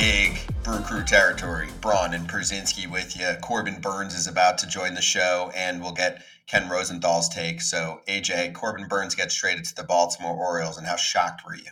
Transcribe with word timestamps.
big 0.00 0.38
Brew 0.62 0.78
Crew 0.78 1.04
territory. 1.04 1.68
Braun 1.82 2.14
and 2.14 2.26
Pierzynski 2.26 2.90
with 2.90 3.18
you. 3.18 3.34
Corbin 3.42 3.82
Burnes 3.82 4.14
is 4.14 4.26
about 4.26 4.56
to 4.58 4.66
join 4.66 4.94
the 4.94 5.02
show, 5.02 5.52
and 5.54 5.78
we'll 5.78 5.92
get 5.92 6.22
Ken 6.46 6.70
Rosenthal's 6.70 7.28
take. 7.28 7.60
So, 7.60 8.00
AJ, 8.08 8.54
Corbin 8.54 8.88
Burnes 8.88 9.14
gets 9.14 9.34
traded 9.34 9.66
to 9.66 9.74
the 9.76 9.84
Baltimore 9.84 10.34
Orioles, 10.34 10.78
and 10.78 10.86
how 10.86 10.96
shocked 10.96 11.42
were 11.44 11.54
you? 11.54 11.70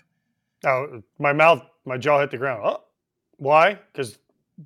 Oh, 0.67 1.03
my 1.19 1.33
mouth, 1.33 1.63
my 1.87 1.97
jaw 1.97 2.21
hit 2.21 2.31
the 2.31 2.37
ground. 2.37 2.61
Oh, 2.67 2.85
why? 3.39 3.79
Because 3.93 4.19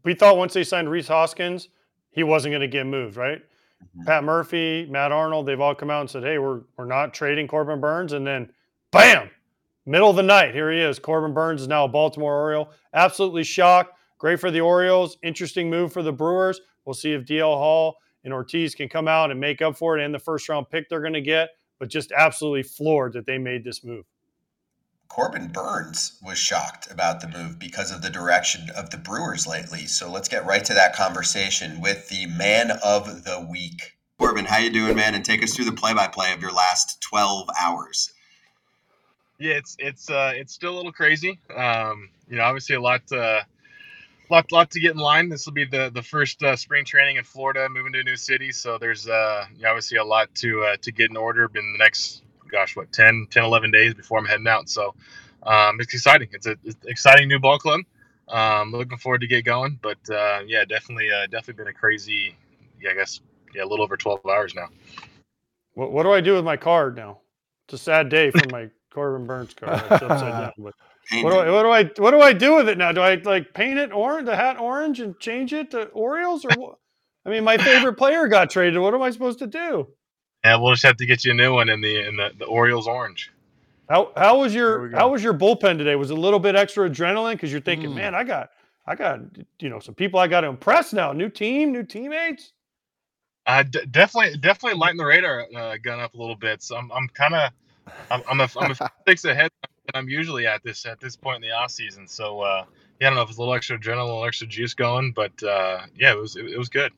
we 0.02 0.14
thought 0.14 0.36
once 0.36 0.54
they 0.54 0.64
signed 0.64 0.90
Rhys 0.90 1.06
Hoskins, 1.06 1.68
he 2.10 2.24
wasn't 2.24 2.50
going 2.50 2.62
to 2.62 2.68
get 2.68 2.86
moved, 2.86 3.16
right? 3.16 3.38
Mm-hmm. 3.38 4.06
Pat 4.06 4.24
Murphy, 4.24 4.88
Matt 4.90 5.12
Arnold, 5.12 5.46
they've 5.46 5.60
all 5.60 5.76
come 5.76 5.90
out 5.90 6.00
and 6.00 6.10
said, 6.10 6.24
hey, 6.24 6.38
we're, 6.38 6.62
we're 6.76 6.84
not 6.84 7.14
trading 7.14 7.46
Corbin 7.46 7.80
Burnes," 7.80 8.12
And 8.12 8.26
then, 8.26 8.50
bam, 8.90 9.30
middle 9.86 10.10
of 10.10 10.16
the 10.16 10.22
night, 10.22 10.54
here 10.54 10.70
he 10.70 10.80
is. 10.80 10.98
Corbin 10.98 11.34
Burnes 11.34 11.62
is 11.62 11.68
now 11.68 11.84
a 11.84 11.88
Baltimore 11.88 12.40
Oriole. 12.40 12.70
Absolutely 12.94 13.44
shocked. 13.44 13.98
Great 14.18 14.40
for 14.40 14.50
the 14.50 14.60
Orioles. 14.60 15.18
Interesting 15.22 15.68
move 15.68 15.92
for 15.92 16.02
the 16.02 16.12
Brewers. 16.12 16.60
We'll 16.84 16.94
see 16.94 17.12
if 17.12 17.24
DL 17.24 17.56
Hall 17.56 17.96
and 18.24 18.32
Ortiz 18.32 18.74
can 18.74 18.88
come 18.88 19.08
out 19.08 19.30
and 19.30 19.40
make 19.40 19.60
up 19.60 19.76
for 19.76 19.98
it 19.98 20.04
and 20.04 20.14
the 20.14 20.18
first 20.18 20.48
round 20.48 20.70
pick 20.70 20.88
they're 20.88 21.00
going 21.00 21.12
to 21.12 21.20
get, 21.20 21.50
but 21.78 21.88
just 21.88 22.12
absolutely 22.12 22.62
floored 22.62 23.14
that 23.14 23.26
they 23.26 23.38
made 23.38 23.64
this 23.64 23.82
move. 23.82 24.04
Corbin 25.08 25.48
Burnes 25.48 26.18
was 26.24 26.38
shocked 26.38 26.90
about 26.90 27.20
the 27.20 27.28
move 27.28 27.58
because 27.58 27.90
of 27.90 28.00
the 28.00 28.08
direction 28.08 28.70
of 28.74 28.88
the 28.88 28.96
Brewers 28.96 29.46
lately. 29.46 29.86
So 29.86 30.10
let's 30.10 30.28
get 30.28 30.46
right 30.46 30.64
to 30.64 30.72
that 30.72 30.96
conversation 30.96 31.82
with 31.82 32.08
the 32.08 32.26
man 32.26 32.70
of 32.82 33.24
the 33.24 33.46
week. 33.50 33.98
Corbin, 34.18 34.46
how 34.46 34.58
you 34.58 34.70
doing, 34.70 34.96
man? 34.96 35.14
And 35.14 35.24
take 35.24 35.42
us 35.42 35.54
through 35.54 35.66
the 35.66 35.72
play-by-play 35.72 36.32
of 36.32 36.40
your 36.40 36.52
last 36.52 37.02
12 37.02 37.48
hours. 37.60 38.12
Yeah, 39.42 39.54
it's 39.54 39.76
it's 39.78 40.08
uh, 40.08 40.32
it's 40.34 40.52
still 40.52 40.74
a 40.74 40.76
little 40.76 40.92
crazy. 40.92 41.40
Um, 41.54 42.10
you 42.28 42.36
know, 42.36 42.44
obviously 42.44 42.76
a 42.76 42.80
lot 42.80 43.10
uh, 43.10 43.40
lot 44.30 44.52
lot 44.52 44.70
to 44.70 44.80
get 44.80 44.92
in 44.92 44.98
line. 44.98 45.28
This 45.28 45.46
will 45.46 45.52
be 45.52 45.64
the 45.64 45.90
the 45.92 46.02
first 46.02 46.42
uh, 46.42 46.54
spring 46.54 46.84
training 46.84 47.16
in 47.16 47.24
Florida, 47.24 47.68
moving 47.68 47.92
to 47.94 48.00
a 48.00 48.04
new 48.04 48.16
city. 48.16 48.52
So 48.52 48.78
there's 48.78 49.08
uh, 49.08 49.46
obviously 49.66 49.98
a 49.98 50.04
lot 50.04 50.32
to 50.36 50.62
uh, 50.62 50.76
to 50.82 50.92
get 50.92 51.10
in 51.10 51.16
order 51.16 51.50
in 51.54 51.72
the 51.72 51.78
next 51.78 52.22
gosh, 52.52 52.76
what 52.76 52.92
10, 52.92 53.26
10, 53.30 53.42
11 53.42 53.70
days 53.72 53.94
before 53.94 54.18
I'm 54.18 54.26
heading 54.26 54.46
out. 54.46 54.68
So 54.68 54.94
um, 55.42 55.80
it's 55.80 55.92
exciting. 55.92 56.28
It's 56.32 56.46
an 56.46 56.58
exciting 56.84 57.26
new 57.26 57.40
ball 57.40 57.58
club. 57.58 57.80
Um, 58.28 58.70
looking 58.70 58.98
forward 58.98 59.22
to 59.22 59.26
get 59.26 59.44
going. 59.44 59.78
But 59.82 59.98
uh, 60.08 60.42
yeah, 60.46 60.64
definitely, 60.64 61.10
uh, 61.10 61.26
definitely 61.26 61.64
been 61.64 61.68
a 61.68 61.72
crazy, 61.72 62.36
yeah, 62.80 62.90
I 62.90 62.94
guess, 62.94 63.20
yeah, 63.54 63.64
a 63.64 63.66
little 63.66 63.82
over 63.82 63.96
12 63.96 64.20
hours 64.26 64.54
now. 64.54 64.68
What, 65.74 65.90
what 65.90 66.04
do 66.04 66.12
I 66.12 66.20
do 66.20 66.34
with 66.34 66.44
my 66.44 66.56
card 66.56 66.94
now? 66.94 67.18
It's 67.66 67.74
a 67.74 67.78
sad 67.78 68.08
day 68.08 68.30
for 68.30 68.46
my 68.50 68.68
Corbin 68.92 69.26
Burnes 69.26 69.54
card. 69.56 69.80
It's 69.90 70.02
upside 70.02 70.32
down. 70.32 70.52
But 70.58 70.74
what 71.22 71.30
do, 71.32 71.38
I, 71.38 71.50
what 71.50 71.62
do 71.62 71.70
I 71.70 72.02
what 72.02 72.10
do 72.12 72.20
I 72.20 72.32
do 72.32 72.54
with 72.54 72.68
it 72.68 72.78
now? 72.78 72.92
Do 72.92 73.00
I 73.00 73.16
like 73.16 73.54
paint 73.54 73.78
it 73.78 73.92
orange, 73.92 74.26
the 74.26 74.36
hat 74.36 74.58
orange, 74.58 75.00
and 75.00 75.18
change 75.18 75.52
it 75.52 75.72
to 75.72 75.86
Orioles, 75.88 76.44
or 76.44 76.50
what? 76.56 76.78
I 77.26 77.30
mean, 77.30 77.44
my 77.44 77.56
favorite 77.56 77.94
player 77.94 78.28
got 78.28 78.50
traded. 78.50 78.80
What 78.80 78.94
am 78.94 79.02
I 79.02 79.10
supposed 79.10 79.38
to 79.40 79.46
do? 79.46 79.88
Yeah, 80.44 80.56
we'll 80.56 80.72
just 80.72 80.84
have 80.84 80.96
to 80.96 81.06
get 81.06 81.24
you 81.24 81.32
a 81.32 81.34
new 81.34 81.54
one 81.54 81.68
in 81.68 81.80
the 81.80 82.08
in 82.08 82.16
the, 82.16 82.30
the 82.38 82.44
Orioles 82.44 82.86
orange. 82.86 83.30
How 83.88 84.12
how 84.16 84.40
was 84.40 84.54
your 84.54 84.90
how 84.90 85.10
was 85.10 85.22
your 85.22 85.34
bullpen 85.34 85.78
today? 85.78 85.96
Was 85.96 86.10
a 86.10 86.14
little 86.14 86.38
bit 86.38 86.54
extra 86.54 86.88
adrenaline 86.88 87.32
because 87.32 87.50
you're 87.50 87.60
thinking, 87.60 87.90
mm. 87.90 87.96
man, 87.96 88.14
I 88.14 88.24
got 88.24 88.50
I 88.86 88.94
got 88.94 89.20
you 89.60 89.68
know 89.68 89.80
some 89.80 89.94
people 89.94 90.18
I 90.20 90.28
got 90.28 90.42
to 90.42 90.48
impress 90.48 90.92
now. 90.92 91.12
New 91.12 91.28
team, 91.28 91.72
new 91.72 91.82
teammates. 91.82 92.52
Uh, 93.44 93.64
d- 93.64 93.84
definitely 93.90 94.38
definitely 94.38 94.78
lighting 94.78 94.98
the 94.98 95.04
radar 95.04 95.46
uh, 95.56 95.76
gun 95.82 96.00
up 96.00 96.14
a 96.14 96.16
little 96.16 96.36
bit. 96.36 96.62
So 96.62 96.76
I'm 96.76 96.90
I'm 96.92 97.08
kind 97.08 97.34
of 97.34 97.50
I'm 98.10 98.22
I'm 98.28 98.40
a, 98.40 98.48
I'm 98.58 98.72
a 98.72 98.90
six 99.08 99.24
ahead 99.24 99.50
than 99.62 100.00
I'm 100.00 100.08
usually 100.08 100.46
at 100.46 100.62
this 100.62 100.86
at 100.86 101.00
this 101.00 101.16
point 101.16 101.36
in 101.36 101.42
the 101.42 101.54
off 101.54 101.70
season. 101.70 102.06
So 102.08 102.40
uh, 102.40 102.64
yeah, 103.00 103.08
I 103.08 103.10
don't 103.10 103.16
know 103.16 103.22
if 103.22 103.28
it's 103.30 103.38
a 103.38 103.40
little 103.40 103.54
extra 103.54 103.78
adrenaline, 103.78 104.02
a 104.02 104.04
little 104.04 104.24
extra 104.24 104.46
juice 104.46 104.74
going, 104.74 105.12
but 105.12 105.42
uh, 105.42 105.82
yeah, 105.96 106.12
it 106.12 106.18
was 106.18 106.36
it, 106.36 106.46
it 106.46 106.58
was 106.58 106.68
good. 106.68 106.92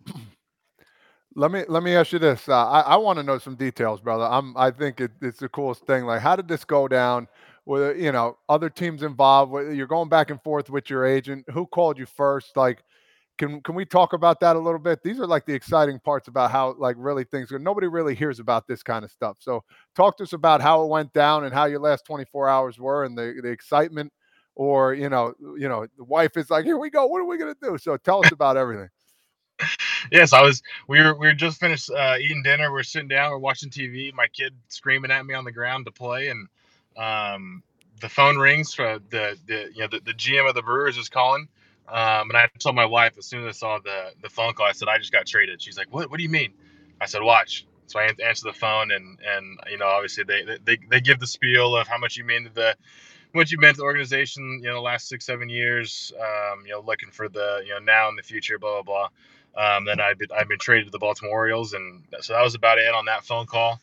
Let 1.36 1.50
me 1.50 1.64
let 1.68 1.82
me 1.82 1.96
ask 1.96 2.12
you 2.12 2.18
this. 2.20 2.48
Uh, 2.48 2.66
I, 2.68 2.80
I 2.80 2.96
want 2.96 3.18
to 3.18 3.22
know 3.24 3.38
some 3.38 3.56
details, 3.56 4.00
brother. 4.00 4.24
I'm 4.24 4.56
I 4.56 4.70
think 4.70 5.00
it, 5.00 5.10
it's 5.20 5.40
the 5.40 5.48
coolest 5.48 5.84
thing. 5.86 6.04
Like, 6.04 6.20
how 6.20 6.36
did 6.36 6.48
this 6.48 6.64
go 6.64 6.86
down? 6.88 7.28
With 7.66 7.96
you 7.96 8.12
know 8.12 8.36
other 8.48 8.68
teams 8.68 9.02
involved, 9.02 9.52
you're 9.74 9.86
going 9.86 10.10
back 10.10 10.30
and 10.30 10.40
forth 10.42 10.68
with 10.68 10.90
your 10.90 11.06
agent. 11.06 11.46
Who 11.50 11.66
called 11.66 11.98
you 11.98 12.06
first? 12.06 12.56
Like, 12.56 12.84
can 13.38 13.60
can 13.62 13.74
we 13.74 13.84
talk 13.84 14.12
about 14.12 14.40
that 14.40 14.56
a 14.56 14.58
little 14.58 14.78
bit? 14.78 15.02
These 15.02 15.20
are 15.20 15.26
like 15.26 15.46
the 15.46 15.54
exciting 15.54 15.98
parts 15.98 16.28
about 16.28 16.50
how 16.50 16.74
like 16.78 16.96
really 16.98 17.24
things 17.24 17.50
go. 17.50 17.58
Nobody 17.58 17.86
really 17.86 18.14
hears 18.14 18.38
about 18.40 18.66
this 18.66 18.82
kind 18.82 19.04
of 19.04 19.10
stuff. 19.10 19.38
So 19.40 19.64
talk 19.94 20.16
to 20.18 20.22
us 20.22 20.32
about 20.32 20.60
how 20.60 20.82
it 20.82 20.88
went 20.88 21.12
down 21.12 21.44
and 21.44 21.52
how 21.52 21.64
your 21.64 21.80
last 21.80 22.04
24 22.06 22.48
hours 22.48 22.78
were 22.78 23.04
and 23.04 23.16
the 23.16 23.40
the 23.42 23.50
excitement. 23.50 24.12
Or 24.56 24.94
you 24.94 25.08
know 25.08 25.34
you 25.58 25.68
know 25.68 25.86
the 25.96 26.04
wife 26.04 26.36
is 26.36 26.48
like, 26.48 26.64
here 26.64 26.78
we 26.78 26.90
go. 26.90 27.06
What 27.06 27.20
are 27.20 27.24
we 27.24 27.38
gonna 27.38 27.56
do? 27.60 27.76
So 27.76 27.96
tell 27.96 28.24
us 28.24 28.30
about 28.30 28.56
everything 28.56 28.88
yes, 30.12 30.32
I 30.32 30.42
was. 30.42 30.62
We 30.88 31.00
were 31.00 31.14
we 31.14 31.26
were 31.26 31.34
just 31.34 31.60
finished 31.60 31.90
uh, 31.90 32.16
eating 32.20 32.42
dinner. 32.42 32.72
We're 32.72 32.82
sitting 32.82 33.08
down. 33.08 33.30
We're 33.30 33.38
watching 33.38 33.70
TV. 33.70 34.12
My 34.14 34.26
kid 34.28 34.54
screaming 34.68 35.10
at 35.10 35.26
me 35.26 35.34
on 35.34 35.44
the 35.44 35.52
ground 35.52 35.86
to 35.86 35.92
play, 35.92 36.28
and 36.28 36.48
um, 36.96 37.62
the 38.00 38.08
phone 38.08 38.36
rings 38.36 38.74
for 38.74 38.98
the 39.10 39.36
the 39.46 39.70
you 39.74 39.80
know 39.80 39.88
the, 39.88 40.00
the 40.00 40.14
GM 40.14 40.48
of 40.48 40.54
the 40.54 40.62
Brewers 40.62 40.96
is 40.96 41.08
calling. 41.08 41.48
Um, 41.88 42.30
and 42.30 42.36
I 42.36 42.48
told 42.58 42.74
my 42.74 42.86
wife 42.86 43.18
as 43.18 43.26
soon 43.26 43.46
as 43.46 43.56
I 43.56 43.58
saw 43.58 43.78
the 43.78 44.12
the 44.22 44.28
phone 44.28 44.54
call, 44.54 44.66
I 44.66 44.72
said 44.72 44.88
I 44.88 44.98
just 44.98 45.12
got 45.12 45.26
traded. 45.26 45.60
She's 45.62 45.76
like, 45.76 45.88
"What? 45.90 46.10
What 46.10 46.16
do 46.16 46.22
you 46.22 46.30
mean?" 46.30 46.52
I 47.00 47.06
said, 47.06 47.22
"Watch." 47.22 47.66
So 47.86 48.00
I 48.00 48.10
answer 48.24 48.46
the 48.46 48.54
phone, 48.54 48.90
and 48.90 49.18
and 49.20 49.58
you 49.70 49.78
know 49.78 49.86
obviously 49.86 50.24
they 50.24 50.44
they 50.64 50.78
they 50.88 51.00
give 51.00 51.20
the 51.20 51.26
spiel 51.26 51.76
of 51.76 51.86
how 51.86 51.98
much 51.98 52.16
you 52.16 52.24
mean 52.24 52.44
to 52.44 52.50
the 52.50 52.76
what 53.32 53.50
you 53.50 53.58
meant 53.58 53.74
to 53.74 53.78
the 53.78 53.84
organization, 53.84 54.60
you 54.62 54.68
know, 54.68 54.74
the 54.74 54.80
last 54.80 55.08
six, 55.08 55.26
seven 55.26 55.48
years, 55.48 56.12
um, 56.20 56.64
you 56.64 56.70
know, 56.72 56.80
looking 56.80 57.10
for 57.10 57.28
the, 57.28 57.62
you 57.66 57.70
know, 57.72 57.80
now 57.80 58.08
in 58.08 58.14
the 58.14 58.22
future, 58.22 58.60
blah, 58.60 58.80
blah, 58.80 59.08
blah. 59.56 59.76
Um, 59.76 59.84
then 59.84 60.00
I've 60.00 60.18
been, 60.18 60.28
I've 60.32 60.48
been 60.48 60.58
traded 60.58 60.86
to 60.86 60.90
the 60.92 61.00
Baltimore 61.00 61.32
Orioles, 61.32 61.74
and 61.74 62.04
so 62.20 62.32
that 62.32 62.42
was 62.42 62.54
about 62.54 62.78
it 62.78 62.94
on 62.94 63.06
that 63.06 63.24
phone 63.24 63.46
call. 63.46 63.80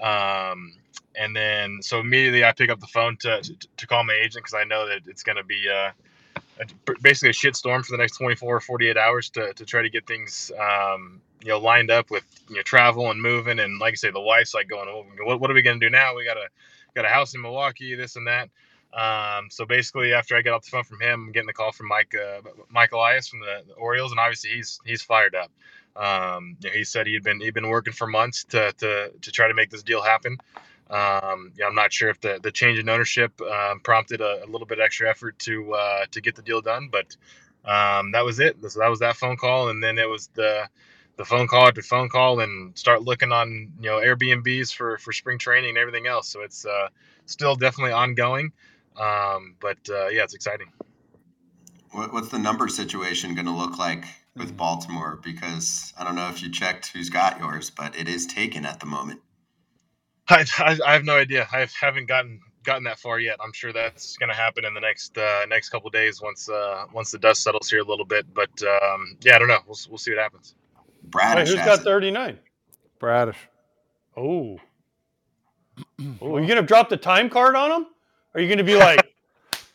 Um, 0.00 0.74
and 1.14 1.34
then 1.34 1.80
so 1.82 2.00
immediately 2.00 2.44
I 2.44 2.52
pick 2.52 2.70
up 2.70 2.80
the 2.80 2.86
phone 2.86 3.16
to 3.18 3.40
to, 3.42 3.54
to 3.76 3.86
call 3.86 4.02
my 4.02 4.14
agent 4.14 4.44
because 4.44 4.54
I 4.54 4.64
know 4.64 4.88
that 4.88 5.02
it's 5.06 5.22
going 5.22 5.36
to 5.36 5.44
be 5.44 5.68
uh, 5.68 5.90
basically 7.02 7.30
a 7.30 7.32
shit 7.32 7.56
storm 7.56 7.82
for 7.82 7.92
the 7.92 7.98
next 7.98 8.16
24 8.16 8.56
or 8.56 8.60
48 8.60 8.96
hours 8.96 9.30
to, 9.30 9.52
to 9.54 9.64
try 9.64 9.82
to 9.82 9.90
get 9.90 10.06
things 10.06 10.52
um, 10.60 11.20
you 11.42 11.48
know 11.48 11.58
lined 11.58 11.90
up 11.90 12.10
with 12.10 12.24
you 12.48 12.56
know 12.56 12.62
travel 12.62 13.10
and 13.10 13.20
moving 13.20 13.58
and 13.58 13.78
like 13.78 13.92
I 13.92 13.96
say 13.96 14.10
the 14.10 14.20
wife's 14.20 14.54
like 14.54 14.68
going 14.68 14.88
oh, 14.88 15.04
what, 15.24 15.40
what 15.40 15.50
are 15.50 15.54
we 15.54 15.62
going 15.62 15.80
to 15.80 15.86
do 15.86 15.90
now 15.90 16.14
we 16.14 16.24
got 16.24 16.36
a 16.36 16.48
got 16.94 17.04
a 17.04 17.08
house 17.08 17.34
in 17.34 17.40
Milwaukee 17.40 17.94
this 17.94 18.16
and 18.16 18.26
that 18.26 18.50
um, 18.92 19.48
so 19.50 19.64
basically, 19.64 20.12
after 20.12 20.36
I 20.36 20.42
get 20.42 20.52
off 20.52 20.64
the 20.64 20.70
phone 20.70 20.84
from 20.84 21.00
him, 21.00 21.26
I'm 21.26 21.32
getting 21.32 21.46
the 21.46 21.54
call 21.54 21.72
from 21.72 21.88
Mike 21.88 22.14
uh, 22.14 22.42
Mike 22.68 22.92
Elias 22.92 23.28
from 23.28 23.40
the, 23.40 23.62
the, 23.66 23.74
Orioles, 23.74 24.10
and 24.10 24.20
obviously 24.20 24.50
he's 24.50 24.80
he's 24.84 25.02
fired 25.02 25.34
up. 25.34 25.50
Um, 25.96 26.56
you 26.60 26.68
know, 26.68 26.76
he 26.76 26.84
said 26.84 27.06
he'd 27.06 27.22
been 27.22 27.40
he'd 27.40 27.54
been 27.54 27.68
working 27.68 27.94
for 27.94 28.06
months 28.06 28.44
to 28.50 28.72
to, 28.72 29.10
to 29.22 29.32
try 29.32 29.48
to 29.48 29.54
make 29.54 29.70
this 29.70 29.82
deal 29.82 30.02
happen. 30.02 30.36
Um, 30.92 31.52
I'm 31.64 31.74
not 31.74 31.90
sure 31.90 32.10
if 32.10 32.20
the, 32.20 32.38
the 32.42 32.52
change 32.52 32.78
in 32.78 32.86
ownership 32.90 33.40
um, 33.40 33.80
prompted 33.80 34.20
a, 34.20 34.44
a, 34.44 34.46
little 34.46 34.66
bit 34.66 34.78
extra 34.78 35.08
effort 35.08 35.38
to 35.40 35.72
uh, 35.72 36.04
to 36.10 36.20
get 36.20 36.36
the 36.36 36.42
deal 36.42 36.60
done, 36.60 36.90
but 36.92 37.16
um, 37.64 38.12
that 38.12 38.26
was 38.26 38.40
it. 38.40 38.58
So 38.68 38.78
that 38.80 38.88
was 38.88 38.98
that 38.98 39.16
phone 39.16 39.38
call, 39.38 39.70
and 39.70 39.82
then 39.82 39.96
it 39.96 40.06
was 40.06 40.26
the 40.34 40.68
the 41.16 41.24
phone 41.24 41.46
call 41.48 41.66
after 41.66 41.80
phone 41.80 42.10
call, 42.10 42.40
and 42.40 42.76
start 42.76 43.02
looking 43.04 43.32
on 43.32 43.72
you 43.80 43.88
know 43.88 44.00
Airbnbs 44.00 44.74
for 44.74 44.98
for 44.98 45.14
spring 45.14 45.38
training 45.38 45.70
and 45.70 45.78
everything 45.78 46.06
else. 46.06 46.28
So 46.28 46.42
it's 46.42 46.66
uh, 46.66 46.88
still 47.24 47.56
definitely 47.56 47.92
ongoing. 47.92 48.52
Um, 48.94 49.56
but 49.60 49.78
uh, 49.88 50.08
yeah, 50.08 50.24
it's 50.24 50.34
exciting. 50.34 50.70
What's 51.92 52.28
the 52.28 52.38
number 52.38 52.68
situation 52.68 53.34
going 53.34 53.46
to 53.46 53.52
look 53.52 53.78
like 53.78 54.04
with 54.36 54.50
hmm. 54.50 54.56
Baltimore? 54.56 55.20
Because 55.22 55.94
I 55.98 56.04
don't 56.04 56.16
know 56.16 56.28
if 56.28 56.42
you 56.42 56.50
checked 56.50 56.88
who's 56.88 57.08
got 57.08 57.38
yours, 57.38 57.70
but 57.70 57.96
it 57.96 58.08
is 58.08 58.26
taken 58.26 58.66
at 58.66 58.80
the 58.80 58.86
moment. 58.86 59.22
I, 60.28 60.44
I, 60.58 60.78
I 60.86 60.92
have 60.92 61.04
no 61.04 61.16
idea. 61.16 61.48
I 61.52 61.66
haven't 61.80 62.06
gotten 62.06 62.40
gotten 62.64 62.84
that 62.84 62.98
far 62.98 63.18
yet. 63.18 63.36
I'm 63.42 63.52
sure 63.52 63.72
that's 63.72 64.16
going 64.16 64.28
to 64.28 64.36
happen 64.36 64.64
in 64.64 64.72
the 64.72 64.80
next 64.80 65.18
uh, 65.18 65.44
next 65.48 65.70
couple 65.70 65.90
days 65.90 66.22
once 66.22 66.48
uh, 66.48 66.84
once 66.92 67.10
the 67.10 67.18
dust 67.18 67.42
settles 67.42 67.68
here 67.68 67.80
a 67.80 67.84
little 67.84 68.04
bit. 68.04 68.32
But 68.34 68.50
um, 68.62 69.16
yeah, 69.22 69.36
I 69.36 69.38
don't 69.38 69.48
know. 69.48 69.60
We'll 69.66 69.78
we'll 69.88 69.98
see 69.98 70.12
what 70.12 70.20
happens. 70.20 70.54
Bradish, 71.04 71.48
who's 71.48 71.56
got 71.56 71.80
39? 71.80 72.38
Bradish. 73.00 73.36
Oh. 74.16 74.58
are 75.78 75.80
you 75.98 76.46
gonna 76.46 76.62
drop 76.62 76.88
the 76.88 76.96
time 76.96 77.28
card 77.28 77.56
on 77.56 77.72
him? 77.72 77.86
Are 78.34 78.40
you 78.40 78.48
going 78.48 78.58
to 78.58 78.64
be 78.64 78.76
like, 78.76 79.14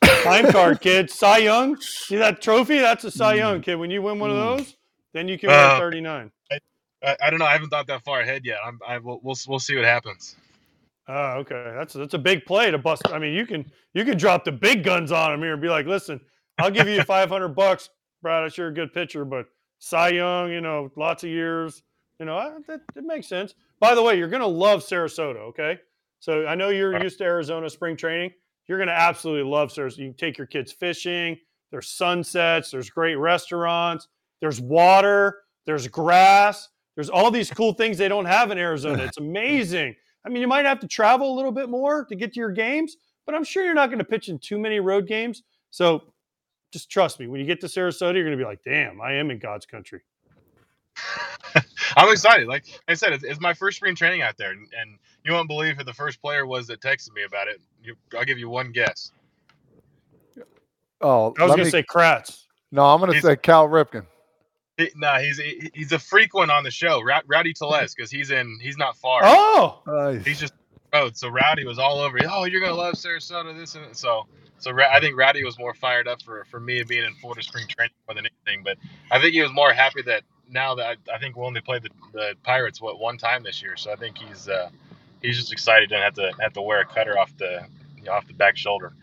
time 0.24 0.52
card, 0.52 0.82
kid, 0.82 1.12
Cy 1.12 1.38
Young? 1.40 1.80
See 1.80 2.16
that 2.16 2.42
trophy? 2.42 2.80
That's 2.80 3.04
a 3.04 3.12
Cy 3.12 3.36
Young, 3.36 3.62
kid. 3.62 3.76
When 3.76 3.92
you 3.92 4.02
win 4.02 4.18
one 4.18 4.32
of 4.32 4.38
hmm. 4.38 4.58
those, 4.58 4.76
then 5.14 5.28
you 5.28 5.38
can 5.38 5.50
win 5.50 5.60
uh, 5.60 5.78
39. 5.78 6.32
I, 6.52 7.16
I, 7.22 7.30
don't 7.30 7.38
know. 7.38 7.46
I 7.46 7.52
haven't 7.52 7.70
thought 7.70 7.86
that 7.88 8.04
far 8.04 8.22
ahead 8.22 8.44
yet. 8.44 8.58
I'm, 8.66 8.80
I 8.86 8.98
will, 8.98 9.20
we'll, 9.22 9.36
we'll 9.48 9.60
see 9.60 9.76
what 9.76 9.86
happens. 9.86 10.36
Oh, 11.08 11.40
okay. 11.40 11.74
That's 11.76 11.94
that's 11.94 12.14
a 12.14 12.20
big 12.20 12.46
play 12.46 12.70
to 12.72 12.78
bust. 12.78 13.04
I 13.10 13.20
mean, 13.20 13.34
you 13.34 13.46
can 13.46 13.66
you 13.94 14.04
can 14.04 14.18
drop 14.18 14.44
the 14.44 14.52
big 14.52 14.84
guns 14.84 15.12
on 15.12 15.34
him 15.34 15.42
here 15.42 15.54
and 15.54 15.62
be 15.62 15.70
like, 15.70 15.86
listen, 15.86 16.20
I'll 16.58 16.72
give 16.72 16.88
you 16.88 17.02
500 17.04 17.50
bucks, 17.50 17.90
Brad. 18.22 18.56
You're 18.58 18.68
a 18.68 18.74
good 18.74 18.94
pitcher, 18.94 19.24
but 19.26 19.46
Cy 19.80 20.10
Young, 20.10 20.52
you 20.52 20.62
know, 20.62 20.92
lots 20.98 21.24
of 21.24 21.30
years. 21.30 21.84
You 22.20 22.26
know, 22.26 22.62
that, 22.68 22.82
that 22.96 23.04
makes 23.04 23.28
sense. 23.28 23.54
By 23.80 23.94
the 23.94 24.02
way, 24.02 24.18
you're 24.18 24.28
gonna 24.28 24.48
love 24.48 24.82
Sarasota. 24.82 25.38
Okay, 25.50 25.80
so 26.20 26.46
I 26.46 26.56
know 26.56 26.70
you're 26.70 27.02
used 27.02 27.20
to 27.20 27.24
Arizona 27.24 27.70
spring 27.70 27.96
training 27.96 28.32
you're 28.68 28.78
going 28.78 28.90
to 28.90 28.94
absolutely 28.94 29.50
love 29.50 29.70
Sarasota. 29.70 29.98
You 29.98 30.06
can 30.08 30.18
take 30.18 30.38
your 30.38 30.48
kids 30.48 30.72
fishing, 30.72 31.38
there's 31.72 31.90
sunsets, 31.90 32.72
there's 32.72 32.90
great 32.90 33.16
restaurants, 33.16 34.08
there's 34.42 34.62
water, 34.62 35.40
there's 35.66 35.88
grass, 35.88 36.70
there's 36.96 37.10
all 37.10 37.32
these 37.32 37.50
cool 37.50 37.74
things 37.74 37.98
they 37.98 38.08
don't 38.08 38.26
have 38.26 38.52
in 38.52 38.58
Arizona. 38.58 39.04
It's 39.04 39.18
amazing. 39.20 39.96
I 40.26 40.30
mean, 40.30 40.42
you 40.42 40.48
might 40.48 40.66
have 40.66 40.80
to 40.82 40.88
travel 40.88 41.34
a 41.34 41.36
little 41.36 41.52
bit 41.52 41.70
more 41.70 42.06
to 42.06 42.16
get 42.16 42.34
to 42.34 42.40
your 42.40 42.52
games, 42.52 42.98
but 43.26 43.36
I'm 43.36 43.44
sure 43.44 43.64
you're 43.64 43.74
not 43.74 43.88
going 43.88 44.00
to 44.00 44.06
pitch 44.06 44.30
in 44.30 44.40
too 44.40 44.60
many 44.60 44.80
road 44.80 45.08
games. 45.08 45.44
So 45.70 46.04
just 46.72 46.90
trust 46.90 47.20
me, 47.20 47.28
when 47.28 47.40
you 47.40 47.46
get 47.46 47.62
to 47.62 47.68
Sarasota, 47.68 48.16
you're 48.16 48.24
going 48.24 48.38
to 48.38 48.44
be 48.44 48.46
like, 48.46 48.64
damn, 48.66 49.00
I 49.02 49.14
am 49.14 49.32
in 49.32 49.40
God's 49.40 49.66
country. 49.66 50.02
I'm 51.96 52.12
excited. 52.12 52.48
Like 52.48 52.66
I 52.88 52.94
said, 52.94 53.14
it's, 53.14 53.24
it's, 53.24 53.40
my 53.40 53.54
first 53.54 53.78
spring 53.78 53.96
training 53.96 54.22
out 54.22 54.38
there, 54.38 54.52
and, 54.52 54.68
and, 54.80 54.98
you 55.24 55.34
won't 55.34 55.50
believe 55.50 55.76
who 55.76 55.84
the 55.84 55.94
first 55.94 56.22
player 56.22 56.46
was 56.46 56.68
that 56.68 56.80
texted 56.80 57.14
me 57.14 57.24
about 57.24 57.50
it. 57.50 57.60
You, 57.84 57.96
I'll 58.18 58.24
give 58.24 58.40
you 58.40 58.48
one 58.48 58.72
guess. 58.72 59.12
Oh, 61.02 61.34
I 61.38 61.44
was 61.44 61.56
going 61.56 61.66
to 61.66 61.70
say 61.70 61.84
Kratz. 61.84 62.46
No, 62.72 62.86
I'm 62.86 63.00
going 63.02 63.12
to 63.12 63.22
say 63.22 63.36
Cal 63.36 63.68
Ripken. 63.68 64.06
He, 64.78 64.92
no, 64.96 65.16
he's 65.16 65.42
he's 65.74 65.92
a 65.92 66.00
frequent 66.00 66.52
on 66.52 66.64
the 66.64 66.72
show, 66.72 67.02
Rowdy 67.02 67.54
Tellez, 67.54 67.96
because 67.96 68.12
he's 68.12 68.32
in. 68.32 68.60
He's 68.62 68.78
not 68.78 68.96
far. 68.98 69.22
Oh, 69.24 69.82
nice. 69.88 70.24
he's 70.24 70.40
just 70.40 70.54
road. 70.94 71.18
So 71.18 71.30
Rowdy 71.30 71.66
was 71.66 71.80
all 71.80 72.00
over. 72.00 72.20
Oh, 72.30 72.46
you're 72.46 72.62
gonna 72.62 72.74
love 72.74 72.94
Sarasota. 72.94 73.58
This 73.58 73.76
and 73.76 73.96
so 73.96 74.28
so 74.60 74.72
I 74.80 75.00
think 75.00 75.18
Rowdy 75.18 75.44
was 75.44 75.58
more 75.60 75.74
fired 75.74 76.08
up 76.08 76.22
for 76.22 76.46
for 76.46 76.60
me 76.60 76.84
being 76.84 77.04
in 77.04 77.14
Florida 77.16 77.44
spring 77.44 77.66
training 77.68 77.94
more 78.08 78.16
than 78.16 78.26
anything. 78.26 78.64
But 78.64 78.78
I 79.12 79.20
think 79.20 79.34
he 79.34 79.42
was 79.42 79.52
more 79.52 79.74
happy 79.74 80.02
that 80.04 80.24
now 80.50 80.76
that 80.76 80.86
I, 80.86 81.16
I 81.16 81.18
think 81.20 81.36
we 81.36 81.44
only 81.44 81.62
played 81.62 81.84
the, 81.84 81.90
the 82.14 82.34
Pirates 82.44 82.82
what 82.82 83.00
one 83.00 83.18
time 83.18 83.44
this 83.44 83.62
year. 83.62 83.76
So 83.76 83.92
I 83.92 83.96
think 83.96 84.18
he's 84.18 84.48
uh, 84.48 84.70
he's 85.22 85.38
just 85.38 85.52
excited 85.52 85.90
to 85.90 85.98
have 85.98 86.14
to 86.16 86.32
have 86.40 86.54
to 86.54 86.62
wear 86.62 86.82
a 86.82 86.86
cutter 86.86 87.18
off 87.18 87.36
the 87.38 87.66
you 87.98 88.04
know, 88.04 88.12
off 88.14 88.28
the 88.28 88.34
back 88.34 88.58
shoulder. 88.58 88.94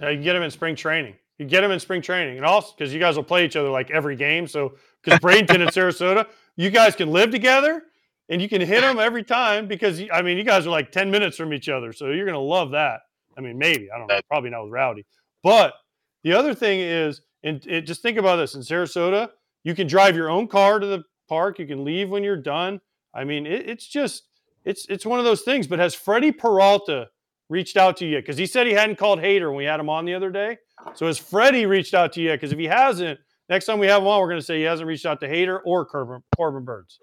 Yeah, 0.00 0.10
you 0.10 0.22
get 0.22 0.36
him 0.36 0.42
in 0.42 0.50
spring 0.50 0.76
training. 0.76 1.14
You 1.38 1.46
get 1.46 1.64
him 1.64 1.70
in 1.70 1.80
spring 1.80 2.02
training, 2.02 2.36
and 2.36 2.46
also 2.46 2.74
because 2.76 2.92
you 2.92 3.00
guys 3.00 3.16
will 3.16 3.24
play 3.24 3.44
each 3.44 3.56
other 3.56 3.70
like 3.70 3.90
every 3.90 4.16
game. 4.16 4.46
So 4.46 4.74
because 5.02 5.18
Bradenton 5.20 5.60
and 5.60 5.70
Sarasota, 5.70 6.26
you 6.56 6.70
guys 6.70 6.94
can 6.94 7.10
live 7.10 7.30
together 7.30 7.82
and 8.28 8.40
you 8.40 8.48
can 8.48 8.60
hit 8.60 8.80
them 8.82 8.98
every 8.98 9.24
time 9.24 9.66
because 9.66 10.02
I 10.12 10.22
mean 10.22 10.36
you 10.38 10.44
guys 10.44 10.66
are 10.66 10.70
like 10.70 10.92
ten 10.92 11.10
minutes 11.10 11.36
from 11.36 11.52
each 11.52 11.68
other, 11.68 11.92
so 11.92 12.10
you're 12.10 12.26
gonna 12.26 12.38
love 12.38 12.70
that. 12.72 13.00
I 13.36 13.40
mean, 13.40 13.58
maybe 13.58 13.90
I 13.90 13.98
don't 13.98 14.06
know, 14.06 14.20
probably 14.28 14.50
not 14.50 14.64
with 14.64 14.72
Rowdy, 14.72 15.06
but 15.42 15.74
the 16.22 16.32
other 16.32 16.54
thing 16.54 16.80
is, 16.80 17.22
and 17.42 17.64
it, 17.66 17.82
just 17.82 18.02
think 18.02 18.18
about 18.18 18.36
this 18.36 18.54
in 18.54 18.60
Sarasota, 18.60 19.30
you 19.64 19.74
can 19.74 19.86
drive 19.86 20.16
your 20.16 20.30
own 20.30 20.46
car 20.48 20.78
to 20.78 20.86
the 20.86 21.02
park. 21.28 21.58
You 21.58 21.66
can 21.66 21.84
leave 21.84 22.10
when 22.10 22.22
you're 22.22 22.36
done. 22.36 22.80
I 23.14 23.24
mean, 23.24 23.46
it, 23.46 23.68
it's 23.68 23.86
just 23.86 24.24
it's 24.64 24.86
it's 24.88 25.06
one 25.06 25.18
of 25.18 25.24
those 25.24 25.42
things. 25.42 25.66
But 25.66 25.78
has 25.78 25.94
Freddie 25.94 26.32
Peralta 26.32 27.08
reached 27.48 27.76
out 27.76 27.96
to 27.98 28.06
you? 28.06 28.18
Because 28.18 28.36
he 28.36 28.46
said 28.46 28.66
he 28.66 28.74
hadn't 28.74 28.96
called 28.96 29.18
Hader 29.18 29.48
when 29.48 29.56
we 29.56 29.64
had 29.64 29.80
him 29.80 29.88
on 29.88 30.04
the 30.04 30.14
other 30.14 30.30
day. 30.30 30.58
So 30.94 31.06
has 31.06 31.18
Freddie 31.18 31.66
reached 31.66 31.94
out 31.94 32.12
to 32.14 32.20
you? 32.20 32.32
Because 32.32 32.52
if 32.52 32.58
he 32.58 32.66
hasn't, 32.66 33.18
next 33.50 33.66
time 33.66 33.78
we 33.78 33.88
have 33.88 34.00
him 34.00 34.08
on, 34.08 34.20
we're 34.20 34.28
going 34.28 34.40
to 34.40 34.46
say 34.46 34.58
he 34.58 34.64
hasn't 34.64 34.86
reached 34.86 35.04
out 35.04 35.20
to 35.20 35.28
Hader 35.28 35.60
or 35.64 35.84
Corbin, 35.84 36.22
Corbin 36.36 36.64
Burnes. 36.64 37.00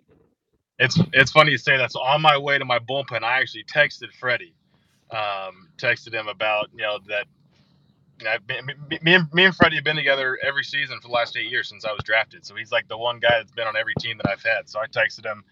It's 0.79 0.99
it's 1.13 1.31
funny 1.31 1.51
you 1.51 1.57
say 1.57 1.77
that. 1.77 1.91
So 1.91 1.99
on 1.99 2.21
my 2.21 2.37
way 2.37 2.57
to 2.57 2.65
my 2.65 2.79
bullpen, 2.79 3.23
I 3.23 3.39
actually 3.39 3.65
texted 3.65 4.13
Freddie, 4.19 4.53
um, 5.11 5.69
texted 5.77 6.13
him 6.13 6.27
about 6.27 6.69
you 6.73 6.81
know 6.81 6.99
that. 7.07 7.25
You 8.19 8.25
know, 8.25 8.37
me, 8.89 8.97
me, 9.03 9.13
and, 9.13 9.31
me 9.31 9.45
and 9.45 9.55
Freddie 9.55 9.75
have 9.75 9.85
been 9.85 9.95
together 9.95 10.39
every 10.43 10.63
season 10.63 10.99
for 10.99 11.07
the 11.07 11.13
last 11.13 11.37
eight 11.37 11.51
years 11.51 11.69
since 11.69 11.85
I 11.85 11.91
was 11.91 12.01
drafted. 12.03 12.47
So 12.47 12.55
he's 12.55 12.71
like 12.71 12.87
the 12.87 12.97
one 12.97 13.19
guy 13.19 13.37
that's 13.37 13.51
been 13.51 13.67
on 13.67 13.75
every 13.75 13.93
team 13.99 14.17
that 14.17 14.27
I've 14.27 14.41
had. 14.41 14.67
So 14.67 14.79
I 14.79 14.87
texted 14.87 15.23
him, 15.23 15.43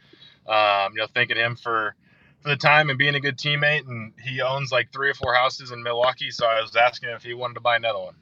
um, 0.51 0.93
you 0.93 0.97
know, 0.97 1.07
thanking 1.13 1.37
him 1.37 1.55
for 1.55 1.93
for 2.41 2.49
the 2.49 2.55
time 2.55 2.89
and 2.89 2.97
being 2.97 3.13
a 3.13 3.19
good 3.19 3.37
teammate. 3.37 3.87
And 3.87 4.13
he 4.19 4.41
owns 4.41 4.71
like 4.71 4.91
three 4.91 5.11
or 5.11 5.13
four 5.13 5.35
houses 5.35 5.69
in 5.69 5.83
Milwaukee. 5.83 6.31
So 6.31 6.47
I 6.47 6.59
was 6.59 6.75
asking 6.75 7.09
if 7.09 7.21
he 7.21 7.35
wanted 7.35 7.53
to 7.53 7.61
buy 7.61 7.75
another 7.75 7.99
one. 7.99 8.15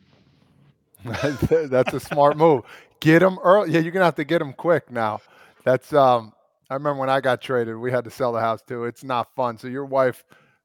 That's 1.70 1.94
a 1.94 2.00
smart 2.00 2.38
move. 2.38 2.64
Get 3.00 3.22
him 3.22 3.38
early. 3.44 3.72
Yeah, 3.72 3.80
you're 3.80 3.92
gonna 3.92 4.06
have 4.06 4.16
to 4.16 4.24
get 4.24 4.42
him 4.42 4.54
quick 4.54 4.92
now. 4.92 5.20
That's 5.66 5.94
um 5.94 6.34
I 6.70 6.76
remember 6.76 7.00
when 7.00 7.10
I 7.10 7.22
got 7.22 7.42
traded, 7.42 7.78
we 7.78 7.92
had 7.92 8.04
to 8.06 8.12
sell 8.12 8.32
the 8.32 8.40
house 8.40 8.62
too. 8.68 8.86
It's 8.86 9.04
not 9.04 9.34
fun. 9.36 9.58
So 9.58 9.68
your 9.68 9.86
wife, 9.86 10.24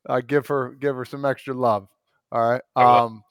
uh, 0.09 0.21
give 0.21 0.47
her 0.47 0.71
give 0.71 0.97
her 0.97 1.05
some 1.05 1.25
extra 1.25 1.55
love. 1.55 1.89
All 2.31 2.49
right. 2.49 2.63
Um, 2.77 3.23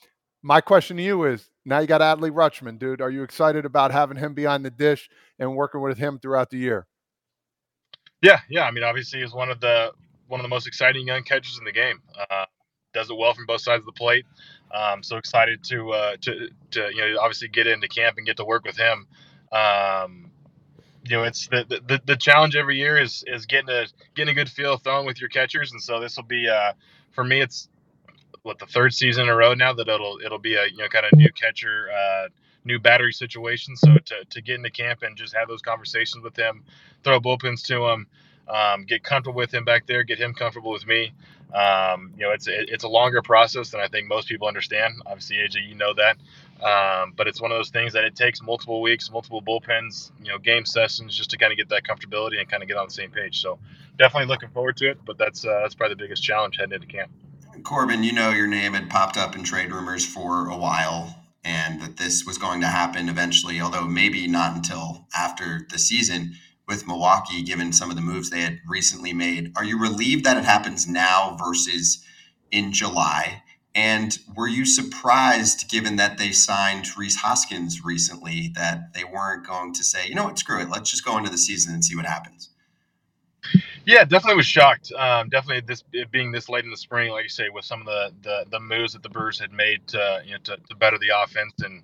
my 0.43 0.61
question 0.61 0.97
to 0.97 1.03
you 1.03 1.23
is: 1.25 1.49
Now 1.65 1.79
you 1.79 1.87
got 1.87 2.01
Adley 2.01 2.31
Rutschman, 2.31 2.77
dude. 2.77 3.01
Are 3.01 3.09
you 3.09 3.23
excited 3.23 3.65
about 3.65 3.91
having 3.91 4.17
him 4.17 4.33
behind 4.33 4.65
the 4.65 4.69
dish 4.69 5.09
and 5.39 5.55
working 5.55 5.81
with 5.81 5.97
him 5.97 6.19
throughout 6.19 6.49
the 6.49 6.57
year? 6.57 6.87
Yeah, 8.21 8.39
yeah. 8.49 8.63
I 8.63 8.71
mean, 8.71 8.83
obviously, 8.83 9.21
he's 9.21 9.33
one 9.33 9.49
of 9.49 9.59
the 9.59 9.91
one 10.27 10.39
of 10.39 10.43
the 10.43 10.49
most 10.49 10.67
exciting 10.67 11.07
young 11.07 11.23
catchers 11.23 11.57
in 11.57 11.65
the 11.65 11.71
game. 11.71 12.01
Uh, 12.29 12.45
does 12.97 13.09
it 13.09 13.17
well 13.17 13.33
from 13.33 13.45
both 13.45 13.61
sides 13.61 13.81
of 13.81 13.85
the 13.85 13.91
plate. 13.91 14.25
Um, 14.73 15.03
so 15.03 15.17
excited 15.17 15.63
to 15.65 15.91
uh, 15.91 16.17
to 16.21 16.49
to 16.71 16.89
you 16.93 17.01
know 17.01 17.19
obviously 17.19 17.47
get 17.47 17.67
into 17.67 17.87
camp 17.87 18.17
and 18.17 18.25
get 18.25 18.37
to 18.37 18.45
work 18.45 18.65
with 18.65 18.77
him. 18.77 19.07
Um, 19.51 20.31
you 21.05 21.15
know, 21.15 21.23
it's 21.23 21.47
the, 21.47 21.65
the 21.87 22.01
the 22.05 22.15
challenge 22.17 22.55
every 22.55 22.77
year 22.77 22.97
is 22.97 23.23
is 23.27 23.45
getting 23.45 23.69
a 23.69 23.85
getting 24.15 24.31
a 24.31 24.35
good 24.35 24.49
feel 24.49 24.77
throwing 24.77 25.05
with 25.05 25.21
your 25.21 25.29
catchers, 25.29 25.71
and 25.71 25.81
so 25.81 25.99
this 25.99 26.17
will 26.17 26.25
be 26.25 26.49
uh 26.49 26.73
for 27.11 27.23
me 27.23 27.41
it's 27.41 27.69
what 28.43 28.59
the 28.59 28.65
third 28.65 28.93
season 28.93 29.23
in 29.23 29.29
a 29.29 29.35
row 29.35 29.53
now 29.53 29.73
that 29.73 29.87
it'll 29.87 30.19
it'll 30.23 30.39
be 30.39 30.55
a 30.55 30.65
you 30.65 30.77
know 30.77 30.87
kind 30.89 31.05
of 31.05 31.17
new 31.17 31.31
catcher 31.31 31.87
uh 31.91 32.27
new 32.65 32.79
battery 32.79 33.13
situation. 33.13 33.75
So 33.77 33.95
to 33.95 34.25
to 34.29 34.41
get 34.41 34.55
into 34.55 34.71
camp 34.71 35.03
and 35.03 35.15
just 35.17 35.35
have 35.35 35.47
those 35.47 35.61
conversations 35.61 36.23
with 36.23 36.35
him, 36.35 36.63
throw 37.03 37.19
bullpens 37.19 37.63
to 37.67 37.85
him, 37.87 38.07
um, 38.47 38.85
get 38.85 39.03
comfortable 39.03 39.37
with 39.37 39.53
him 39.53 39.65
back 39.65 39.87
there, 39.87 40.03
get 40.03 40.19
him 40.19 40.33
comfortable 40.33 40.71
with 40.71 40.85
me. 40.85 41.13
Um, 41.53 42.13
you 42.17 42.23
know, 42.23 42.31
it's 42.31 42.47
it, 42.47 42.69
it's 42.69 42.83
a 42.83 42.89
longer 42.89 43.21
process 43.21 43.71
than 43.71 43.79
I 43.79 43.87
think 43.87 44.07
most 44.07 44.27
people 44.27 44.47
understand. 44.47 44.95
Obviously, 45.05 45.37
AJ, 45.37 45.67
you 45.67 45.75
know 45.75 45.93
that. 45.93 46.17
Um, 46.61 47.13
but 47.15 47.27
it's 47.27 47.39
one 47.39 47.51
of 47.51 47.57
those 47.57 47.69
things 47.69 47.93
that 47.93 48.03
it 48.03 48.15
takes 48.15 48.41
multiple 48.41 48.81
weeks, 48.81 49.11
multiple 49.11 49.41
bullpens, 49.41 50.11
you 50.21 50.29
know, 50.29 50.39
game 50.39 50.65
sessions 50.65 51.15
just 51.15 51.29
to 51.29 51.37
kind 51.37 51.51
of 51.51 51.57
get 51.57 51.69
that 51.69 51.83
comfortability 51.83 52.39
and 52.39 52.49
kind 52.49 52.63
of 52.63 52.67
get 52.67 52.77
on 52.77 52.87
the 52.87 52.93
same 52.93 53.11
page. 53.11 53.41
So 53.41 53.59
definitely 53.97 54.27
looking 54.27 54.49
forward 54.49 54.75
to 54.77 54.89
it. 54.89 54.99
But 55.05 55.17
that's 55.17 55.45
uh, 55.45 55.59
that's 55.61 55.75
probably 55.75 55.95
the 55.95 56.03
biggest 56.03 56.23
challenge 56.23 56.57
heading 56.57 56.73
into 56.73 56.87
camp. 56.87 57.11
Corbin, 57.63 58.03
you 58.03 58.13
know 58.13 58.29
your 58.29 58.47
name 58.47 58.73
had 58.73 58.89
popped 58.89 59.17
up 59.17 59.35
in 59.35 59.43
trade 59.43 59.71
rumors 59.71 60.05
for 60.05 60.49
a 60.49 60.57
while, 60.57 61.23
and 61.43 61.81
that 61.81 61.97
this 61.97 62.25
was 62.25 62.37
going 62.37 62.61
to 62.61 62.67
happen 62.67 63.09
eventually, 63.09 63.61
although 63.61 63.85
maybe 63.85 64.27
not 64.27 64.55
until 64.55 65.07
after 65.15 65.65
the 65.71 65.79
season 65.79 66.35
with 66.67 66.87
Milwaukee, 66.87 67.41
given 67.43 67.71
some 67.71 67.89
of 67.89 67.95
the 67.95 68.01
moves 68.01 68.29
they 68.29 68.41
had 68.41 68.59
recently 68.67 69.13
made. 69.13 69.53
Are 69.55 69.63
you 69.63 69.79
relieved 69.79 70.25
that 70.25 70.37
it 70.37 70.43
happens 70.43 70.87
now 70.87 71.37
versus 71.39 72.03
in 72.51 72.73
July? 72.73 73.43
And 73.73 74.17
were 74.35 74.47
you 74.47 74.65
surprised, 74.65 75.69
given 75.69 75.97
that 75.97 76.17
they 76.17 76.31
signed 76.31 76.97
Rhys 76.97 77.17
Hoskins 77.17 77.85
recently, 77.85 78.51
that 78.55 78.93
they 78.93 79.03
weren't 79.03 79.45
going 79.45 79.73
to 79.73 79.83
say, 79.83 80.07
you 80.07 80.15
know 80.15 80.23
what, 80.23 80.39
screw 80.39 80.59
it, 80.61 80.69
let's 80.69 80.89
just 80.89 81.05
go 81.05 81.17
into 81.17 81.29
the 81.29 81.37
season 81.37 81.73
and 81.73 81.85
see 81.85 81.95
what 81.95 82.05
happens? 82.05 82.49
Yeah, 83.85 84.03
definitely 84.03 84.35
was 84.35 84.45
shocked. 84.45 84.91
Um, 84.91 85.29
definitely 85.29 85.61
this 85.61 85.83
being 86.11 86.31
this 86.31 86.49
late 86.49 86.65
in 86.65 86.71
the 86.71 86.77
spring, 86.77 87.11
like 87.11 87.23
you 87.23 87.29
say, 87.29 87.49
with 87.49 87.63
some 87.63 87.79
of 87.79 87.85
the 87.85 88.11
the, 88.21 88.45
the 88.49 88.59
moves 88.59 88.93
that 88.93 89.03
the 89.03 89.09
Brewers 89.09 89.39
had 89.39 89.53
made 89.53 89.87
to 89.87 90.21
you 90.25 90.33
know 90.33 90.39
to, 90.43 90.57
to 90.69 90.75
better 90.75 90.97
the 90.97 91.11
offense 91.17 91.53
and 91.63 91.83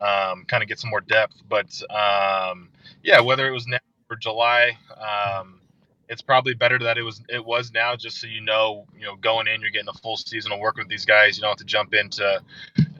um, 0.00 0.44
kind 0.46 0.62
of 0.62 0.68
get 0.68 0.80
some 0.80 0.90
more 0.90 1.00
depth. 1.02 1.36
But 1.48 1.80
um, 1.90 2.70
yeah, 3.04 3.20
whether 3.20 3.46
it 3.46 3.52
was 3.52 3.68
now 3.68 3.78
July. 4.16 4.76
Um, 4.96 5.60
it's 6.08 6.22
probably 6.22 6.54
better 6.54 6.78
that 6.78 6.98
it 6.98 7.02
was 7.02 7.22
it 7.28 7.44
was 7.44 7.72
now, 7.72 7.96
just 7.96 8.20
so 8.20 8.26
you 8.26 8.40
know, 8.40 8.86
you 8.98 9.04
know, 9.06 9.16
going 9.16 9.46
in, 9.48 9.60
you're 9.60 9.70
getting 9.70 9.88
a 9.88 9.98
full 9.98 10.16
season 10.16 10.52
of 10.52 10.60
working 10.60 10.82
with 10.82 10.88
these 10.88 11.04
guys. 11.04 11.36
You 11.36 11.42
don't 11.42 11.50
have 11.50 11.58
to 11.58 11.64
jump 11.64 11.94
into 11.94 12.42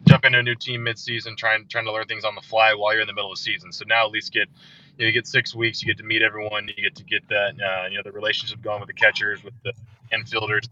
jump 0.07 0.25
into 0.25 0.39
a 0.39 0.43
new 0.43 0.55
team 0.55 0.83
mid-season, 0.85 1.37
trying 1.37 1.67
trying 1.69 1.85
to 1.85 1.93
learn 1.93 2.07
things 2.07 2.25
on 2.25 2.35
the 2.35 2.41
fly 2.41 2.75
while 2.75 2.93
you're 2.93 3.03
in 3.03 3.07
the 3.07 3.13
middle 3.13 3.31
of 3.31 3.39
the 3.39 3.43
season. 3.43 3.73
So 3.73 3.85
now 3.87 4.07
at 4.07 4.13
least 4.13 4.33
get 4.33 4.49
you, 4.97 5.05
know, 5.05 5.07
you 5.09 5.13
get 5.13 5.27
six 5.27 5.55
weeks, 5.55 5.83
you 5.83 5.87
get 5.87 5.99
to 5.99 6.05
meet 6.05 6.23
everyone, 6.23 6.69
you 6.75 6.83
get 6.83 6.97
to 6.97 7.05
get 7.05 7.29
that 7.29 7.55
uh, 7.61 7.89
you 7.89 7.97
know 7.97 8.03
the 8.05 8.13
relationship 8.13 8.63
going 8.63 8.81
with 8.81 8.89
the 8.89 8.95
catchers, 8.95 9.45
with 9.45 9.55
the 9.65 9.73
infielders, 10.13 10.69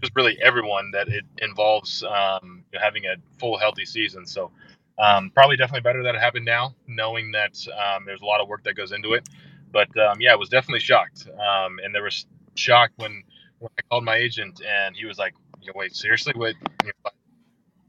just 0.00 0.14
really 0.16 0.38
everyone 0.42 0.90
that 0.92 1.08
it 1.08 1.24
involves 1.38 2.02
um, 2.02 2.64
you 2.72 2.78
know, 2.78 2.84
having 2.84 3.04
a 3.06 3.16
full 3.38 3.58
healthy 3.58 3.84
season. 3.84 4.26
So 4.26 4.50
um, 4.98 5.30
probably 5.30 5.56
definitely 5.56 5.82
better 5.82 6.02
that 6.02 6.14
it 6.14 6.20
happened 6.20 6.44
now, 6.44 6.74
knowing 6.86 7.30
that 7.32 7.56
um, 7.68 8.04
there's 8.04 8.20
a 8.20 8.24
lot 8.24 8.40
of 8.40 8.48
work 8.48 8.64
that 8.64 8.74
goes 8.74 8.92
into 8.92 9.12
it. 9.14 9.28
But 9.72 9.88
um, 9.98 10.20
yeah, 10.20 10.32
I 10.32 10.36
was 10.36 10.48
definitely 10.48 10.80
shocked. 10.80 11.28
Um, 11.28 11.78
and 11.82 11.94
there 11.94 12.02
was 12.02 12.26
shock 12.54 12.90
when, 12.96 13.22
when 13.58 13.70
I 13.78 13.82
called 13.90 14.04
my 14.04 14.16
agent 14.16 14.60
and 14.66 14.96
he 14.96 15.06
was 15.06 15.18
like, 15.18 15.34
wait, 15.74 15.94
seriously? 15.94 16.32
What? 16.34 16.54
You 16.84 16.92
know, 17.04 17.10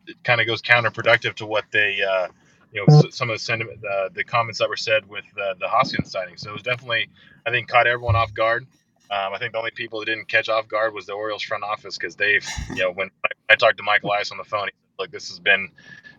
it 0.07 0.23
kind 0.23 0.41
of 0.41 0.47
goes 0.47 0.61
counterproductive 0.61 1.35
to 1.35 1.45
what 1.45 1.65
they, 1.71 2.01
uh, 2.01 2.27
you 2.73 2.85
know, 2.85 3.09
some 3.09 3.29
of 3.29 3.35
the 3.35 3.39
sentiment, 3.39 3.79
uh, 3.85 4.09
the 4.13 4.23
comments 4.23 4.59
that 4.59 4.69
were 4.69 4.77
said 4.77 5.07
with 5.07 5.25
uh, 5.41 5.55
the 5.59 5.67
Hoskins 5.67 6.11
signing. 6.11 6.37
So 6.37 6.49
it 6.49 6.53
was 6.53 6.63
definitely, 6.63 7.09
I 7.45 7.51
think, 7.51 7.67
caught 7.67 7.87
everyone 7.87 8.15
off 8.15 8.33
guard. 8.33 8.65
Um, 9.11 9.33
I 9.33 9.39
think 9.39 9.53
the 9.53 9.57
only 9.57 9.71
people 9.71 9.99
that 9.99 10.05
didn't 10.05 10.27
catch 10.27 10.49
off 10.49 10.67
guard 10.67 10.93
was 10.93 11.07
the 11.07 11.13
Orioles 11.13 11.41
front 11.41 11.63
office 11.63 11.97
because 11.97 12.15
they've, 12.15 12.47
you 12.69 12.83
know, 12.83 12.91
when 12.91 13.09
I, 13.25 13.53
I 13.53 13.55
talked 13.55 13.77
to 13.77 13.83
Michael 13.83 14.09
Elias 14.11 14.31
on 14.31 14.37
the 14.37 14.43
phone, 14.43 14.69
like, 14.99 15.11
this 15.11 15.29
has 15.29 15.39
been 15.39 15.69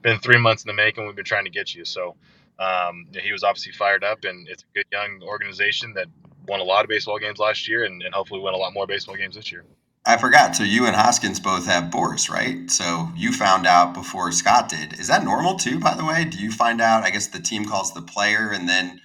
been 0.02 0.18
three 0.18 0.38
months 0.38 0.64
in 0.64 0.68
the 0.68 0.72
making. 0.72 1.06
We've 1.06 1.14
been 1.14 1.24
trying 1.24 1.44
to 1.44 1.50
get 1.50 1.74
you. 1.74 1.84
So 1.84 2.16
um, 2.60 3.06
he 3.20 3.32
was 3.32 3.42
obviously 3.42 3.72
fired 3.72 4.04
up, 4.04 4.24
and 4.24 4.46
it's 4.48 4.62
a 4.62 4.66
good 4.74 4.86
young 4.92 5.20
organization 5.22 5.94
that 5.94 6.06
won 6.46 6.60
a 6.60 6.64
lot 6.64 6.84
of 6.84 6.88
baseball 6.88 7.18
games 7.18 7.38
last 7.38 7.68
year, 7.68 7.84
and, 7.84 8.02
and 8.02 8.14
hopefully 8.14 8.40
win 8.40 8.54
a 8.54 8.56
lot 8.56 8.72
more 8.74 8.86
baseball 8.86 9.16
games 9.16 9.34
this 9.34 9.50
year. 9.50 9.64
I 10.06 10.16
forgot. 10.16 10.56
So 10.56 10.62
you 10.64 10.86
and 10.86 10.96
Hoskins 10.96 11.38
both 11.40 11.66
have 11.66 11.84
Boras, 11.84 12.30
right? 12.30 12.70
So 12.70 13.10
you 13.14 13.32
found 13.32 13.66
out 13.66 13.92
before 13.92 14.32
Scott 14.32 14.68
did. 14.68 14.98
Is 14.98 15.08
that 15.08 15.24
normal 15.24 15.56
too, 15.56 15.78
by 15.78 15.94
the 15.94 16.04
way? 16.04 16.24
Do 16.24 16.38
you 16.38 16.50
find 16.50 16.80
out? 16.80 17.04
I 17.04 17.10
guess 17.10 17.26
the 17.26 17.38
team 17.38 17.66
calls 17.66 17.92
the 17.92 18.00
player 18.00 18.50
and 18.50 18.68
then 18.68 19.00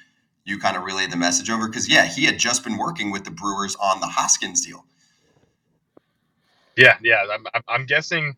you 0.46 0.58
kind 0.58 0.78
of 0.78 0.84
relay 0.84 1.08
the 1.08 1.18
message 1.18 1.50
over? 1.50 1.68
Because, 1.68 1.90
yeah, 1.90 2.06
he 2.06 2.26
had 2.26 2.40
just 2.40 2.64
been 2.64 2.78
working 2.78 3.12
with 3.12 3.26
the 3.26 3.32
Brewers 3.32 3.76
on 3.76 4.00
the 4.00 4.08
Hoskins 4.08 4.66
deal. 4.66 4.86
Yeah, 6.78 6.98
yeah. 7.02 7.24
I'm, 7.30 7.64
I'm 7.68 7.86
guessing 7.86 8.36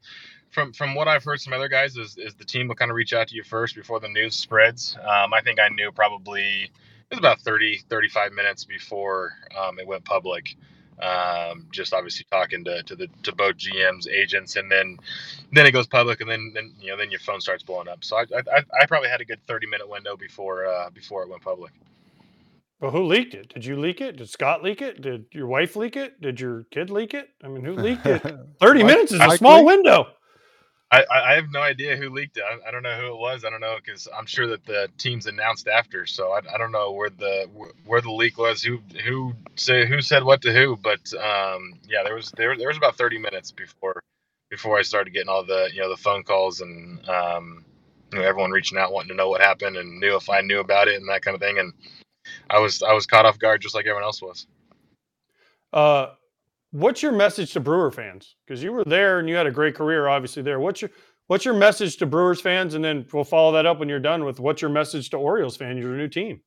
from 0.57 0.73
from 0.73 0.95
what 0.95 1.07
I've 1.07 1.23
heard 1.23 1.39
from 1.39 1.53
other 1.53 1.67
guys 1.67 1.97
is, 1.97 2.17
is 2.17 2.33
the 2.33 2.43
team 2.43 2.67
will 2.67 2.73
kind 2.73 2.89
of 2.89 2.95
reach 2.95 3.13
out 3.13 3.27
to 3.27 3.35
you 3.35 3.43
first 3.43 3.75
before 3.75 3.99
the 3.99 4.07
news 4.07 4.35
spreads. 4.35 4.97
Um, 4.99 5.31
I 5.31 5.41
think 5.41 5.59
I 5.59 5.69
knew 5.69 5.91
probably 5.91 6.63
it 6.63 6.71
was 7.11 7.19
about 7.19 7.41
30, 7.41 7.83
35 7.87 8.31
minutes 8.31 8.63
before 8.63 9.33
um, 9.55 9.77
it 9.77 9.85
went 9.85 10.03
public 10.03 10.55
um, 10.99 11.67
just 11.71 11.93
obviously 11.93 12.25
talking 12.31 12.63
to, 12.65 12.81
to 12.81 12.95
the 12.95 13.07
to 13.21 13.35
both 13.35 13.57
GMs, 13.57 14.07
agents, 14.09 14.55
and 14.55 14.71
then 14.71 14.97
then 15.51 15.67
it 15.67 15.71
goes 15.73 15.85
public, 15.85 16.21
and 16.21 16.31
then 16.31 16.51
then 16.55 16.73
you 16.79 16.89
know 16.89 16.97
then 16.97 17.11
your 17.11 17.19
phone 17.19 17.39
starts 17.39 17.61
blowing 17.61 17.87
up. 17.87 18.03
So 18.03 18.17
I 18.17 18.23
I, 18.31 18.63
I 18.81 18.85
probably 18.87 19.09
had 19.09 19.21
a 19.21 19.25
good 19.25 19.45
thirty 19.45 19.67
minute 19.67 19.87
window 19.87 20.17
before 20.17 20.65
uh, 20.65 20.89
before 20.89 21.21
it 21.21 21.29
went 21.29 21.43
public. 21.43 21.71
But 22.79 22.91
who 22.91 23.03
leaked 23.03 23.35
it? 23.35 23.53
Did 23.53 23.65
you 23.65 23.79
leak 23.79 24.01
it? 24.01 24.17
Did 24.17 24.29
Scott 24.29 24.63
leak 24.63 24.81
it? 24.81 25.01
Did 25.01 25.25
your 25.31 25.47
wife 25.47 25.75
leak 25.75 25.95
it? 25.95 26.19
Did 26.19 26.39
your 26.39 26.63
kid 26.71 26.89
leak 26.89 27.13
it? 27.13 27.29
I 27.43 27.47
mean, 27.47 27.63
who 27.63 27.73
leaked 27.73 28.07
it? 28.07 28.23
Thirty 28.59 28.83
minutes 28.83 29.11
is 29.11 29.21
a 29.21 29.37
small 29.37 29.65
window. 29.65 30.07
I, 30.89 31.03
I 31.11 31.33
have 31.35 31.51
no 31.51 31.61
idea 31.61 31.97
who 31.97 32.09
leaked 32.09 32.37
it. 32.37 32.43
I, 32.49 32.69
I 32.69 32.71
don't 32.71 32.83
know 32.83 32.95
who 32.95 33.07
it 33.07 33.17
was. 33.19 33.43
I 33.43 33.49
don't 33.49 33.59
know 33.59 33.75
because 33.83 34.07
I'm 34.17 34.25
sure 34.25 34.47
that 34.47 34.65
the 34.65 34.87
teams 34.97 35.25
announced 35.27 35.67
after. 35.67 36.05
So 36.05 36.31
I, 36.31 36.39
I 36.53 36.57
don't 36.57 36.71
know 36.71 36.93
where 36.93 37.09
the 37.09 37.49
where 37.85 37.99
the 37.99 38.11
leak 38.11 38.37
was. 38.37 38.63
Who 38.63 38.79
who 39.03 39.33
said 39.55 39.89
who 39.89 40.01
said 40.01 40.23
what 40.23 40.41
to 40.43 40.53
who? 40.53 40.77
But 40.77 41.13
um, 41.15 41.73
yeah, 41.89 42.03
there 42.05 42.15
was 42.15 42.31
there 42.31 42.57
there 42.57 42.69
was 42.69 42.77
about 42.77 42.95
30 42.95 43.17
minutes 43.17 43.51
before 43.51 44.01
before 44.49 44.79
I 44.79 44.81
started 44.81 45.13
getting 45.13 45.29
all 45.29 45.43
the 45.43 45.69
you 45.73 45.81
know 45.81 45.89
the 45.89 45.97
phone 45.97 46.23
calls 46.23 46.61
and 46.61 47.07
um, 47.09 47.65
you 48.13 48.19
know 48.19 48.25
everyone 48.25 48.51
reaching 48.51 48.77
out 48.77 48.93
wanting 48.93 49.09
to 49.09 49.15
know 49.15 49.29
what 49.29 49.41
happened 49.41 49.75
and 49.75 49.99
knew 49.99 50.15
if 50.15 50.29
I 50.29 50.39
knew 50.39 50.61
about 50.61 50.87
it 50.87 50.95
and 50.95 51.09
that 51.09 51.21
kind 51.21 51.35
of 51.35 51.41
thing. 51.41 51.59
And 51.59 51.73
I 52.49 52.59
was 52.59 52.81
I 52.81 52.93
was 52.93 53.05
caught 53.05 53.25
off 53.25 53.39
guard 53.39 53.61
just 53.61 53.75
like 53.75 53.85
everyone 53.85 54.03
else 54.03 54.21
was. 54.21 54.47
Uh, 55.73 56.11
what's 56.71 57.01
your 57.01 57.11
message 57.11 57.53
to 57.53 57.59
Brewer 57.59 57.91
fans? 57.91 58.35
Because 58.45 58.63
you 58.63 58.71
were 58.71 58.83
there 58.83 59.19
and 59.19 59.29
you 59.29 59.35
had 59.35 59.47
a 59.47 59.51
great 59.51 59.75
career, 59.75 60.07
obviously 60.07 60.43
there. 60.43 60.59
What's 60.59 60.81
your 60.81 60.91
what's 61.27 61.45
your 61.45 61.53
message 61.53 61.97
to 61.97 62.05
Brewers 62.05 62.41
fans? 62.41 62.73
And 62.73 62.83
then 62.83 63.05
we'll 63.11 63.23
follow 63.23 63.51
that 63.53 63.65
up 63.65 63.79
when 63.79 63.89
you're 63.89 63.99
done 63.99 64.25
with 64.25 64.39
what's 64.39 64.61
your 64.61 64.71
message 64.71 65.09
to 65.11 65.17
Orioles 65.17 65.57
fans, 65.57 65.79
your 65.79 65.95
new 65.95 66.07
team. 66.07 66.41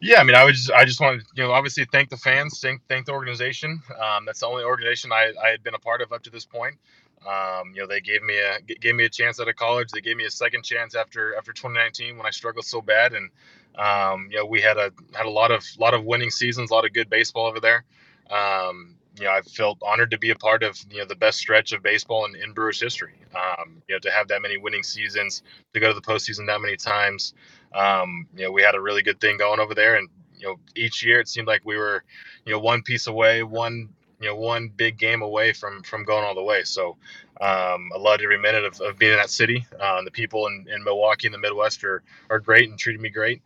Yeah, 0.00 0.20
I 0.20 0.24
mean, 0.24 0.34
I 0.34 0.44
would 0.44 0.54
just, 0.54 0.70
I 0.70 0.84
just 0.84 1.00
want 1.00 1.20
to, 1.20 1.26
you 1.34 1.42
know, 1.42 1.52
obviously 1.52 1.84
thank 1.92 2.08
the 2.08 2.16
fans, 2.16 2.60
thank, 2.60 2.80
thank 2.88 3.04
the 3.04 3.12
organization. 3.12 3.82
Um, 4.00 4.24
that's 4.24 4.40
the 4.40 4.46
only 4.46 4.64
organization 4.64 5.12
I, 5.12 5.32
I 5.42 5.48
had 5.48 5.62
been 5.62 5.74
a 5.74 5.78
part 5.78 6.00
of 6.00 6.12
up 6.12 6.22
to 6.22 6.30
this 6.30 6.46
point. 6.46 6.76
Um, 7.26 7.72
you 7.74 7.82
know, 7.82 7.86
they 7.86 8.00
gave 8.00 8.22
me 8.22 8.38
a 8.38 8.60
gave 8.62 8.94
me 8.94 9.04
a 9.04 9.08
chance 9.10 9.40
out 9.40 9.48
of 9.48 9.56
college. 9.56 9.90
They 9.90 10.00
gave 10.00 10.16
me 10.16 10.24
a 10.24 10.30
second 10.30 10.64
chance 10.64 10.94
after 10.94 11.36
after 11.36 11.52
2019 11.52 12.16
when 12.16 12.26
I 12.26 12.30
struggled 12.30 12.64
so 12.64 12.80
bad, 12.80 13.12
and 13.12 13.30
um, 13.76 14.28
you 14.30 14.38
know, 14.38 14.46
we 14.46 14.62
had 14.62 14.78
a 14.78 14.90
had 15.12 15.26
a 15.26 15.30
lot 15.30 15.50
of 15.50 15.62
lot 15.78 15.92
of 15.92 16.04
winning 16.04 16.30
seasons, 16.30 16.70
a 16.70 16.74
lot 16.74 16.86
of 16.86 16.94
good 16.94 17.10
baseball 17.10 17.44
over 17.44 17.60
there. 17.60 17.84
Um, 18.30 18.96
you 19.18 19.24
know, 19.24 19.32
I 19.32 19.42
felt 19.42 19.78
honored 19.82 20.10
to 20.12 20.18
be 20.18 20.30
a 20.30 20.36
part 20.36 20.62
of 20.62 20.78
you 20.90 20.98
know 20.98 21.04
the 21.04 21.16
best 21.16 21.38
stretch 21.38 21.72
of 21.72 21.82
baseball 21.82 22.24
in, 22.26 22.36
in 22.36 22.52
Brewers 22.52 22.80
history. 22.80 23.14
Um, 23.34 23.82
you 23.88 23.94
know, 23.94 23.98
to 24.00 24.10
have 24.10 24.28
that 24.28 24.40
many 24.42 24.56
winning 24.56 24.82
seasons, 24.82 25.42
to 25.74 25.80
go 25.80 25.88
to 25.88 25.94
the 25.94 26.00
postseason 26.00 26.46
that 26.46 26.60
many 26.60 26.76
times. 26.76 27.34
Um, 27.74 28.26
you 28.36 28.44
know, 28.44 28.52
we 28.52 28.62
had 28.62 28.74
a 28.74 28.80
really 28.80 29.02
good 29.02 29.20
thing 29.20 29.36
going 29.36 29.60
over 29.60 29.74
there, 29.74 29.96
and 29.96 30.08
you 30.38 30.48
know, 30.48 30.56
each 30.74 31.04
year 31.04 31.20
it 31.20 31.28
seemed 31.28 31.46
like 31.48 31.62
we 31.64 31.76
were, 31.76 32.02
you 32.44 32.52
know, 32.52 32.58
one 32.60 32.82
piece 32.82 33.06
away, 33.06 33.42
one 33.42 33.90
you 34.20 34.28
know, 34.28 34.36
one 34.36 34.68
big 34.68 34.98
game 34.98 35.22
away 35.22 35.52
from 35.52 35.82
from 35.82 36.04
going 36.04 36.24
all 36.24 36.34
the 36.34 36.42
way. 36.42 36.62
So 36.64 36.96
um, 37.40 37.90
I 37.94 37.98
loved 37.98 38.22
every 38.22 38.38
minute 38.38 38.64
of, 38.64 38.80
of 38.80 38.98
being 38.98 39.12
in 39.12 39.18
that 39.18 39.30
city. 39.30 39.66
Uh, 39.80 40.02
the 40.02 40.10
people 40.10 40.46
in, 40.46 40.66
in 40.72 40.84
Milwaukee 40.84 41.26
in 41.26 41.32
the 41.32 41.38
Midwest 41.38 41.82
are 41.84 42.02
are 42.28 42.38
great 42.38 42.68
and 42.68 42.78
treated 42.78 43.00
me 43.00 43.08
great. 43.08 43.42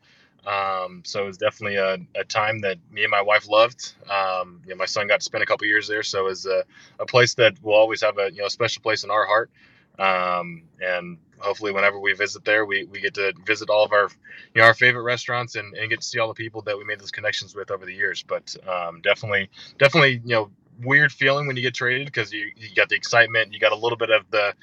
Um, 0.47 1.03
so 1.05 1.23
it 1.23 1.27
was 1.27 1.39
definitely 1.39 1.77
a, 1.77 1.97
a, 2.15 2.25
time 2.25 2.61
that 2.61 2.77
me 2.91 3.03
and 3.03 3.11
my 3.11 3.23
wife 3.23 3.49
loved. 3.49 3.95
Um, 4.11 4.61
you 4.65 4.71
know, 4.71 4.77
my 4.77 4.85
son 4.85 5.07
got 5.07 5.21
to 5.21 5.25
spend 5.25 5.43
a 5.43 5.47
couple 5.47 5.67
years 5.67 5.89
there, 5.89 6.03
so 6.03 6.21
it 6.21 6.29
was 6.29 6.45
a, 6.47 6.65
a, 7.01 7.07
place 7.07 7.35
that 7.35 7.55
will 7.63 7.75
always 7.75 8.03
have 8.03 8.19
a 8.19 8.31
you 8.31 8.43
know 8.43 8.49
special 8.49 8.83
place 8.83 9.05
in 9.05 9.11
our 9.11 9.25
heart. 9.25 9.51
Um, 9.99 10.65
and 10.83 11.19
hopefully, 11.39 11.73
whenever 11.73 11.99
we 11.99 12.13
visit 12.13 12.45
there, 12.45 12.67
we, 12.67 12.85
we 12.85 13.01
get 13.01 13.15
to 13.15 13.33
visit 13.47 13.71
all 13.71 13.85
of 13.85 13.93
our 13.93 14.11
you 14.55 14.61
know 14.61 14.65
our 14.65 14.75
favorite 14.75 15.03
restaurants 15.03 15.55
and, 15.55 15.75
and 15.77 15.89
get 15.89 16.03
to 16.03 16.07
see 16.07 16.19
all 16.19 16.29
the 16.29 16.35
people 16.35 16.61
that 16.63 16.77
we 16.77 16.85
made 16.85 17.01
those 17.01 17.11
connections 17.11 17.55
with 17.55 17.71
over 17.71 17.87
the 17.87 17.95
years. 17.95 18.23
But 18.23 18.55
um, 18.69 19.01
definitely, 19.01 19.49
definitely, 19.79 20.21
you 20.25 20.35
know, 20.35 20.51
weird 20.83 21.11
feeling 21.11 21.47
when 21.47 21.57
you 21.57 21.63
get 21.63 21.75
traded 21.75 22.07
because 22.07 22.33
you 22.33 22.51
you 22.57 22.75
got 22.75 22.91
the 22.91 22.97
excitement, 22.97 23.55
you 23.55 23.61
got 23.61 23.73
a 23.73 23.77
little 23.77 23.99
bit 23.99 24.11
of 24.11 24.31
the 24.31 24.55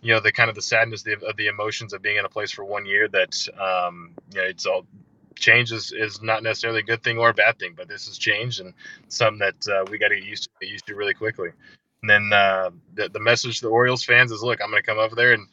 you 0.00 0.12
know 0.12 0.20
the 0.20 0.32
kind 0.32 0.48
of 0.48 0.56
the 0.56 0.62
sadness 0.62 1.06
of 1.06 1.20
the, 1.20 1.26
of 1.26 1.36
the 1.36 1.46
emotions 1.46 1.92
of 1.92 2.02
being 2.02 2.16
in 2.16 2.24
a 2.24 2.28
place 2.28 2.50
for 2.50 2.64
one 2.64 2.86
year 2.86 3.08
that 3.08 3.48
um, 3.60 4.12
you 4.32 4.40
know 4.40 4.46
it's 4.46 4.66
all 4.66 4.86
change 5.36 5.72
is, 5.72 5.92
is 5.92 6.22
not 6.22 6.42
necessarily 6.42 6.80
a 6.80 6.84
good 6.84 7.02
thing 7.02 7.18
or 7.18 7.30
a 7.30 7.34
bad 7.34 7.58
thing, 7.58 7.74
but 7.76 7.88
this 7.88 8.06
has 8.06 8.18
changed 8.18 8.60
and 8.60 8.74
something 9.08 9.38
that 9.38 9.68
uh, 9.68 9.84
we 9.90 9.98
got 9.98 10.08
to 10.08 10.16
get 10.16 10.24
used 10.24 10.44
to, 10.44 10.50
get 10.60 10.70
used 10.70 10.86
to 10.86 10.94
really 10.94 11.14
quickly. 11.14 11.50
And 12.02 12.10
then 12.10 12.32
uh, 12.32 12.70
the, 12.94 13.08
the 13.08 13.20
message 13.20 13.60
to 13.60 13.66
the 13.66 13.70
Orioles 13.70 14.04
fans 14.04 14.32
is, 14.32 14.42
look, 14.42 14.60
I'm 14.62 14.70
going 14.70 14.82
to 14.82 14.86
come 14.86 14.98
over 14.98 15.14
there 15.14 15.32
and 15.32 15.46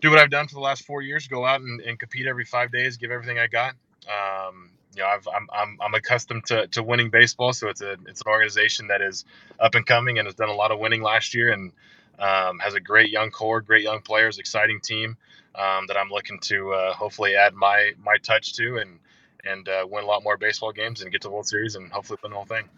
do 0.00 0.10
what 0.10 0.18
I've 0.18 0.30
done 0.30 0.48
for 0.48 0.54
the 0.54 0.60
last 0.60 0.84
four 0.84 1.02
years, 1.02 1.28
go 1.28 1.46
out 1.46 1.60
and, 1.60 1.80
and 1.80 1.98
compete 1.98 2.26
every 2.26 2.44
five 2.44 2.72
days, 2.72 2.96
give 2.96 3.10
everything 3.10 3.38
I 3.38 3.46
got. 3.46 3.74
Um, 4.08 4.70
you 4.94 5.02
know, 5.02 5.08
I've, 5.08 5.26
I'm, 5.28 5.48
I'm, 5.52 5.78
I'm 5.80 5.94
accustomed 5.94 6.46
to, 6.46 6.66
to 6.68 6.82
winning 6.82 7.10
baseball. 7.10 7.52
So 7.52 7.68
it's 7.68 7.80
a, 7.80 7.92
it's 8.06 8.20
an 8.20 8.28
organization 8.28 8.88
that 8.88 9.02
is 9.02 9.24
up 9.60 9.74
and 9.74 9.86
coming 9.86 10.18
and 10.18 10.26
has 10.26 10.34
done 10.34 10.48
a 10.48 10.54
lot 10.54 10.70
of 10.70 10.78
winning 10.78 11.02
last 11.02 11.34
year 11.34 11.52
and 11.52 11.72
um, 12.18 12.58
has 12.58 12.74
a 12.74 12.80
great 12.80 13.10
young 13.10 13.30
core, 13.30 13.60
great 13.60 13.82
young 13.82 14.00
players, 14.00 14.38
exciting 14.38 14.80
team 14.80 15.16
um, 15.54 15.86
that 15.88 15.96
I'm 15.96 16.10
looking 16.10 16.38
to 16.40 16.72
uh, 16.72 16.92
hopefully 16.92 17.34
add 17.34 17.54
my, 17.54 17.92
my 18.04 18.16
touch 18.22 18.52
to 18.54 18.78
and, 18.78 18.98
and 19.44 19.68
uh, 19.68 19.86
win 19.88 20.04
a 20.04 20.06
lot 20.06 20.22
more 20.22 20.36
baseball 20.36 20.72
games 20.72 21.02
and 21.02 21.12
get 21.12 21.22
to 21.22 21.28
the 21.28 21.32
World 21.32 21.46
Series 21.46 21.74
and 21.74 21.92
hopefully 21.92 22.18
win 22.22 22.30
the 22.30 22.36
whole 22.36 22.46
thing. 22.46 22.68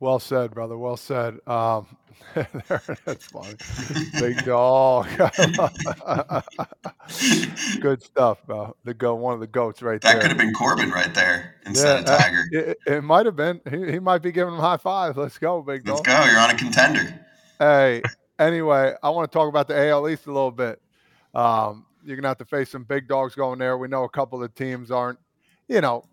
Well 0.00 0.18
said, 0.18 0.52
brother. 0.52 0.78
Well 0.78 0.96
said. 0.96 1.38
Um, 1.46 1.86
that's 2.34 3.26
funny. 3.26 3.54
Big 4.18 4.44
dog. 4.44 5.06
Good 7.80 8.02
stuff, 8.02 8.44
bro. 8.46 8.74
The 8.84 8.94
go, 8.94 9.14
one 9.14 9.34
of 9.34 9.40
the 9.40 9.46
goats 9.46 9.82
right 9.82 10.00
that 10.00 10.06
there. 10.06 10.14
That 10.14 10.22
could 10.22 10.30
have 10.30 10.38
been 10.38 10.54
Corbin 10.54 10.90
right 10.90 11.12
there 11.14 11.56
instead 11.66 12.06
yeah, 12.06 12.14
of 12.14 12.20
Tiger. 12.20 12.44
It, 12.52 12.78
it 12.86 13.04
might 13.04 13.26
have 13.26 13.36
been. 13.36 13.60
He, 13.70 13.92
he 13.92 13.98
might 13.98 14.22
be 14.22 14.32
giving 14.32 14.54
him 14.54 14.60
high 14.60 14.76
five. 14.76 15.16
Let's 15.16 15.38
go, 15.38 15.62
big 15.62 15.84
dog. 15.84 16.06
Let's 16.06 16.06
go. 16.06 16.30
You're 16.30 16.40
on 16.40 16.50
a 16.50 16.56
contender. 16.56 17.26
Hey, 17.58 18.02
anyway, 18.38 18.94
I 19.02 19.10
want 19.10 19.30
to 19.30 19.36
talk 19.36 19.48
about 19.48 19.68
the 19.68 19.88
AL 19.88 20.08
East 20.08 20.26
a 20.26 20.32
little 20.32 20.52
bit. 20.52 20.80
Um, 21.34 21.86
you're 22.04 22.16
gonna 22.16 22.28
have 22.28 22.38
to 22.38 22.44
face 22.44 22.70
some 22.70 22.84
big 22.84 23.08
dogs 23.08 23.34
going 23.34 23.58
there. 23.58 23.78
We 23.78 23.88
know 23.88 24.04
a 24.04 24.08
couple 24.08 24.42
of 24.42 24.54
teams 24.54 24.90
aren't 24.90 25.18
you 25.68 25.80
know, 25.80 26.04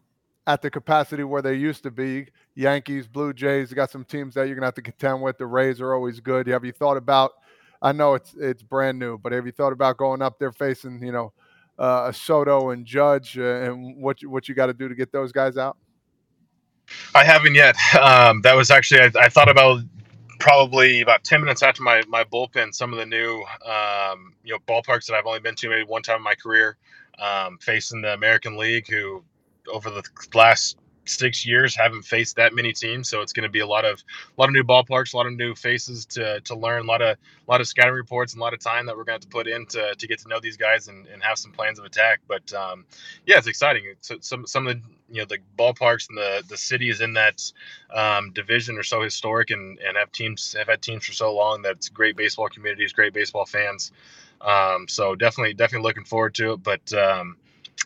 at 0.47 0.61
the 0.61 0.69
capacity 0.69 1.23
where 1.23 1.41
they 1.41 1.55
used 1.55 1.83
to 1.83 1.91
be. 1.91 2.27
Yankees, 2.55 3.07
Blue 3.07 3.33
Jays, 3.33 3.69
you 3.69 3.75
got 3.75 3.91
some 3.91 4.05
teams 4.05 4.35
that 4.35 4.47
you're 4.47 4.55
gonna 4.55 4.67
have 4.67 4.75
to 4.75 4.81
contend 4.81 5.21
with. 5.21 5.37
The 5.37 5.45
Rays 5.45 5.81
are 5.81 5.93
always 5.93 6.19
good. 6.19 6.47
Have 6.47 6.63
you 6.63 6.71
thought 6.71 6.97
about? 6.97 7.33
I 7.81 7.91
know 7.91 8.13
it's 8.13 8.33
it's 8.35 8.63
brand 8.63 8.97
new, 8.99 9.17
but 9.17 9.31
have 9.31 9.45
you 9.45 9.51
thought 9.51 9.73
about 9.73 9.97
going 9.97 10.21
up 10.21 10.39
there 10.39 10.51
facing 10.51 11.03
you 11.03 11.11
know 11.11 11.33
uh, 11.77 12.11
Soto 12.11 12.69
and 12.69 12.85
Judge 12.85 13.37
uh, 13.37 13.43
and 13.43 13.97
what 13.97 14.21
you, 14.21 14.29
what 14.29 14.47
you 14.47 14.55
got 14.55 14.67
to 14.67 14.73
do 14.73 14.87
to 14.87 14.95
get 14.95 15.11
those 15.11 15.31
guys 15.31 15.57
out? 15.57 15.77
I 17.13 17.23
haven't 17.23 17.55
yet. 17.55 17.75
Um, 17.99 18.41
that 18.41 18.55
was 18.55 18.71
actually 18.71 19.01
I, 19.01 19.11
I, 19.19 19.29
thought 19.29 19.49
about 19.49 19.81
probably 20.39 21.01
about 21.01 21.23
ten 21.23 21.41
minutes 21.41 21.63
after 21.63 21.81
my 21.81 22.01
my 22.07 22.23
bullpen. 22.23 22.73
Some 22.73 22.93
of 22.93 22.99
the 22.99 23.05
new 23.05 23.43
um, 23.65 24.33
you 24.43 24.53
know 24.53 24.59
ballparks 24.67 25.07
that 25.07 25.15
I've 25.15 25.25
only 25.25 25.39
been 25.39 25.55
to 25.55 25.69
maybe 25.69 25.83
one 25.83 26.03
time 26.03 26.17
in 26.17 26.23
my 26.23 26.35
career, 26.35 26.77
um, 27.19 27.57
facing 27.59 28.01
the 28.01 28.13
American 28.13 28.57
League, 28.57 28.87
who 28.87 29.23
over 29.71 29.89
the 29.89 30.03
last 30.33 30.77
six 31.05 31.45
years 31.45 31.75
haven't 31.75 32.01
faced 32.01 32.35
that 32.35 32.53
many 32.53 32.73
teams 32.73 33.09
so 33.09 33.21
it's 33.21 33.31
going 33.31 33.43
to 33.43 33.49
be 33.49 33.59
a 33.59 33.67
lot 33.67 33.85
of 33.85 34.03
a 34.37 34.41
lot 34.41 34.49
of 34.49 34.53
new 34.53 34.63
ballparks 34.63 35.13
a 35.13 35.17
lot 35.17 35.27
of 35.27 35.33
new 35.33 35.53
faces 35.53 36.05
to 36.05 36.39
to 36.41 36.55
learn 36.55 36.81
a 36.83 36.87
lot 36.87 37.01
of 37.01 37.15
a 37.47 37.51
lot 37.51 37.61
of 37.61 37.67
scouting 37.67 37.93
reports 37.93 38.33
and 38.33 38.41
a 38.41 38.43
lot 38.43 38.53
of 38.53 38.59
time 38.59 38.85
that 38.85 38.97
we're 38.97 39.03
going 39.03 39.19
to, 39.19 39.25
to 39.25 39.31
put 39.31 39.47
in 39.47 39.65
to, 39.67 39.93
to 39.95 40.07
get 40.07 40.19
to 40.19 40.27
know 40.27 40.39
these 40.39 40.57
guys 40.57 40.87
and, 40.87 41.05
and 41.07 41.21
have 41.21 41.37
some 41.37 41.51
plans 41.51 41.77
of 41.77 41.85
attack. 41.85 42.19
But 42.27 42.51
um, 42.53 42.85
yeah 43.25 43.37
it's 43.37 43.47
exciting. 43.47 43.83
It's, 43.85 44.11
some 44.27 44.47
some 44.47 44.67
of 44.67 44.75
the 44.75 44.81
you 45.09 45.21
know 45.21 45.25
the 45.25 45.37
ballparks 45.57 46.09
and 46.09 46.17
the 46.17 46.43
the 46.49 46.57
cities 46.57 47.01
in 47.01 47.13
that 47.13 47.51
um, 47.93 48.31
division 48.31 48.77
are 48.77 48.83
so 48.83 49.01
historic 49.01 49.51
and 49.51 49.77
and 49.79 49.97
have 49.97 50.11
teams 50.11 50.55
have 50.57 50.67
had 50.67 50.81
teams 50.81 51.05
for 51.05 51.13
so 51.13 51.33
long 51.33 51.61
that 51.61 51.73
it's 51.73 51.89
great 51.89 52.15
baseball 52.15 52.49
communities 52.49 52.93
great 52.93 53.13
baseball 53.13 53.45
fans. 53.45 53.91
Um, 54.41 54.87
so 54.87 55.15
definitely 55.15 55.53
definitely 55.53 55.87
looking 55.87 56.05
forward 56.05 56.33
to 56.35 56.53
it. 56.53 56.63
But 56.63 56.91
um, 56.93 57.37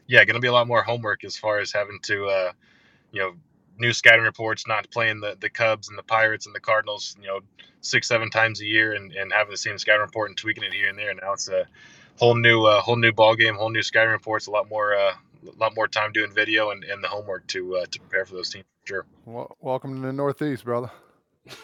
yeah, 0.08 0.25
going 0.25 0.36
to 0.36 0.41
be 0.41 0.48
a 0.48 0.51
lot 0.51 0.67
more 0.67 0.81
homework 0.81 1.24
as 1.24 1.38
far 1.38 1.60
as 1.60 1.72
having 1.72 2.00
to, 2.03 2.25
uh, 2.25 2.51
you 3.12 3.22
know, 3.22 3.34
new 3.77 3.93
scouting 3.93 4.25
reports, 4.25 4.67
not 4.67 4.89
playing 4.91 5.22
the, 5.22 5.38
the 5.39 5.50
Cubs 5.50 5.89
and 5.89 5.98
the 5.98 6.03
Pirates 6.03 6.46
and 6.46 6.53
the 6.53 6.60
Cardinals, 6.60 7.15
you 7.22 7.27
know, 7.27 7.39
six, 7.81 8.08
seven 8.08 8.29
times 8.29 8.60
a 8.62 8.65
year 8.65 8.93
and, 8.93 9.13
and 9.13 9.31
having 9.31 9.51
the 9.51 9.58
same 9.58 9.77
scouting 9.77 10.01
report 10.01 10.29
and 10.29 10.38
tweaking 10.38 10.63
it 10.63 10.74
here 10.74 10.89
and 10.89 10.98
there. 10.98 11.13
Now 11.13 11.34
it's 11.34 11.48
a 11.48 11.65
whole 12.17 12.36
new, 12.36 12.65
uh, 12.65 12.81
whole 12.81 12.98
new 12.98 13.12
ball 13.12 13.36
game, 13.36 13.55
whole 13.55 13.69
new 13.69 13.84
scouting 13.84 14.12
reports, 14.12 14.48
a 14.48 14.51
lot 14.51 14.69
more, 14.69 14.96
uh, 14.96 15.13
a 15.48 15.58
lot 15.58 15.75
more 15.75 15.88
time 15.88 16.12
doing 16.12 16.34
video 16.34 16.72
and, 16.72 16.84
and 16.84 17.03
the 17.03 17.08
homework 17.08 17.48
to, 17.48 17.77
uh, 17.77 17.86
to 17.89 18.00
prepare 18.00 18.25
for 18.25 18.36
those 18.36 18.50
teams. 18.50 18.65
Sure. 18.84 19.05
Well, 19.25 19.55
welcome 19.62 19.96
to 19.96 20.08
the 20.08 20.13
Northeast, 20.13 20.65
brother. 20.65 20.91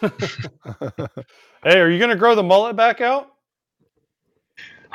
hey, 0.00 1.78
are 1.80 1.90
you 1.90 1.98
gonna 1.98 2.16
grow 2.16 2.34
the 2.34 2.42
mullet 2.42 2.76
back 2.76 3.00
out? 3.00 3.35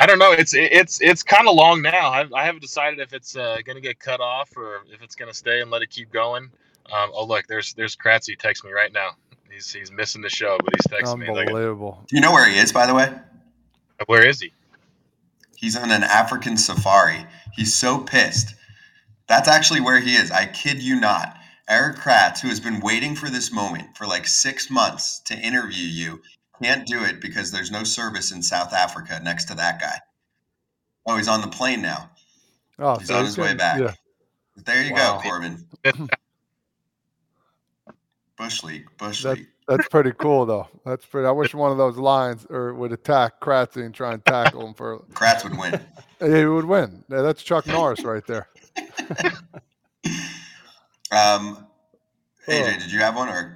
I 0.01 0.07
don't 0.07 0.17
know. 0.17 0.31
It's 0.31 0.55
it's 0.55 0.99
it's 0.99 1.21
kind 1.21 1.47
of 1.47 1.53
long 1.53 1.83
now. 1.83 2.09
I, 2.09 2.25
I 2.33 2.43
haven't 2.43 2.61
decided 2.61 2.99
if 2.99 3.13
it's 3.13 3.35
uh, 3.35 3.57
going 3.63 3.75
to 3.75 3.81
get 3.81 3.99
cut 3.99 4.19
off 4.19 4.49
or 4.57 4.81
if 4.91 5.03
it's 5.03 5.13
going 5.13 5.31
to 5.31 5.37
stay 5.37 5.61
and 5.61 5.69
let 5.69 5.83
it 5.83 5.91
keep 5.91 6.11
going. 6.11 6.49
Um, 6.91 7.11
oh 7.13 7.23
look, 7.23 7.45
there's 7.45 7.75
there's 7.75 7.95
Kratzy 7.95 8.35
text 8.35 8.65
me 8.65 8.71
right 8.71 8.91
now. 8.91 9.11
He's 9.51 9.71
he's 9.71 9.91
missing 9.91 10.23
the 10.23 10.29
show, 10.29 10.57
but 10.65 10.73
he's 10.75 10.91
texting 10.91 11.19
me. 11.19 11.29
Like, 11.29 11.49
Unbelievable. 11.49 12.03
Do 12.07 12.15
you 12.15 12.21
know 12.21 12.31
where 12.31 12.49
he 12.49 12.57
is, 12.57 12.73
by 12.73 12.87
the 12.87 12.95
way? 12.95 13.13
where 14.07 14.25
is 14.25 14.39
he? 14.39 14.51
He's 15.55 15.77
on 15.77 15.91
an 15.91 16.01
African 16.03 16.57
safari. 16.57 17.23
He's 17.53 17.75
so 17.75 17.99
pissed. 17.99 18.55
That's 19.27 19.47
actually 19.47 19.81
where 19.81 19.99
he 19.99 20.15
is. 20.15 20.31
I 20.31 20.47
kid 20.47 20.81
you 20.81 20.99
not. 20.99 21.37
Erik 21.69 21.97
Kratz, 21.97 22.39
who 22.39 22.47
has 22.47 22.59
been 22.59 22.79
waiting 22.79 23.15
for 23.15 23.29
this 23.29 23.51
moment 23.51 23.95
for 23.95 24.07
like 24.07 24.25
six 24.25 24.71
months 24.71 25.19
to 25.25 25.37
interview 25.37 25.85
you, 25.85 26.21
can't 26.61 26.87
do 26.87 27.03
it 27.03 27.19
because 27.21 27.51
there's 27.51 27.71
no 27.71 27.83
service 27.83 28.31
in 28.31 28.41
South 28.41 28.73
Africa 28.73 29.19
next 29.23 29.45
to 29.45 29.55
that 29.55 29.79
guy. 29.79 29.97
Oh, 31.07 31.17
he's 31.17 31.27
on 31.27 31.41
the 31.41 31.47
plane 31.47 31.81
now. 31.81 32.09
Oh, 32.79 32.97
He's 32.97 33.07
so 33.07 33.17
on 33.17 33.25
his 33.25 33.37
way 33.37 33.53
back. 33.53 33.79
yeah. 33.79 33.93
There 34.57 34.83
you 34.83 34.93
Wow. 34.93 35.17
go, 35.23 35.29
Corbin. 35.29 35.67
Bush 38.37 38.63
League. 38.63 38.85
Bush 38.97 39.23
That- 39.23 39.37
League. 39.37 39.47
That's 39.67 39.87
pretty 39.87 40.11
cool, 40.17 40.45
though. 40.45 40.67
That's 40.85 41.05
pretty. 41.05 41.27
I 41.27 41.31
wish 41.31 41.53
one 41.53 41.71
of 41.71 41.77
those 41.77 41.95
lines 41.97 42.45
or 42.49 42.73
would 42.73 42.91
attack 42.91 43.39
Kratzy 43.39 43.85
and 43.85 43.93
try 43.95 44.11
and 44.13 44.25
tackle 44.25 44.65
him 44.67 44.73
for. 44.73 44.99
Kratz 45.13 45.43
would 45.43 45.57
win. 45.57 45.79
He 46.19 46.45
would 46.45 46.65
win. 46.65 47.03
Yeah, 47.09 47.21
that's 47.23 47.41
Chuck 47.41 47.65
Norris 47.67 48.03
right 48.03 48.25
there. 48.27 48.47
Um, 51.13 51.67
AJ, 52.47 52.75
Oh. 52.75 52.79
did 52.79 52.91
you 52.91 52.99
have 52.99 53.15
one 53.17 53.27
or 53.27 53.55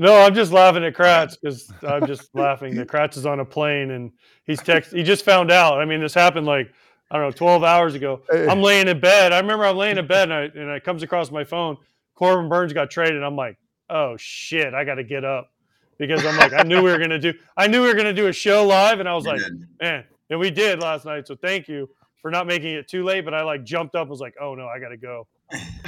No, 0.00 0.18
I'm 0.18 0.34
just 0.34 0.50
laughing 0.50 0.82
at 0.82 0.94
Kratz 0.94 1.36
because 1.38 1.70
I'm 1.86 2.06
just 2.06 2.30
laughing 2.34 2.74
that 2.76 2.88
Kratz 2.88 3.18
is 3.18 3.26
on 3.26 3.40
a 3.40 3.44
plane 3.44 3.90
and 3.90 4.10
he's 4.44 4.62
text. 4.62 4.92
He 4.92 5.02
just 5.02 5.26
found 5.26 5.50
out. 5.50 5.78
I 5.78 5.84
mean, 5.84 6.00
this 6.00 6.14
happened 6.14 6.46
like 6.46 6.72
I 7.10 7.18
don't 7.18 7.26
know, 7.26 7.32
12 7.32 7.64
hours 7.64 7.94
ago. 7.94 8.22
I'm 8.32 8.62
laying 8.62 8.88
in 8.88 8.98
bed. 8.98 9.32
I 9.32 9.38
remember 9.40 9.66
I'm 9.66 9.76
laying 9.76 9.98
in 9.98 10.06
bed 10.06 10.30
and, 10.30 10.32
I, 10.32 10.42
and 10.58 10.70
it 10.70 10.84
comes 10.84 11.02
across 11.02 11.30
my 11.30 11.44
phone. 11.44 11.76
Corbin 12.14 12.48
Burnes 12.48 12.72
got 12.72 12.90
traded. 12.90 13.22
I'm 13.22 13.36
like, 13.36 13.58
oh 13.90 14.16
shit, 14.16 14.72
I 14.72 14.84
got 14.84 14.94
to 14.94 15.04
get 15.04 15.22
up 15.22 15.52
because 15.98 16.24
I'm 16.24 16.36
like, 16.38 16.54
I 16.54 16.62
knew 16.62 16.82
we 16.82 16.90
were 16.90 16.98
gonna 16.98 17.18
do. 17.18 17.34
I 17.56 17.66
knew 17.66 17.82
we 17.82 17.88
were 17.88 17.94
gonna 17.94 18.14
do 18.14 18.28
a 18.28 18.32
show 18.32 18.66
live, 18.66 19.00
and 19.00 19.08
I 19.08 19.14
was 19.14 19.26
like, 19.26 19.40
man, 19.82 20.04
and 20.30 20.40
we 20.40 20.50
did 20.50 20.80
last 20.80 21.04
night. 21.04 21.26
So 21.26 21.36
thank 21.36 21.68
you 21.68 21.90
for 22.22 22.30
not 22.30 22.46
making 22.46 22.74
it 22.74 22.88
too 22.88 23.04
late. 23.04 23.24
But 23.26 23.34
I 23.34 23.42
like 23.42 23.64
jumped 23.64 23.94
up, 23.94 24.02
and 24.02 24.10
was 24.10 24.20
like, 24.20 24.34
oh 24.40 24.54
no, 24.54 24.66
I 24.66 24.78
got 24.78 24.88
to 24.88 24.96
go. 24.96 25.26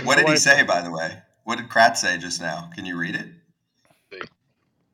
What 0.05 0.19
did 0.19 0.29
he 0.29 0.37
say, 0.37 0.65
by 0.65 0.83
the 0.83 0.91
way? 0.91 1.17
What 1.45 1.57
did 1.57 1.69
Kratz 1.69 1.99
say 1.99 2.19
just 2.19 2.41
now? 2.41 2.69
Can 2.75 2.85
you 2.85 2.99
read 2.99 3.15
it? 3.15 3.27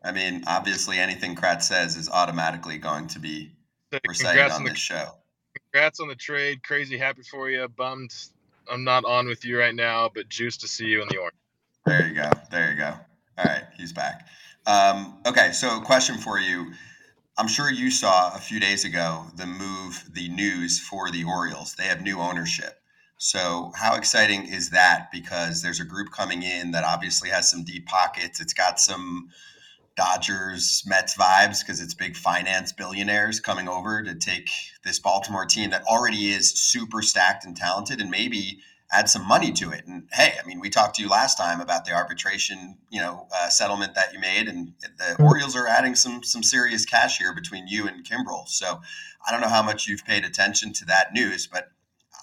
I 0.02 0.12
mean, 0.12 0.44
obviously, 0.46 0.98
anything 0.98 1.34
Kratz 1.34 1.62
says 1.62 1.96
is 1.96 2.08
automatically 2.08 2.78
going 2.78 3.08
to 3.08 3.18
be 3.18 3.52
recited 4.06 4.42
on 4.44 4.50
on 4.52 4.64
the 4.64 4.70
this 4.70 4.78
show. 4.78 5.14
congrats 5.72 6.00
on 6.00 6.08
the 6.08 6.14
trade. 6.14 6.62
Crazy 6.62 6.96
happy 6.96 7.22
for 7.22 7.50
you. 7.50 7.66
Bummed 7.68 8.12
I'm 8.70 8.84
not 8.84 9.04
on 9.04 9.26
with 9.26 9.44
you 9.44 9.58
right 9.58 9.74
now, 9.74 10.10
but 10.14 10.28
juice 10.28 10.56
to 10.58 10.68
see 10.68 10.86
you 10.86 11.02
in 11.02 11.08
the 11.08 11.18
orange. 11.18 11.34
There 11.86 12.06
you 12.06 12.14
go. 12.14 12.30
There 12.50 12.70
you 12.70 12.76
go. 12.76 12.94
All 13.38 13.44
right, 13.44 13.64
he's 13.76 13.92
back. 13.92 14.26
Um, 14.66 15.18
okay, 15.26 15.52
so 15.52 15.80
question 15.80 16.18
for 16.18 16.38
you. 16.38 16.72
I'm 17.38 17.48
sure 17.48 17.70
you 17.70 17.90
saw 17.90 18.34
a 18.34 18.38
few 18.38 18.60
days 18.60 18.84
ago 18.84 19.24
the 19.36 19.46
move, 19.46 20.04
the 20.12 20.28
news 20.28 20.78
for 20.78 21.10
the 21.10 21.24
Orioles. 21.24 21.74
They 21.74 21.84
have 21.84 22.02
new 22.02 22.18
ownership. 22.18 22.80
So, 23.16 23.72
how 23.74 23.96
exciting 23.96 24.46
is 24.46 24.70
that? 24.70 25.08
Because 25.10 25.62
there's 25.62 25.80
a 25.80 25.84
group 25.84 26.12
coming 26.12 26.42
in 26.42 26.70
that 26.72 26.84
obviously 26.84 27.30
has 27.30 27.50
some 27.50 27.64
deep 27.64 27.86
pockets. 27.86 28.40
It's 28.40 28.52
got 28.52 28.78
some 28.78 29.30
Dodgers, 29.98 30.84
Mets 30.86 31.16
vibes 31.16 31.58
because 31.58 31.80
it's 31.80 31.92
big 31.92 32.16
finance 32.16 32.70
billionaires 32.70 33.40
coming 33.40 33.68
over 33.68 34.00
to 34.00 34.14
take 34.14 34.48
this 34.84 35.00
Baltimore 35.00 35.44
team 35.44 35.70
that 35.70 35.82
already 35.90 36.30
is 36.30 36.52
super 36.52 37.02
stacked 37.02 37.44
and 37.44 37.56
talented 37.56 38.00
and 38.00 38.08
maybe 38.08 38.60
add 38.92 39.10
some 39.10 39.26
money 39.26 39.50
to 39.50 39.72
it. 39.72 39.84
And 39.88 40.08
hey, 40.12 40.34
I 40.40 40.46
mean, 40.46 40.60
we 40.60 40.70
talked 40.70 40.94
to 40.96 41.02
you 41.02 41.08
last 41.08 41.36
time 41.36 41.60
about 41.60 41.84
the 41.84 41.94
arbitration, 41.94 42.78
you 42.90 43.00
know, 43.00 43.26
uh, 43.34 43.48
settlement 43.48 43.96
that 43.96 44.12
you 44.12 44.20
made, 44.20 44.46
and 44.46 44.72
the 44.98 45.20
Orioles 45.20 45.56
are 45.56 45.66
adding 45.66 45.96
some 45.96 46.22
some 46.22 46.44
serious 46.44 46.84
cash 46.84 47.18
here 47.18 47.34
between 47.34 47.66
you 47.66 47.88
and 47.88 48.06
Kimbrel. 48.06 48.46
So 48.46 48.80
I 49.26 49.32
don't 49.32 49.40
know 49.40 49.48
how 49.48 49.64
much 49.64 49.88
you've 49.88 50.04
paid 50.04 50.24
attention 50.24 50.72
to 50.74 50.84
that 50.84 51.12
news, 51.12 51.48
but 51.48 51.72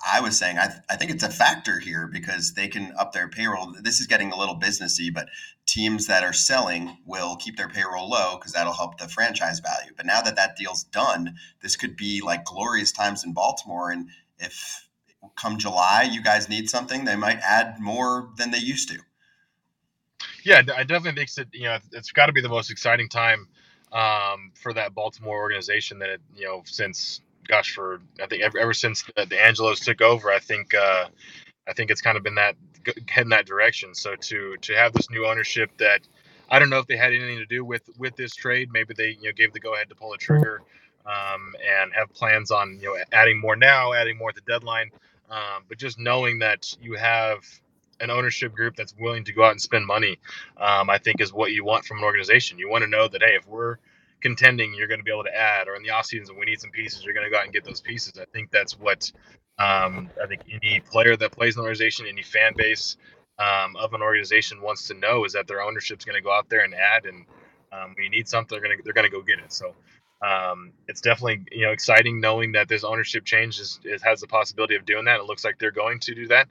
I 0.07 0.21
was 0.21 0.37
saying 0.37 0.57
I, 0.57 0.75
I 0.89 0.95
think 0.95 1.11
it's 1.11 1.23
a 1.23 1.29
factor 1.29 1.79
here 1.79 2.07
because 2.07 2.53
they 2.53 2.67
can 2.67 2.93
up 2.97 3.13
their 3.13 3.27
payroll. 3.27 3.73
This 3.81 3.99
is 3.99 4.07
getting 4.07 4.31
a 4.31 4.37
little 4.37 4.59
businessy, 4.59 5.13
but 5.13 5.29
teams 5.65 6.07
that 6.07 6.23
are 6.23 6.33
selling 6.33 6.97
will 7.05 7.35
keep 7.35 7.57
their 7.57 7.69
payroll 7.69 8.09
low 8.09 8.37
because 8.37 8.53
that'll 8.53 8.73
help 8.73 8.97
the 8.97 9.07
franchise 9.07 9.59
value. 9.59 9.91
But 9.95 10.05
now 10.05 10.21
that 10.21 10.35
that 10.35 10.55
deal's 10.55 10.83
done, 10.83 11.35
this 11.61 11.75
could 11.75 11.95
be 11.95 12.21
like 12.21 12.45
glorious 12.45 12.91
times 12.91 13.23
in 13.23 13.33
Baltimore. 13.33 13.91
And 13.91 14.09
if 14.39 14.87
come 15.35 15.57
July 15.57 16.07
you 16.09 16.21
guys 16.21 16.49
need 16.49 16.69
something, 16.69 17.05
they 17.05 17.15
might 17.15 17.39
add 17.39 17.79
more 17.79 18.29
than 18.37 18.51
they 18.51 18.59
used 18.59 18.89
to. 18.89 18.99
Yeah, 20.43 20.61
I 20.75 20.83
definitely 20.83 21.13
think 21.13 21.33
that 21.33 21.47
you 21.53 21.63
know 21.63 21.77
it's 21.91 22.11
got 22.11 22.27
to 22.27 22.33
be 22.33 22.41
the 22.41 22.49
most 22.49 22.69
exciting 22.69 23.09
time 23.09 23.47
um, 23.91 24.51
for 24.53 24.73
that 24.73 24.93
Baltimore 24.93 25.37
organization 25.37 25.99
that 25.99 26.09
it, 26.09 26.21
you 26.35 26.45
know 26.45 26.61
since 26.65 27.21
gosh 27.47 27.73
for 27.73 28.01
I 28.21 28.27
think 28.27 28.43
ever, 28.43 28.57
ever 28.57 28.73
since 28.73 29.03
the, 29.03 29.25
the 29.25 29.43
Angelos 29.43 29.79
took 29.79 30.01
over, 30.01 30.31
I 30.31 30.39
think 30.39 30.73
uh, 30.73 31.07
I 31.67 31.73
think 31.73 31.91
it's 31.91 32.01
kind 32.01 32.17
of 32.17 32.23
been 32.23 32.35
that 32.35 32.55
heading 33.07 33.29
that 33.29 33.45
direction. 33.45 33.95
So 33.95 34.15
to 34.15 34.57
to 34.57 34.73
have 34.75 34.93
this 34.93 35.09
new 35.09 35.25
ownership 35.25 35.71
that 35.77 36.01
I 36.49 36.59
don't 36.59 36.69
know 36.69 36.79
if 36.79 36.87
they 36.87 36.97
had 36.97 37.11
anything 37.13 37.37
to 37.37 37.45
do 37.45 37.65
with 37.65 37.89
with 37.97 38.15
this 38.15 38.35
trade. 38.35 38.69
Maybe 38.71 38.93
they 38.95 39.17
you 39.19 39.29
know 39.29 39.31
gave 39.31 39.53
the 39.53 39.59
go 39.59 39.73
ahead 39.73 39.89
to 39.89 39.95
pull 39.95 40.11
the 40.11 40.17
trigger 40.17 40.61
um, 41.05 41.53
and 41.67 41.91
have 41.93 42.13
plans 42.13 42.51
on 42.51 42.79
you 42.81 42.89
know 42.89 42.97
adding 43.11 43.39
more 43.39 43.55
now, 43.55 43.93
adding 43.93 44.17
more 44.17 44.29
at 44.29 44.35
the 44.35 44.41
deadline. 44.41 44.91
Um, 45.29 45.63
but 45.67 45.77
just 45.77 45.97
knowing 45.99 46.39
that 46.39 46.75
you 46.81 46.93
have 46.93 47.39
an 47.99 48.11
ownership 48.11 48.53
group 48.53 48.75
that's 48.75 48.93
willing 48.99 49.23
to 49.23 49.33
go 49.33 49.43
out 49.43 49.51
and 49.51 49.61
spend 49.61 49.85
money, 49.85 50.19
um, 50.57 50.89
I 50.89 50.97
think 50.97 51.21
is 51.21 51.33
what 51.33 51.51
you 51.51 51.63
want 51.65 51.85
from 51.85 51.99
an 51.99 52.03
organization. 52.03 52.59
You 52.59 52.69
want 52.69 52.83
to 52.83 52.89
know 52.89 53.07
that 53.07 53.21
hey, 53.21 53.35
if 53.35 53.47
we're 53.47 53.77
contending, 54.21 54.73
you're 54.73 54.87
going 54.87 54.99
to 54.99 55.03
be 55.03 55.11
able 55.11 55.23
to 55.23 55.35
add, 55.35 55.67
or 55.67 55.75
in 55.75 55.83
the 55.83 55.89
off 55.91 56.05
season 56.05 56.37
we 56.37 56.45
need 56.45 56.59
some 56.59 56.71
pieces, 56.71 57.03
you're 57.03 57.13
going 57.13 57.25
to 57.25 57.31
go 57.31 57.37
out 57.37 57.45
and 57.45 57.53
get 57.53 57.63
those 57.63 57.81
pieces. 57.81 58.13
I 58.19 58.25
think 58.33 58.51
that's 58.51 58.79
what 58.79 59.11
um, 59.57 60.09
I 60.21 60.27
think 60.27 60.41
any 60.51 60.79
player 60.81 61.15
that 61.15 61.31
plays 61.31 61.55
in 61.55 61.59
an 61.59 61.63
organization, 61.63 62.07
any 62.07 62.23
fan 62.23 62.53
base 62.55 62.97
um, 63.39 63.75
of 63.75 63.93
an 63.93 64.01
organization 64.01 64.61
wants 64.61 64.87
to 64.87 64.93
know 64.93 65.25
is 65.25 65.33
that 65.33 65.47
their 65.47 65.61
ownership's 65.61 66.05
going 66.05 66.15
to 66.15 66.23
go 66.23 66.31
out 66.31 66.49
there 66.49 66.63
and 66.63 66.73
add, 66.73 67.05
and 67.05 67.25
um, 67.71 67.93
when 67.95 68.03
you 68.05 68.09
need 68.09 68.27
something, 68.27 68.55
they're 68.55 68.65
going 68.65 68.77
to 68.77 68.83
they're 68.83 68.93
going 68.93 69.09
to 69.09 69.15
go 69.15 69.21
get 69.21 69.39
it. 69.39 69.53
So. 69.53 69.73
Um, 70.21 70.71
it's 70.87 71.01
definitely 71.01 71.43
you 71.51 71.65
know 71.65 71.71
exciting 71.71 72.21
knowing 72.21 72.53
that 72.53 72.69
this 72.69 72.85
ownership 72.85 73.25
change 73.25 73.59
is, 73.59 73.81
it 73.83 74.01
has 74.01 74.21
the 74.21 74.27
possibility 74.27 74.75
of 74.75 74.85
doing 74.85 75.05
that. 75.05 75.19
It 75.19 75.25
looks 75.25 75.43
like 75.43 75.59
they're 75.59 75.71
going 75.71 75.99
to 75.99 76.15
do 76.15 76.27
that. 76.29 76.47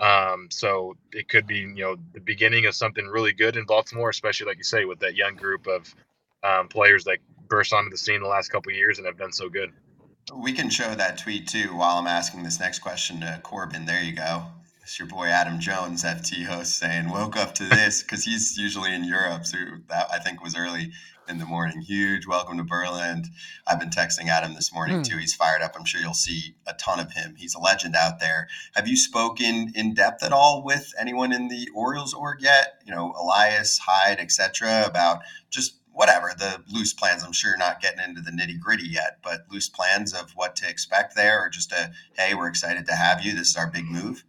Um, 0.00 0.48
so 0.50 0.96
it 1.12 1.28
could 1.28 1.46
be, 1.46 1.58
you 1.58 1.74
know, 1.74 1.96
the 2.12 2.20
beginning 2.20 2.66
of 2.66 2.74
something 2.74 3.04
really 3.06 3.32
good 3.32 3.56
in 3.56 3.64
Baltimore, 3.64 4.10
especially 4.10 4.46
like 4.46 4.58
you 4.58 4.64
say, 4.64 4.84
with 4.84 5.00
that 5.00 5.16
young 5.16 5.34
group 5.34 5.66
of 5.66 5.92
um, 6.42 6.68
players 6.68 7.04
that 7.04 7.18
burst 7.48 7.72
onto 7.72 7.90
the 7.90 7.98
scene 7.98 8.20
the 8.20 8.28
last 8.28 8.50
couple 8.50 8.70
of 8.70 8.76
years 8.76 8.98
and 8.98 9.06
have 9.06 9.18
done 9.18 9.32
so 9.32 9.48
good. 9.48 9.72
We 10.36 10.52
can 10.52 10.68
show 10.68 10.94
that 10.94 11.18
tweet 11.18 11.48
too 11.48 11.76
while 11.76 11.96
I'm 11.96 12.06
asking 12.06 12.42
this 12.42 12.60
next 12.60 12.80
question 12.80 13.20
to 13.20 13.40
Corbin. 13.42 13.86
There 13.86 14.02
you 14.02 14.12
go. 14.12 14.44
It's 14.82 14.98
your 14.98 15.08
boy 15.08 15.26
Adam 15.26 15.58
Jones, 15.58 16.04
FT 16.04 16.44
host, 16.46 16.76
saying, 16.76 17.10
Woke 17.10 17.36
up 17.36 17.54
to 17.56 17.64
this 17.64 18.02
because 18.02 18.24
he's 18.24 18.56
usually 18.56 18.94
in 18.94 19.04
Europe. 19.04 19.44
So 19.46 19.58
that 19.88 20.06
I 20.12 20.18
think 20.18 20.42
was 20.42 20.56
early 20.56 20.92
in 21.28 21.38
the 21.38 21.44
morning. 21.44 21.80
Huge 21.82 22.26
welcome 22.26 22.56
to 22.56 22.64
Berlin. 22.64 23.24
I've 23.66 23.78
been 23.78 23.90
texting 23.90 24.28
Adam 24.28 24.54
this 24.54 24.72
morning 24.72 25.02
too. 25.02 25.18
He's 25.18 25.34
fired 25.34 25.60
up. 25.60 25.74
I'm 25.78 25.84
sure 25.84 26.00
you'll 26.00 26.14
see 26.14 26.54
a 26.66 26.72
ton 26.74 27.00
of 27.00 27.12
him. 27.12 27.34
He's 27.36 27.54
a 27.54 27.58
legend 27.58 27.94
out 27.96 28.18
there. 28.18 28.48
Have 28.74 28.88
you 28.88 28.96
spoken 28.96 29.72
in 29.74 29.92
depth 29.92 30.22
at 30.22 30.32
all 30.32 30.62
with 30.64 30.94
anyone 30.98 31.32
in 31.32 31.48
the 31.48 31.68
Orioles 31.74 32.14
org 32.14 32.40
yet? 32.40 32.80
You 32.86 32.94
know, 32.94 33.14
Elias, 33.20 33.78
Hyde, 33.78 34.20
etc., 34.20 34.84
about 34.86 35.20
just 35.50 35.77
whatever 35.98 36.32
the 36.38 36.62
loose 36.72 36.92
plans. 36.92 37.24
I'm 37.24 37.32
sure 37.32 37.50
you're 37.50 37.58
not 37.58 37.82
getting 37.82 37.98
into 37.98 38.20
the 38.20 38.30
nitty 38.30 38.60
gritty 38.60 38.86
yet, 38.86 39.18
but 39.24 39.46
loose 39.50 39.68
plans 39.68 40.14
of 40.14 40.30
what 40.36 40.54
to 40.56 40.68
expect 40.68 41.16
there, 41.16 41.44
or 41.44 41.48
just 41.48 41.72
a 41.72 41.90
hey, 42.16 42.34
we're 42.34 42.46
excited 42.46 42.86
to 42.86 42.94
have 42.94 43.24
you. 43.24 43.34
This 43.34 43.48
is 43.48 43.56
our 43.56 43.68
big 43.68 43.84
move. 43.84 44.24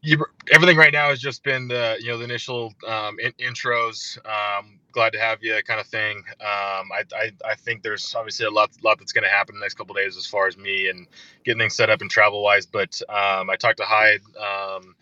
You, 0.00 0.24
everything 0.52 0.76
right 0.76 0.92
now 0.92 1.08
has 1.08 1.20
just 1.20 1.42
been 1.42 1.66
the 1.66 1.96
you 1.98 2.06
know 2.06 2.18
the 2.18 2.24
initial 2.24 2.72
um, 2.86 3.18
in, 3.18 3.32
intros. 3.32 4.16
Um, 4.24 4.78
glad 4.92 5.12
to 5.14 5.18
have 5.18 5.40
you, 5.42 5.60
kind 5.66 5.80
of 5.80 5.88
thing. 5.88 6.18
Um, 6.40 6.92
I, 6.92 7.02
I 7.16 7.32
I 7.44 7.54
think 7.56 7.82
there's 7.82 8.14
obviously 8.14 8.46
a 8.46 8.50
lot 8.50 8.70
lot 8.84 9.00
that's 9.00 9.12
going 9.12 9.24
to 9.24 9.30
happen 9.30 9.56
in 9.56 9.58
the 9.58 9.64
next 9.64 9.74
couple 9.74 9.92
days 9.96 10.16
as 10.16 10.26
far 10.26 10.46
as 10.46 10.56
me 10.56 10.88
and 10.88 11.08
getting 11.44 11.58
things 11.58 11.74
set 11.74 11.90
up 11.90 12.00
and 12.00 12.08
travel 12.08 12.44
wise. 12.44 12.64
But 12.64 13.00
um, 13.08 13.50
I 13.50 13.56
talked 13.58 13.78
to 13.78 13.84
Hyde 13.84 14.20
um, 14.38 14.94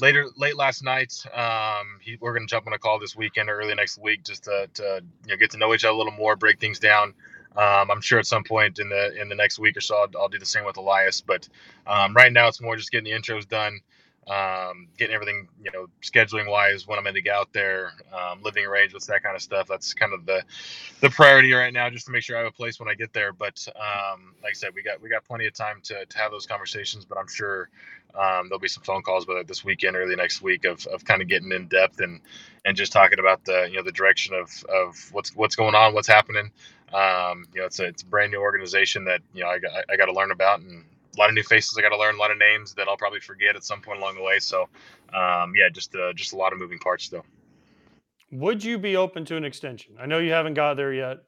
later 0.00 0.26
late 0.36 0.56
last 0.56 0.82
night. 0.82 1.24
Um, 1.34 1.98
he, 2.00 2.18
we're 2.20 2.34
going 2.34 2.46
to 2.46 2.50
jump 2.50 2.66
on 2.66 2.72
a 2.72 2.78
call 2.78 2.98
this 2.98 3.16
weekend 3.16 3.48
or 3.48 3.58
early 3.58 3.74
next 3.74 3.98
week 3.98 4.24
just 4.24 4.44
to, 4.44 4.68
to 4.74 5.02
you 5.24 5.32
know 5.32 5.36
get 5.36 5.50
to 5.52 5.58
know 5.58 5.74
each 5.74 5.84
other 5.84 5.94
a 5.94 5.96
little 5.96 6.12
more, 6.12 6.36
break 6.36 6.60
things 6.60 6.78
down. 6.78 7.14
Um, 7.56 7.90
I'm 7.90 8.02
sure 8.02 8.18
at 8.18 8.26
some 8.26 8.44
point 8.44 8.78
in 8.78 8.90
the 8.90 9.18
in 9.20 9.28
the 9.28 9.34
next 9.34 9.58
week 9.58 9.76
or 9.76 9.80
so, 9.80 9.96
I'll, 9.96 10.22
I'll 10.22 10.28
do 10.28 10.38
the 10.38 10.46
same 10.46 10.64
with 10.64 10.76
Elias. 10.76 11.22
But 11.22 11.48
um, 11.86 12.14
right 12.14 12.32
now, 12.32 12.48
it's 12.48 12.60
more 12.60 12.76
just 12.76 12.90
getting 12.90 13.10
the 13.10 13.18
intros 13.18 13.48
done, 13.48 13.80
um, 14.28 14.88
getting 14.98 15.14
everything 15.14 15.48
you 15.62 15.70
know 15.72 15.86
scheduling 16.02 16.50
wise 16.50 16.86
when 16.86 16.98
I'm 16.98 17.04
going 17.04 17.14
to 17.16 17.22
get 17.22 17.34
out 17.34 17.52
there, 17.52 17.92
um, 18.12 18.42
living 18.42 18.66
arrangements, 18.66 19.06
that 19.06 19.22
kind 19.22 19.36
of 19.36 19.42
stuff. 19.42 19.68
That's 19.68 19.94
kind 19.94 20.14
of 20.14 20.26
the 20.26 20.42
the 21.00 21.10
priority 21.10 21.52
right 21.52 21.72
now, 21.72 21.90
just 21.90 22.06
to 22.06 22.12
make 22.12 22.22
sure 22.22 22.36
I 22.36 22.40
have 22.40 22.48
a 22.48 22.52
place 22.56 22.80
when 22.80 22.88
I 22.88 22.94
get 22.94 23.12
there. 23.12 23.32
But 23.32 23.66
um, 23.76 24.34
like 24.42 24.52
I 24.52 24.54
said, 24.54 24.70
we 24.74 24.82
got 24.82 25.02
we 25.02 25.10
got 25.10 25.24
plenty 25.24 25.46
of 25.46 25.54
time 25.54 25.80
to, 25.84 26.06
to 26.06 26.18
have 26.18 26.30
those 26.30 26.46
conversations. 26.46 27.04
But 27.04 27.18
I'm 27.18 27.28
sure 27.28 27.68
um, 28.14 28.48
there'll 28.48 28.58
be 28.60 28.68
some 28.68 28.82
phone 28.82 29.02
calls, 29.02 29.28
whether 29.28 29.44
this 29.44 29.64
weekend, 29.64 29.96
early 29.96 30.16
next 30.16 30.42
week, 30.42 30.64
of, 30.64 30.86
of 30.86 31.04
kind 31.04 31.22
of 31.22 31.28
getting 31.28 31.52
in 31.52 31.68
depth 31.68 32.00
and 32.00 32.20
and 32.64 32.76
just 32.76 32.92
talking 32.92 33.18
about 33.18 33.44
the 33.44 33.68
you 33.70 33.76
know 33.76 33.82
the 33.84 33.92
direction 33.92 34.34
of 34.34 34.50
of 34.74 34.96
what's 35.12 35.36
what's 35.36 35.56
going 35.56 35.74
on, 35.74 35.94
what's 35.94 36.08
happening. 36.08 36.50
Um, 36.94 37.46
you 37.54 37.60
know, 37.60 37.66
it's 37.66 37.80
a 37.80 37.84
it's 37.86 38.02
a 38.02 38.06
brand 38.06 38.32
new 38.32 38.40
organization 38.40 39.04
that 39.04 39.20
you 39.34 39.42
know 39.44 39.50
I 39.50 39.58
got 39.58 39.72
I 39.90 39.96
got 39.96 40.06
to 40.06 40.12
learn 40.12 40.30
about 40.30 40.60
and 40.60 40.84
a 41.16 41.20
lot 41.20 41.28
of 41.28 41.34
new 41.34 41.42
faces 41.42 41.76
I 41.78 41.82
got 41.82 41.90
to 41.90 41.98
learn, 41.98 42.16
a 42.16 42.18
lot 42.18 42.30
of 42.30 42.38
names 42.38 42.74
that 42.74 42.88
I'll 42.88 42.96
probably 42.96 43.20
forget 43.20 43.56
at 43.56 43.64
some 43.64 43.80
point 43.80 43.98
along 44.00 44.16
the 44.16 44.22
way. 44.22 44.38
So, 44.38 44.62
um, 45.14 45.52
yeah, 45.56 45.68
just 45.72 45.94
uh, 45.94 46.12
just 46.12 46.32
a 46.32 46.36
lot 46.36 46.52
of 46.52 46.58
moving 46.58 46.78
parts 46.78 47.08
though. 47.08 47.24
Would 48.32 48.62
you 48.62 48.78
be 48.78 48.96
open 48.96 49.24
to 49.26 49.36
an 49.36 49.44
extension? 49.44 49.94
I 50.00 50.06
know 50.06 50.18
you 50.18 50.32
haven't 50.32 50.54
got 50.54 50.74
there 50.74 50.92
yet, 50.92 51.18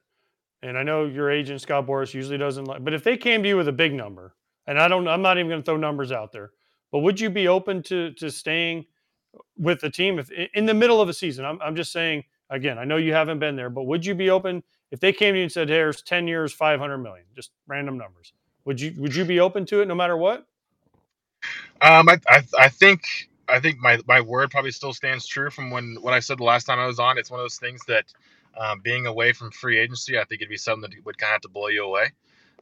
and 0.63 0.77
I 0.77 0.83
know 0.83 1.07
your 1.07 1.31
agent 1.31 1.61
Scott 1.61 1.87
Boras 1.87 2.13
usually 2.13 2.39
doesn't 2.39 2.65
like. 2.65 2.85
But 2.85 2.95
if 2.95 3.05
they 3.05 3.17
came 3.17 3.43
to 3.43 3.49
you 3.49 3.57
with 3.57 3.69
a 3.69 3.73
big 3.73 3.95
number, 3.95 4.35
and 4.67 4.79
I 4.79 4.89
don't, 4.89 5.07
I'm 5.09 5.23
not 5.23 5.39
even 5.39 5.49
going 5.49 5.63
to 5.63 5.65
throw 5.65 5.77
numbers 5.77 6.13
out 6.13 6.33
there, 6.33 6.51
but 6.93 7.01
would 7.01 7.21
you 7.21 7.31
be 7.31 7.49
open 7.49 7.83
to 7.85 8.13
to 8.15 8.31
staying 8.31 8.87
with 9.57 9.81
the 9.81 9.91
team 9.91 10.19
if 10.19 10.31
in 10.55 10.67
the 10.67 10.75
middle 10.75 11.01
of 11.01 11.09
a 11.09 11.15
season? 11.15 11.45
I'm 11.45 11.61
I'm 11.63 11.77
just 11.77 11.93
saying 11.93 12.25
again. 12.51 12.79
I 12.79 12.85
know 12.85 12.97
you 12.97 13.13
haven't 13.15 13.39
been 13.39 13.57
there, 13.57 13.71
but 13.71 13.85
would 13.85 14.05
you 14.05 14.15
be 14.15 14.31
open 14.31 14.63
if 14.91 15.01
they 15.01 15.13
came 15.13 15.35
to 15.35 15.39
you 15.39 15.45
and 15.45 15.53
said, 15.53 15.69
hey, 15.69 15.77
"Here's 15.77 16.03
10 16.03 16.27
years, 16.27 16.53
500 16.53 16.99
million," 16.99 17.27
just 17.35 17.53
random 17.67 17.97
numbers? 17.97 18.33
Would 18.69 18.83
you 18.83 18.93
would 18.99 19.17
you 19.17 19.25
be 19.25 19.41
open 19.41 19.65
to 19.65 19.81
it 19.81 19.89
no 19.89 19.95
matter 19.95 20.15
what? 20.15 20.47
Um, 21.81 22.07
I, 22.07 22.19
I, 22.29 22.43
I 22.59 22.69
think 22.69 23.01
I 23.49 23.61
think 23.61 23.79
my, 23.79 23.99
my 24.07 24.21
word 24.21 24.51
probably 24.51 24.73
still 24.73 24.93
stands 24.93 25.27
true 25.27 25.49
from 25.49 25.71
when 25.71 25.97
what 26.03 26.13
I 26.13 26.21
said 26.21 26.37
the 26.37 26.45
last 26.45 26.65
time 26.65 26.79
I 26.79 26.87
was 26.87 26.99
on. 26.99 27.17
It's 27.17 27.31
one 27.31 27.41
of 27.41 27.45
those 27.45 27.57
things 27.57 27.81
that 27.87 28.05
um, 28.59 28.81
being 28.81 29.07
away 29.07 29.33
from 29.33 29.53
free 29.53 29.79
agency, 29.79 30.19
I 30.19 30.25
think 30.25 30.43
it'd 30.43 30.51
be 30.51 30.59
something 30.59 30.83
that 30.83 31.03
would 31.07 31.17
kind 31.17 31.31
of 31.31 31.33
have 31.37 31.41
to 31.41 31.49
blow 31.49 31.69
you 31.69 31.83
away. 31.83 32.13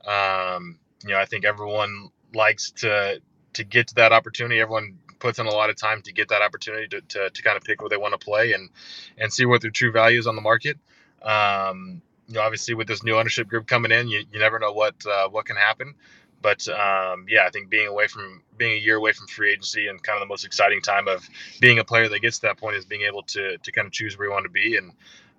Um, 0.06 0.78
you 1.02 1.10
know, 1.10 1.18
I 1.18 1.24
think 1.24 1.44
everyone 1.44 2.10
likes 2.32 2.70
to 2.82 3.20
to 3.54 3.64
get 3.64 3.88
to 3.88 3.96
that 3.96 4.12
opportunity. 4.12 4.60
Everyone 4.60 5.00
puts 5.18 5.40
in 5.40 5.46
a 5.46 5.50
lot 5.50 5.70
of 5.70 5.76
time 5.76 6.02
to 6.02 6.12
get 6.12 6.28
that 6.28 6.40
opportunity 6.40 6.86
to, 6.86 7.00
to, 7.00 7.30
to 7.30 7.42
kind 7.42 7.56
of 7.56 7.64
pick 7.64 7.80
where 7.80 7.90
they 7.90 7.96
want 7.96 8.12
to 8.12 8.24
play 8.24 8.52
and 8.52 8.70
and 9.18 9.32
see 9.32 9.44
what 9.44 9.60
their 9.60 9.72
true 9.72 9.90
value 9.90 10.20
is 10.20 10.28
on 10.28 10.36
the 10.36 10.42
market. 10.42 10.78
Um, 11.20 12.00
you 12.28 12.34
know, 12.34 12.42
obviously 12.42 12.74
with 12.74 12.88
this 12.88 13.02
new 13.02 13.16
ownership 13.16 13.48
group 13.48 13.66
coming 13.66 13.92
in, 13.92 14.08
you, 14.08 14.24
you 14.32 14.38
never 14.38 14.58
know 14.58 14.72
what 14.72 14.94
uh, 15.06 15.28
what 15.28 15.46
can 15.46 15.56
happen. 15.56 15.94
But 16.42 16.68
um, 16.68 17.26
yeah, 17.28 17.44
I 17.46 17.50
think 17.50 17.70
being 17.70 17.88
away 17.88 18.06
from 18.08 18.42
being 18.56 18.72
a 18.72 18.80
year 18.80 18.96
away 18.96 19.12
from 19.12 19.26
free 19.26 19.52
agency 19.52 19.88
and 19.88 20.02
kind 20.02 20.16
of 20.16 20.20
the 20.20 20.28
most 20.28 20.44
exciting 20.44 20.80
time 20.80 21.08
of 21.08 21.28
being 21.60 21.78
a 21.78 21.84
player 21.84 22.08
that 22.08 22.20
gets 22.20 22.38
to 22.40 22.46
that 22.48 22.58
point 22.58 22.76
is 22.76 22.84
being 22.84 23.02
able 23.02 23.22
to 23.24 23.58
to 23.58 23.72
kind 23.72 23.86
of 23.86 23.92
choose 23.92 24.18
where 24.18 24.28
you 24.28 24.32
want 24.32 24.44
to 24.44 24.50
be. 24.50 24.76
And 24.76 24.92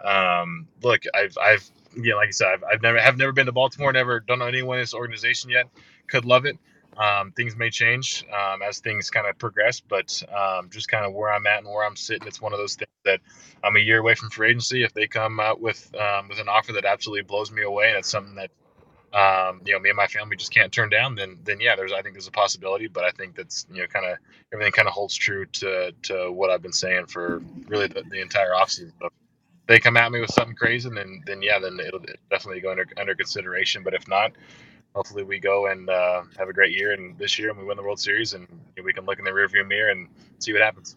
um, 0.04 0.68
look, 0.82 1.04
I've 1.14 1.38
I've 1.42 1.70
you 1.96 2.12
know, 2.12 2.18
like 2.18 2.30
I 2.30 2.32
said, 2.32 2.48
I've, 2.48 2.64
I've 2.64 2.82
never 2.82 3.00
have 3.00 3.18
never 3.18 3.32
been 3.32 3.46
to 3.46 3.52
Baltimore, 3.52 3.92
never 3.94 4.20
done 4.20 4.42
anyone 4.42 4.78
in 4.78 4.84
this 4.84 4.94
organization 4.94 5.50
yet. 5.50 5.68
Could 6.08 6.26
love 6.26 6.46
it. 6.46 6.58
Um, 6.98 7.32
things 7.32 7.56
may 7.56 7.70
change 7.70 8.26
um, 8.34 8.62
as 8.64 8.80
things 8.80 9.12
kind 9.12 9.28
of 9.28 9.38
progress, 9.38 9.80
but 9.80 10.22
um, 10.36 10.70
just 10.72 10.88
kind 10.88 11.06
of 11.06 11.14
where 11.14 11.32
I'm 11.32 11.46
at 11.46 11.60
and 11.60 11.68
where 11.68 11.86
I'm 11.86 11.96
sitting, 11.96 12.28
it's 12.28 12.42
one 12.42 12.54
of 12.54 12.60
those 12.60 12.76
things 12.76 12.90
that 13.08 13.20
I'm 13.64 13.76
a 13.76 13.80
year 13.80 14.00
away 14.00 14.16
from 14.16 14.30
free 14.30 14.50
agency. 14.50 14.84
If 14.84 14.94
they 14.94 15.08
come 15.08 15.40
out 15.40 15.60
with 15.60 15.94
um, 15.96 16.30
with 16.30 16.40
an 16.40 16.48
offer 16.48 16.74
that 16.74 16.86
absolutely 16.86 17.24
blows 17.24 17.52
me 17.52 17.64
away, 17.64 17.90
and 17.90 17.98
it's 17.98 18.10
something 18.10 18.36
that 18.36 18.52
um, 19.14 19.62
you 19.66 19.74
know 19.74 19.80
me 19.80 19.90
and 19.90 19.98
my 19.98 20.08
family 20.08 20.36
just 20.36 20.54
can't 20.54 20.72
turn 20.72 20.90
down, 20.90 21.16
then 21.16 21.40
then 21.44 21.60
yeah, 21.60 21.76
there's 21.76 21.92
I 21.92 22.02
think 22.02 22.16
there's 22.16 22.28
a 22.28 22.32
possibility, 22.32 22.88
but 22.88 23.04
I 23.04 23.12
think 23.12 23.36
that's 23.36 23.66
you 23.72 23.82
know 23.82 23.88
kind 23.88 24.06
of 24.06 24.18
everything 24.54 24.74
kind 24.74 24.88
of 24.88 24.94
holds 24.94 25.16
true 25.16 25.46
to 25.46 25.92
to 26.04 26.32
what 26.32 26.50
I've 26.50 26.62
been 26.62 26.74
saying 26.74 27.08
for 27.08 27.42
really 27.68 27.88
the, 27.88 28.04
the 28.10 28.22
entire 28.22 28.52
offseason. 28.52 28.92
So 29.02 29.10
they 29.68 29.80
come 29.80 29.98
at 29.98 30.12
me 30.12 30.22
with 30.22 30.32
something 30.32 30.56
crazy, 30.56 30.88
and 30.88 30.98
then 30.98 31.24
then 31.26 31.42
yeah, 31.42 31.60
then 31.60 31.80
it'll 31.80 32.06
definitely 32.30 32.62
go 32.62 32.72
under 32.72 32.86
under 32.98 33.16
consideration. 33.16 33.84
But 33.84 33.94
if 33.94 34.08
not, 34.08 34.34
hopefully 34.98 35.24
we 35.24 35.40
go 35.40 35.68
and 35.68 35.90
uh, 35.90 36.24
have 36.38 36.50
a 36.50 36.54
great 36.54 36.74
year 36.76 36.94
and 36.94 37.18
this 37.18 37.38
year 37.38 37.52
and 37.52 37.60
we 37.60 37.66
win 37.66 37.78
the 37.78 37.84
World 37.84 38.00
Series 38.00 38.34
and 38.34 38.48
we 38.84 38.94
can 38.94 39.06
look 39.06 39.20
in 39.20 39.26
the 39.26 39.32
rearview 39.32 39.66
mirror 39.68 39.92
and 39.92 40.08
see 40.40 40.52
what 40.52 40.62
happens. 40.62 40.96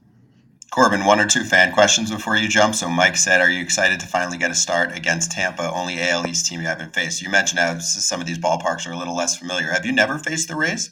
Corbin, 0.70 1.04
one 1.04 1.18
or 1.18 1.26
two 1.26 1.42
fan 1.42 1.72
questions 1.72 2.10
before 2.10 2.36
you 2.36 2.48
jump. 2.48 2.74
So 2.76 2.88
Mike 2.88 3.16
said, 3.16 3.40
"Are 3.40 3.50
you 3.50 3.60
excited 3.60 3.98
to 4.00 4.06
finally 4.06 4.38
get 4.38 4.50
a 4.50 4.54
start 4.54 4.96
against 4.96 5.32
Tampa, 5.32 5.70
only 5.72 6.00
AL 6.00 6.26
East 6.26 6.46
team 6.46 6.60
you 6.60 6.66
haven't 6.66 6.94
faced?" 6.94 7.22
You 7.22 7.28
mentioned 7.28 7.58
how 7.58 7.78
some 7.80 8.20
of 8.20 8.26
these 8.26 8.38
ballparks 8.38 8.86
are 8.86 8.92
a 8.92 8.96
little 8.96 9.16
less 9.16 9.36
familiar. 9.36 9.72
Have 9.72 9.84
you 9.84 9.92
never 9.92 10.18
faced 10.18 10.48
the 10.48 10.54
Rays? 10.54 10.90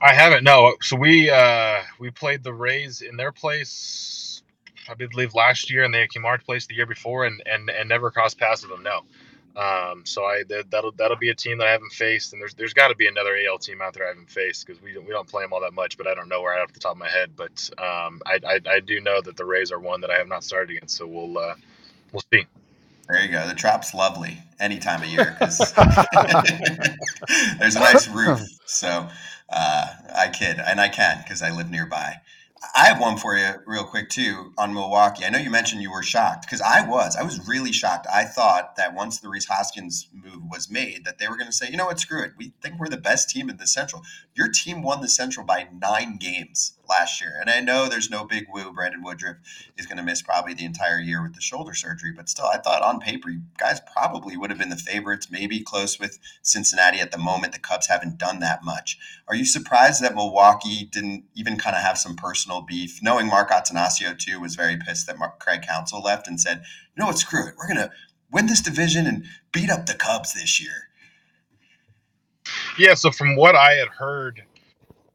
I 0.00 0.14
haven't. 0.14 0.44
No. 0.44 0.76
So 0.80 0.96
we 0.96 1.30
uh, 1.30 1.82
we 1.98 2.10
played 2.10 2.44
the 2.44 2.52
Rays 2.52 3.02
in 3.02 3.16
their 3.16 3.32
place, 3.32 4.42
I 4.88 4.94
believe 4.94 5.34
last 5.34 5.70
year, 5.70 5.82
and 5.84 5.92
the 5.92 5.98
Yankee 5.98 6.20
March 6.20 6.44
place 6.44 6.66
the 6.66 6.74
year 6.74 6.86
before, 6.86 7.24
and 7.24 7.42
and 7.46 7.68
and 7.68 7.88
never 7.88 8.10
crossed 8.10 8.38
paths 8.38 8.62
with 8.62 8.70
them. 8.70 8.82
No. 8.82 9.02
Um, 9.56 10.04
so 10.06 10.24
I 10.24 10.44
that'll 10.70 10.92
that'll 10.92 11.18
be 11.18 11.28
a 11.28 11.34
team 11.34 11.58
that 11.58 11.66
I 11.66 11.72
haven't 11.72 11.92
faced, 11.92 12.32
and 12.32 12.40
there's 12.40 12.54
there's 12.54 12.72
got 12.72 12.88
to 12.88 12.94
be 12.94 13.06
another 13.06 13.36
AL 13.48 13.58
team 13.58 13.82
out 13.82 13.92
there 13.92 14.04
I 14.04 14.08
haven't 14.08 14.30
faced 14.30 14.66
because 14.66 14.82
we 14.82 14.94
don't, 14.94 15.04
we 15.04 15.10
don't 15.12 15.28
play 15.28 15.42
them 15.42 15.52
all 15.52 15.60
that 15.60 15.74
much, 15.74 15.98
but 15.98 16.06
I 16.06 16.14
don't 16.14 16.28
know 16.28 16.42
right 16.42 16.60
off 16.60 16.72
the 16.72 16.80
top 16.80 16.92
of 16.92 16.98
my 16.98 17.08
head. 17.08 17.32
But 17.36 17.68
um, 17.78 18.22
I, 18.24 18.38
I, 18.46 18.60
I 18.66 18.80
do 18.80 19.00
know 19.00 19.20
that 19.20 19.36
the 19.36 19.44
Rays 19.44 19.70
are 19.70 19.78
one 19.78 20.00
that 20.00 20.10
I 20.10 20.16
have 20.16 20.28
not 20.28 20.42
started 20.42 20.74
against, 20.74 20.96
so 20.96 21.06
we'll 21.06 21.36
uh, 21.36 21.54
we'll 22.12 22.22
see. 22.32 22.46
There 23.08 23.22
you 23.22 23.30
go. 23.30 23.46
The 23.46 23.54
Trop's 23.54 23.92
lovely 23.92 24.38
any 24.58 24.78
time 24.78 25.02
of 25.02 25.08
year 25.08 25.36
because 25.38 25.58
there's 27.58 27.76
a 27.76 27.80
nice 27.80 28.08
roof. 28.08 28.40
So 28.64 29.06
uh, 29.50 29.86
I 30.16 30.28
kid, 30.28 30.60
and 30.64 30.80
I 30.80 30.88
can 30.88 31.18
because 31.22 31.42
I 31.42 31.50
live 31.50 31.70
nearby. 31.70 32.16
I 32.74 32.86
have 32.86 33.00
one 33.00 33.16
for 33.16 33.36
you, 33.36 33.54
real 33.66 33.84
quick, 33.84 34.08
too, 34.08 34.52
on 34.56 34.72
Milwaukee. 34.72 35.24
I 35.24 35.30
know 35.30 35.38
you 35.38 35.50
mentioned 35.50 35.82
you 35.82 35.90
were 35.90 36.02
shocked 36.02 36.46
because 36.46 36.60
I 36.60 36.86
was. 36.86 37.16
I 37.16 37.22
was 37.22 37.46
really 37.48 37.72
shocked. 37.72 38.06
I 38.12 38.24
thought 38.24 38.76
that 38.76 38.94
once 38.94 39.18
the 39.18 39.28
Rhys 39.28 39.46
Hoskins 39.46 40.08
move 40.12 40.42
was 40.50 40.70
made, 40.70 41.04
that 41.04 41.18
they 41.18 41.28
were 41.28 41.36
going 41.36 41.48
to 41.48 41.52
say, 41.52 41.68
you 41.70 41.76
know 41.76 41.86
what, 41.86 41.98
screw 41.98 42.22
it. 42.22 42.32
We 42.36 42.52
think 42.62 42.78
we're 42.78 42.88
the 42.88 42.96
best 42.96 43.28
team 43.28 43.50
in 43.50 43.56
the 43.56 43.66
Central. 43.66 44.02
Your 44.34 44.48
team 44.48 44.82
won 44.82 45.00
the 45.00 45.08
Central 45.08 45.44
by 45.44 45.68
nine 45.72 46.18
games 46.18 46.78
last 46.92 47.20
year. 47.20 47.32
And 47.40 47.48
I 47.48 47.60
know 47.60 47.88
there's 47.88 48.10
no 48.10 48.24
big 48.24 48.46
woo. 48.52 48.72
Brandon 48.72 49.02
Woodruff 49.02 49.36
is 49.78 49.86
going 49.86 49.96
to 49.96 50.02
miss 50.02 50.20
probably 50.20 50.52
the 50.52 50.66
entire 50.66 51.00
year 51.00 51.22
with 51.22 51.34
the 51.34 51.40
shoulder 51.40 51.72
surgery, 51.72 52.12
but 52.12 52.28
still, 52.28 52.44
I 52.46 52.58
thought 52.58 52.82
on 52.82 53.00
paper, 53.00 53.30
you 53.30 53.42
guys 53.58 53.80
probably 53.92 54.36
would 54.36 54.50
have 54.50 54.58
been 54.58 54.68
the 54.68 54.76
favorites, 54.76 55.30
maybe 55.30 55.60
close 55.60 55.98
with 55.98 56.18
Cincinnati 56.42 57.00
at 57.00 57.10
the 57.10 57.18
moment. 57.18 57.54
The 57.54 57.58
Cubs 57.58 57.86
haven't 57.88 58.18
done 58.18 58.40
that 58.40 58.62
much. 58.62 58.98
Are 59.28 59.34
you 59.34 59.44
surprised 59.44 60.02
that 60.02 60.14
Milwaukee 60.14 60.84
didn't 60.84 61.24
even 61.34 61.56
kind 61.56 61.74
of 61.74 61.82
have 61.82 61.96
some 61.96 62.14
personal 62.14 62.60
beef? 62.60 63.00
Knowing 63.02 63.26
Mark 63.26 63.50
Attanasio, 63.50 64.16
too, 64.18 64.40
was 64.40 64.54
very 64.54 64.76
pissed 64.76 65.06
that 65.06 65.18
Mark, 65.18 65.40
Craig 65.40 65.62
Counsell 65.62 66.02
left 66.02 66.28
and 66.28 66.40
said, 66.40 66.58
you 66.94 67.00
know 67.00 67.06
what, 67.06 67.18
screw 67.18 67.46
it. 67.48 67.54
We're 67.56 67.68
going 67.72 67.88
to 67.88 67.90
win 68.30 68.46
this 68.46 68.60
division 68.60 69.06
and 69.06 69.24
beat 69.52 69.70
up 69.70 69.86
the 69.86 69.94
Cubs 69.94 70.34
this 70.34 70.60
year. 70.60 70.88
Yeah, 72.78 72.94
so 72.94 73.10
from 73.10 73.36
what 73.36 73.54
I 73.54 73.72
had 73.72 73.88
heard, 73.88 74.42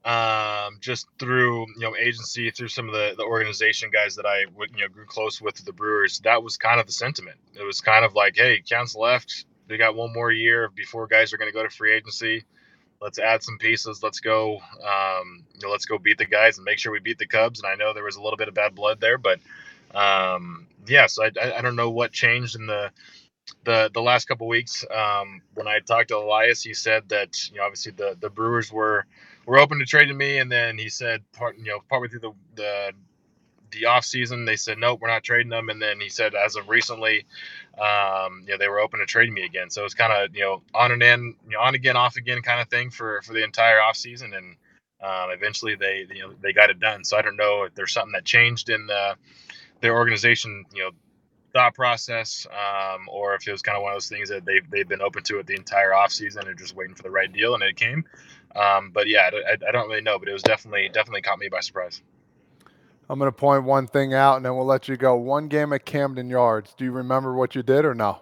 um, 0.08 0.78
just 0.80 1.06
through 1.20 1.68
you 1.76 1.82
know 1.82 1.96
agency, 1.98 2.50
through 2.50 2.70
some 2.70 2.88
of 2.88 2.94
the, 2.94 3.14
the 3.18 3.24
organization 3.24 3.90
guys 3.92 4.16
that 4.16 4.26
I 4.26 4.40
you 4.40 4.82
know 4.82 4.88
grew 4.88 5.06
close 5.06 5.42
with 5.42 5.64
the 5.66 5.74
Brewers, 5.74 6.20
that 6.20 6.42
was 6.42 6.56
kind 6.56 6.80
of 6.80 6.86
the 6.88 6.94
sentiment. 6.94 7.38
It 7.56 7.64
was 7.64 7.82
kind 7.82 8.06
of 8.06 8.16
like, 8.16 8.38
hey, 8.38 8.64
Counsell 8.68 9.02
left. 9.02 9.46
They 9.68 9.76
got 9.76 9.96
one 9.96 10.14
more 10.14 10.32
year 10.32 10.70
before 10.74 11.08
guys 11.08 11.34
are 11.34 11.38
going 11.38 11.52
to 11.52 11.54
go 11.54 11.62
to 11.62 11.70
free 11.70 11.94
agency. 11.94 12.46
Let's 13.02 13.20
add 13.20 13.44
some 13.44 13.58
pieces. 13.58 14.02
Let's 14.02 14.22
go. 14.22 14.56
Um, 14.56 15.44
you 15.54 15.64
know, 15.64 15.70
let's 15.70 15.86
go 15.86 15.98
beat 15.98 16.18
the 16.18 16.26
guys 16.26 16.58
and 16.58 16.64
make 16.64 16.80
sure 16.80 16.94
we 16.94 17.00
beat 17.00 17.20
the 17.20 17.28
Cubs. 17.28 17.62
And 17.62 17.70
I 17.70 17.76
know 17.76 17.94
there 17.94 18.06
was 18.06 18.16
a 18.16 18.22
little 18.22 18.38
bit 18.38 18.48
of 18.48 18.54
bad 18.54 18.76
blood 18.76 19.02
there, 19.02 19.18
but 19.18 19.40
um, 19.94 20.68
yeah. 20.88 21.08
So 21.08 21.26
I, 21.26 21.32
I, 21.40 21.58
I 21.58 21.62
don't 21.62 21.76
know 21.76 21.90
what 21.90 22.14
changed 22.14 22.56
in 22.56 22.66
the 22.66 22.92
the 23.66 23.92
the 23.94 24.02
last 24.02 24.30
couple 24.30 24.48
weeks. 24.48 24.86
Um, 24.90 25.42
when 25.54 25.68
I 25.68 25.80
talked 25.80 26.10
to 26.10 26.18
Elias, 26.18 26.64
he 26.64 26.74
said 26.74 27.10
that 27.10 27.50
you 27.52 27.58
know 27.58 27.66
obviously 27.66 27.92
the 27.92 28.16
the 28.22 28.30
Brewers 28.30 28.72
were 28.72 29.06
were 29.48 29.60
open 29.60 29.80
to 29.80 29.86
trading 29.86 30.18
me, 30.18 30.40
and 30.40 30.52
then 30.52 30.78
he 30.78 30.90
said 30.90 31.24
part 31.34 31.58
you 31.58 31.66
know 31.66 31.80
partway 31.90 32.10
through 32.10 32.22
the 32.22 32.34
the 32.56 32.92
the 33.72 33.86
off 33.86 34.06
season 34.06 34.46
they 34.46 34.56
said 34.56 34.78
nope 34.78 35.00
we're 35.02 35.10
not 35.10 35.24
trading 35.24 35.50
them. 35.50 35.70
And 35.70 35.82
then 35.82 36.00
he 36.00 36.10
said 36.10 36.36
as 36.36 36.56
of 36.56 36.70
recently 36.70 37.26
um 37.80 38.44
you 38.46 38.54
know 38.54 38.60
they 38.60 38.70
were 38.70 38.80
open 38.80 39.00
to 39.00 39.08
trading 39.08 39.34
me 39.34 39.44
again. 39.46 39.72
So 39.72 39.86
it's 39.86 39.96
kind 39.96 40.14
of 40.14 40.36
you 40.36 40.44
know 40.44 40.64
on 40.76 40.92
and 40.92 41.04
in 41.04 41.36
you 41.46 41.54
know 41.54 41.62
on 41.62 41.76
again 41.76 41.98
off 41.98 42.18
again 42.18 42.44
kind 42.44 42.62
of 42.62 42.70
thing 42.70 42.92
for 42.92 43.22
for 43.24 43.34
the 43.34 43.44
entire 43.44 43.82
off 43.82 43.98
season 43.98 44.34
and 44.36 44.56
um, 45.02 45.30
eventually 45.32 45.76
they 45.76 46.08
you 46.14 46.22
know 46.24 46.34
they 46.42 46.54
got 46.54 46.70
it 46.70 46.80
done. 46.80 47.04
So 47.06 47.18
i 47.18 47.24
don't 47.24 47.38
know 47.38 47.64
if 47.64 47.76
there's 47.76 47.94
something 47.94 48.14
that 48.14 48.26
changed 48.26 48.70
in 48.70 48.88
the 48.88 49.16
their 49.82 49.96
organization 49.96 50.66
you 50.74 50.84
know 50.84 50.92
thought 51.54 51.74
process 51.76 52.48
um, 52.52 53.08
or 53.10 53.36
if 53.36 53.48
it 53.48 53.52
was 53.52 53.62
kind 53.62 53.78
of 53.78 53.84
one 53.84 53.92
of 53.94 53.96
those 53.96 54.10
things 54.10 54.30
that 54.30 54.46
they've, 54.46 54.70
they've 54.70 54.88
been 54.88 55.02
open 55.02 55.24
to 55.24 55.40
it 55.40 55.48
the 55.48 55.56
entire 55.56 55.94
off 55.94 56.12
season 56.12 56.48
and 56.48 56.58
just 56.60 56.76
waiting 56.76 56.96
for 56.96 57.04
the 57.04 57.10
right 57.12 57.34
deal 57.34 57.56
and 57.56 57.64
it 57.64 57.76
came 57.76 58.04
um, 58.56 58.92
but 58.92 59.08
yeah, 59.08 59.30
I, 59.34 59.58
I, 59.68 59.72
don't 59.72 59.88
really 59.88 60.02
know, 60.02 60.18
but 60.20 60.28
it 60.28 60.34
was 60.34 60.44
definitely 60.44 60.90
definitely 60.90 61.22
caught 61.22 61.40
me 61.40 61.50
by 61.50 61.60
surprise. 61.60 62.02
I'm 63.10 63.20
going 63.20 63.32
to 63.32 63.38
point 63.38 63.64
one 63.64 63.88
thing 63.88 64.14
out, 64.14 64.38
and 64.38 64.46
then 64.46 64.56
we'll 64.56 64.66
let 64.66 64.88
you 64.88 64.98
go. 64.98 65.16
One 65.16 65.48
game 65.48 65.72
at 65.74 65.86
Camden 65.86 66.30
Yards. 66.30 66.74
Do 66.78 66.84
you 66.84 66.92
remember 66.92 67.34
what 67.34 67.56
you 67.56 67.64
did 67.64 67.86
or 67.86 67.96
no? 67.96 68.22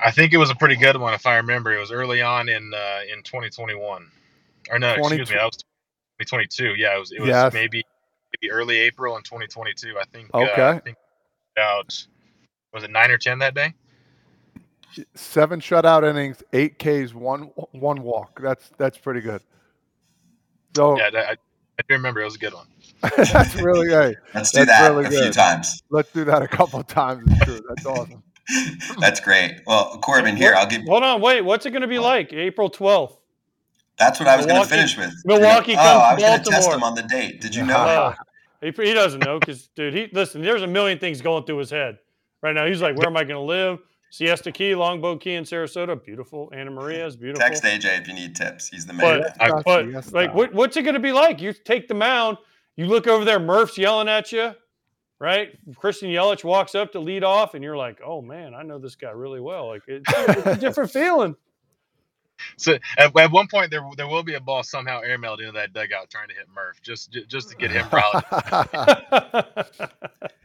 I 0.00 0.10
think 0.10 0.32
it 0.32 0.36
was 0.36 0.50
a 0.50 0.54
pretty 0.54 0.76
good 0.76 0.96
one, 0.96 1.14
if 1.14 1.26
I 1.26 1.36
remember. 1.36 1.72
It 1.72 1.78
was 1.78 1.92
early 1.92 2.22
on 2.22 2.48
in 2.48 2.72
uh, 2.74 3.00
in 3.12 3.22
2021, 3.22 4.10
or 4.70 4.78
no, 4.78 4.96
20... 4.96 5.16
excuse 5.16 5.30
me, 5.30 5.36
that 5.36 5.44
was 5.44 5.56
2022. 6.20 6.74
Yeah, 6.76 6.96
it 6.96 6.98
was 6.98 7.12
it 7.12 7.20
was 7.20 7.28
Yes. 7.28 7.52
maybe 7.52 7.84
maybe 8.32 8.50
early 8.50 8.78
April 8.78 9.16
in 9.16 9.22
2022. 9.22 9.96
I 9.98 10.04
think. 10.12 10.34
Okay. 10.34 10.62
Uh, 10.62 10.74
I 10.74 10.78
think 10.80 10.96
about 11.56 12.06
was 12.72 12.84
it 12.84 12.90
nine 12.90 13.10
or 13.10 13.18
ten 13.18 13.38
that 13.40 13.54
day? 13.54 13.74
Seven 15.14 15.60
shutout 15.60 16.08
innings, 16.08 16.42
eight 16.52 16.78
Ks, 16.78 17.14
one 17.14 17.50
one 17.72 18.02
walk. 18.02 18.40
That's 18.40 18.70
that's 18.78 18.98
pretty 18.98 19.20
good. 19.20 19.42
So 20.74 20.98
Yeah, 20.98 21.10
I, 21.14 21.32
I 21.32 21.82
do 21.88 21.94
remember 21.94 22.20
it 22.20 22.24
was 22.24 22.36
a 22.36 22.38
good 22.38 22.54
one. 22.54 22.66
that's 23.16 23.54
really 23.56 23.88
hey, 23.88 24.16
Let's 24.34 24.50
do 24.50 24.64
That's 24.64 24.70
that 24.70 24.88
really 24.88 25.06
a 25.06 25.10
few 25.10 25.20
good. 25.20 25.32
times. 25.32 25.82
let's 25.90 26.10
do 26.10 26.24
that 26.24 26.42
a 26.42 26.48
couple 26.48 26.80
of 26.80 26.86
times. 26.86 27.22
It's. 27.26 27.60
That's 27.68 27.86
awesome. 27.86 28.22
That's 28.98 29.20
great. 29.20 29.60
Well, 29.66 29.98
Corbin, 29.98 30.36
here 30.36 30.54
I'll 30.54 30.66
give. 30.66 30.82
Hold 30.84 31.02
on, 31.02 31.20
wait. 31.20 31.42
What's 31.42 31.66
it 31.66 31.70
going 31.70 31.82
to 31.82 31.88
be 31.88 31.98
oh. 31.98 32.02
like? 32.02 32.32
April 32.32 32.70
12th. 32.70 33.16
That's 33.98 34.18
what 34.20 34.28
I 34.28 34.36
was 34.36 34.46
going 34.46 34.62
to 34.62 34.68
finish 34.68 34.96
with. 34.96 35.12
Milwaukee 35.24 35.72
oh, 35.72 35.76
comes 35.76 36.02
I 36.02 36.08
to 36.08 36.14
was 36.14 36.22
going 36.22 36.44
to 36.44 36.50
test 36.50 36.70
him 36.70 36.82
on 36.82 36.94
the 36.94 37.02
date. 37.02 37.40
Did 37.40 37.54
you 37.54 37.64
know? 37.66 38.14
Oh, 38.16 38.24
he, 38.60 38.70
he 38.70 38.94
doesn't 38.94 39.24
know 39.24 39.38
because, 39.38 39.68
dude, 39.74 39.92
he 39.92 40.08
listen. 40.12 40.40
There's 40.42 40.62
a 40.62 40.66
million 40.66 40.98
things 40.98 41.20
going 41.20 41.44
through 41.44 41.58
his 41.58 41.70
head 41.70 41.98
right 42.42 42.54
now. 42.54 42.66
He's 42.66 42.80
like, 42.80 42.96
"Where 42.96 43.06
am 43.06 43.16
I 43.16 43.24
going 43.24 43.40
to 43.40 43.40
live?" 43.40 43.80
Siesta 44.10 44.50
Key, 44.50 44.74
Longboat 44.74 45.20
Key 45.20 45.34
in 45.34 45.44
Sarasota, 45.44 46.02
beautiful. 46.02 46.50
Anna 46.54 46.70
Maria 46.70 47.06
is 47.06 47.16
beautiful. 47.16 47.46
Text 47.46 47.62
AJ 47.64 48.00
if 48.00 48.08
you 48.08 48.14
need 48.14 48.34
tips. 48.34 48.68
He's 48.68 48.86
the 48.86 48.94
man. 48.94 49.22
But- 49.22 49.42
I- 49.42 49.62
But 49.62 49.90
Yes, 49.90 50.12
like, 50.12 50.34
what, 50.34 50.52
what's 50.54 50.76
it 50.76 50.82
going 50.82 50.94
to 50.94 51.00
be 51.00 51.12
like? 51.12 51.40
You 51.40 51.52
take 51.52 51.88
the 51.88 51.94
mound, 51.94 52.38
you 52.76 52.86
look 52.86 53.06
over 53.06 53.24
there, 53.24 53.38
Murph's 53.38 53.76
yelling 53.76 54.08
at 54.08 54.32
you, 54.32 54.54
right? 55.18 55.50
Christian 55.76 56.08
Yelich 56.08 56.44
walks 56.44 56.74
up 56.74 56.92
to 56.92 57.00
lead 57.00 57.24
off, 57.24 57.54
and 57.54 57.62
you're 57.62 57.76
like, 57.76 58.00
"Oh 58.04 58.22
man, 58.22 58.54
I 58.54 58.62
know 58.62 58.78
this 58.78 58.94
guy 58.94 59.10
really 59.10 59.40
well." 59.40 59.68
Like, 59.68 59.82
it's, 59.88 60.04
it's 60.10 60.46
a 60.46 60.56
different 60.56 60.90
feeling. 60.90 61.36
So 62.56 62.74
at, 62.98 63.16
at 63.18 63.32
one 63.32 63.48
point 63.48 63.72
there 63.72 63.82
there 63.96 64.06
will 64.06 64.22
be 64.22 64.34
a 64.34 64.40
ball 64.40 64.62
somehow 64.62 65.02
airmailed 65.02 65.40
into 65.40 65.50
that 65.54 65.72
dugout 65.72 66.08
trying 66.08 66.28
to 66.28 66.34
hit 66.34 66.46
Murph 66.54 66.80
just 66.82 67.10
just 67.26 67.50
to 67.50 67.56
get 67.56 67.72
him 67.72 67.84
riled. 67.92 68.22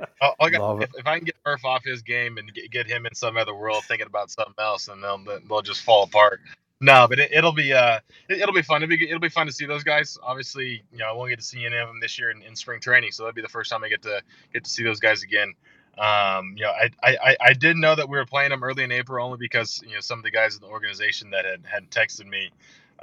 I'll 0.52 0.82
it. 0.82 0.84
if, 0.84 0.90
if 1.00 1.08
I 1.08 1.18
can 1.18 1.26
get 1.26 1.36
Murph 1.46 1.66
off 1.66 1.84
his 1.84 2.02
game 2.02 2.38
and 2.38 2.54
get, 2.54 2.72
get 2.72 2.88
him 2.88 3.06
in 3.06 3.16
some 3.16 3.38
other 3.38 3.56
world 3.56 3.84
thinking 3.88 4.08
about 4.08 4.32
something 4.32 4.54
else, 4.60 4.88
and 4.90 5.04
they'll 5.04 5.24
they'll 5.50 5.62
just 5.62 5.82
fall 5.82 6.04
apart. 6.04 6.42
No, 6.82 7.08
but 7.10 7.20
it, 7.20 7.32
it'll 7.34 7.54
be 7.54 7.74
uh 7.74 8.00
it, 8.30 8.46
will 8.46 8.54
be 8.54 8.62
fun. 8.62 8.84
It'll 8.84 8.90
be 8.96 9.08
it'll 9.08 9.20
be 9.20 9.30
fun 9.30 9.48
to 9.48 9.54
see 9.54 9.66
those 9.66 9.84
guys. 9.84 10.18
Obviously, 10.24 10.84
you 10.92 11.00
know 11.00 11.08
I 11.08 11.14
won't 11.14 11.30
get 11.30 11.40
to 11.40 11.46
see 11.46 11.66
any 11.66 11.78
of 11.78 11.88
them 11.88 12.00
this 12.02 12.20
year 12.20 12.32
in, 12.32 12.42
in 12.44 12.56
spring 12.56 12.80
training, 12.82 13.12
so 13.12 13.24
that'll 13.24 13.36
be 13.36 13.42
the 13.42 13.48
first 13.50 13.72
time 13.72 13.84
I 13.84 13.90
get 13.90 14.02
to 14.04 14.22
get 14.54 14.64
to 14.66 14.70
see 14.70 14.84
those 14.84 15.00
guys 15.00 15.24
again. 15.24 15.54
Um, 15.98 16.54
you 16.58 16.64
know, 16.64 16.72
I, 16.72 16.90
I 17.04 17.18
I- 17.32 17.38
I 17.48 17.54
did 17.54 17.78
know 17.78 17.96
that 17.96 18.10
we 18.10 18.18
were 18.18 18.26
playing 18.26 18.50
them 18.52 18.64
early 18.64 18.84
in 18.84 18.92
April 18.92 19.26
only 19.26 19.38
because 19.40 19.82
you 19.88 19.96
know 19.96 20.02
some 20.02 20.20
of 20.20 20.24
the 20.24 20.32
guys 20.32 20.56
in 20.56 20.62
the 20.62 20.68
organization 20.68 21.30
that 21.32 21.46
had 21.46 21.64
had 21.66 21.90
texted 21.92 22.28
me, 22.28 22.52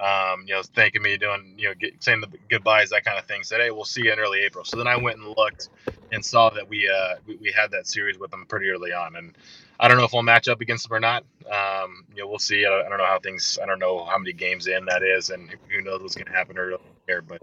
um, 0.00 0.44
you 0.46 0.54
know, 0.54 0.62
thanking 0.74 1.02
me, 1.02 1.18
doing 1.18 1.54
you 1.58 1.68
know, 1.68 1.74
get, 1.74 2.02
saying 2.02 2.22
the 2.22 2.28
goodbyes, 2.50 2.90
that 2.90 3.04
kind 3.04 3.18
of 3.18 3.26
thing. 3.26 3.44
Said, 3.44 3.60
hey, 3.60 3.70
we'll 3.72 3.84
see 3.86 4.02
you 4.04 4.12
in 4.14 4.20
early 4.20 4.40
April. 4.42 4.64
So 4.64 4.78
then 4.78 4.88
I 4.88 4.96
went 4.96 5.18
and 5.18 5.28
looked 5.36 5.70
and 6.12 6.24
saw 6.24 6.50
that 6.50 6.68
we 6.68 6.88
uh 6.88 7.16
we, 7.26 7.36
we 7.38 7.52
had 7.52 7.72
that 7.72 7.88
series 7.88 8.18
with 8.18 8.30
them 8.32 8.46
pretty 8.48 8.70
early 8.70 8.92
on, 8.92 9.16
and 9.16 9.36
I 9.80 9.88
don't 9.88 9.98
know 9.98 10.04
if 10.04 10.12
we'll 10.14 10.22
match 10.22 10.48
up 10.48 10.60
against 10.62 10.88
them 10.88 10.96
or 10.96 11.00
not. 11.00 11.24
Um, 11.50 12.06
you 12.14 12.22
know, 12.22 12.28
we'll 12.28 12.40
see. 12.40 12.66
I, 12.66 12.70
I 12.86 12.88
don't 12.90 12.98
know 12.98 13.06
how 13.06 13.20
things. 13.20 13.58
I 13.62 13.66
don't 13.66 13.80
know 13.80 14.04
how 14.06 14.18
many 14.18 14.32
games 14.34 14.68
in 14.68 14.86
that 14.86 15.02
is, 15.04 15.30
and 15.30 15.50
who 15.70 15.82
knows 15.82 16.02
what's 16.02 16.16
going 16.16 16.26
to 16.28 16.32
happen 16.32 16.58
early 16.58 16.78
here. 17.08 17.22
But 17.22 17.42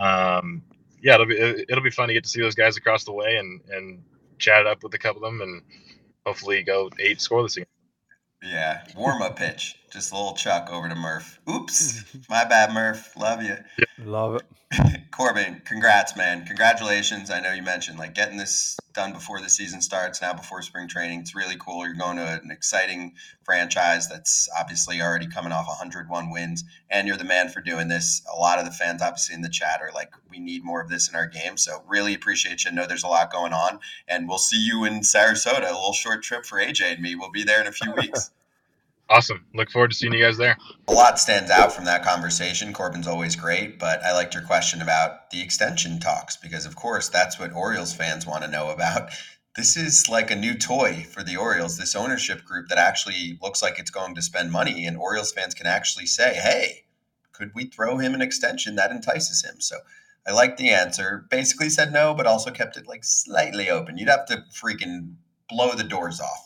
um, 0.00 0.64
yeah, 1.02 1.14
it'll 1.14 1.26
be 1.26 1.38
it'll 1.38 1.84
be 1.84 1.90
fun 1.92 2.08
to 2.08 2.14
get 2.14 2.24
to 2.24 2.30
see 2.30 2.42
those 2.42 2.56
guys 2.56 2.78
across 2.78 3.04
the 3.04 3.12
way 3.12 3.38
and 3.38 3.62
and 3.70 4.04
chat 4.38 4.66
up 4.66 4.84
with 4.84 4.94
a 4.94 4.98
couple 4.98 5.24
of 5.24 5.32
them, 5.32 5.42
and 5.42 5.62
hopefully 6.26 6.62
go 6.64 6.90
eight 7.00 7.18
scoreless 7.18 7.56
again. 7.58 7.75
Yeah, 8.42 8.82
warm 8.96 9.22
up 9.22 9.36
pitch. 9.38 9.76
Just 9.90 10.12
a 10.12 10.14
little 10.16 10.34
chuck 10.34 10.70
over 10.70 10.88
to 10.88 10.94
Murph. 10.94 11.40
Oops, 11.48 12.04
my 12.28 12.44
bad, 12.44 12.72
Murph. 12.72 13.16
Love 13.16 13.42
you. 13.42 13.56
Love 13.98 14.36
it. 14.36 14.42
Corbin, 15.10 15.62
congrats, 15.64 16.16
man. 16.16 16.44
Congratulations. 16.44 17.30
I 17.30 17.40
know 17.40 17.52
you 17.52 17.62
mentioned 17.62 17.98
like 17.98 18.14
getting 18.14 18.36
this 18.36 18.76
done 18.92 19.12
before 19.12 19.40
the 19.40 19.48
season 19.48 19.80
starts, 19.80 20.20
now 20.20 20.34
before 20.34 20.60
spring 20.60 20.88
training. 20.88 21.20
It's 21.20 21.34
really 21.34 21.56
cool. 21.58 21.86
You're 21.86 21.94
going 21.94 22.16
to 22.16 22.40
an 22.42 22.50
exciting 22.50 23.14
franchise 23.44 24.08
that's 24.08 24.48
obviously 24.58 25.00
already 25.00 25.26
coming 25.26 25.52
off 25.52 25.66
101 25.68 26.30
wins, 26.30 26.64
and 26.90 27.08
you're 27.08 27.16
the 27.16 27.24
man 27.24 27.48
for 27.48 27.60
doing 27.60 27.88
this. 27.88 28.22
A 28.34 28.38
lot 28.38 28.58
of 28.58 28.66
the 28.66 28.70
fans, 28.70 29.00
obviously, 29.00 29.34
in 29.34 29.42
the 29.42 29.48
chat 29.48 29.80
are 29.80 29.92
like, 29.94 30.12
we 30.30 30.38
need 30.38 30.64
more 30.64 30.82
of 30.82 30.90
this 30.90 31.08
in 31.08 31.14
our 31.14 31.26
game. 31.26 31.56
So, 31.56 31.82
really 31.86 32.14
appreciate 32.14 32.64
you. 32.64 32.72
know 32.72 32.86
there's 32.86 33.04
a 33.04 33.08
lot 33.08 33.32
going 33.32 33.52
on, 33.52 33.80
and 34.08 34.28
we'll 34.28 34.38
see 34.38 34.60
you 34.60 34.84
in 34.84 35.00
Sarasota. 35.00 35.62
A 35.62 35.74
little 35.74 35.92
short 35.92 36.22
trip 36.22 36.44
for 36.44 36.58
AJ 36.58 36.94
and 36.94 37.02
me. 37.02 37.14
We'll 37.14 37.30
be 37.30 37.44
there 37.44 37.60
in 37.60 37.66
a 37.66 37.72
few 37.72 37.92
weeks. 37.92 38.30
Awesome. 39.08 39.44
Look 39.54 39.70
forward 39.70 39.92
to 39.92 39.96
seeing 39.96 40.12
you 40.12 40.20
guys 40.20 40.36
there. 40.36 40.56
A 40.88 40.92
lot 40.92 41.20
stands 41.20 41.50
out 41.50 41.72
from 41.72 41.84
that 41.84 42.04
conversation. 42.04 42.72
Corbin's 42.72 43.06
always 43.06 43.36
great, 43.36 43.78
but 43.78 44.02
I 44.02 44.12
liked 44.12 44.34
your 44.34 44.42
question 44.42 44.82
about 44.82 45.30
the 45.30 45.40
extension 45.40 46.00
talks 46.00 46.36
because, 46.36 46.66
of 46.66 46.74
course, 46.74 47.08
that's 47.08 47.38
what 47.38 47.52
Orioles 47.52 47.94
fans 47.94 48.26
want 48.26 48.42
to 48.42 48.50
know 48.50 48.70
about. 48.70 49.10
This 49.54 49.76
is 49.76 50.08
like 50.08 50.32
a 50.32 50.36
new 50.36 50.54
toy 50.54 51.06
for 51.08 51.22
the 51.22 51.36
Orioles, 51.36 51.78
this 51.78 51.94
ownership 51.94 52.44
group 52.44 52.68
that 52.68 52.78
actually 52.78 53.38
looks 53.40 53.62
like 53.62 53.78
it's 53.78 53.90
going 53.90 54.16
to 54.16 54.22
spend 54.22 54.50
money, 54.50 54.86
and 54.86 54.96
Orioles 54.96 55.32
fans 55.32 55.54
can 55.54 55.66
actually 55.66 56.06
say, 56.06 56.34
hey, 56.34 56.84
could 57.32 57.52
we 57.54 57.66
throw 57.66 57.98
him 57.98 58.12
an 58.12 58.22
extension 58.22 58.74
that 58.74 58.90
entices 58.90 59.44
him? 59.44 59.60
So 59.60 59.76
I 60.26 60.32
liked 60.32 60.58
the 60.58 60.70
answer. 60.70 61.26
Basically 61.30 61.70
said 61.70 61.92
no, 61.92 62.12
but 62.12 62.26
also 62.26 62.50
kept 62.50 62.76
it 62.76 62.88
like 62.88 63.04
slightly 63.04 63.70
open. 63.70 63.98
You'd 63.98 64.08
have 64.08 64.26
to 64.26 64.44
freaking 64.52 65.14
blow 65.48 65.74
the 65.74 65.84
doors 65.84 66.20
off 66.20 66.45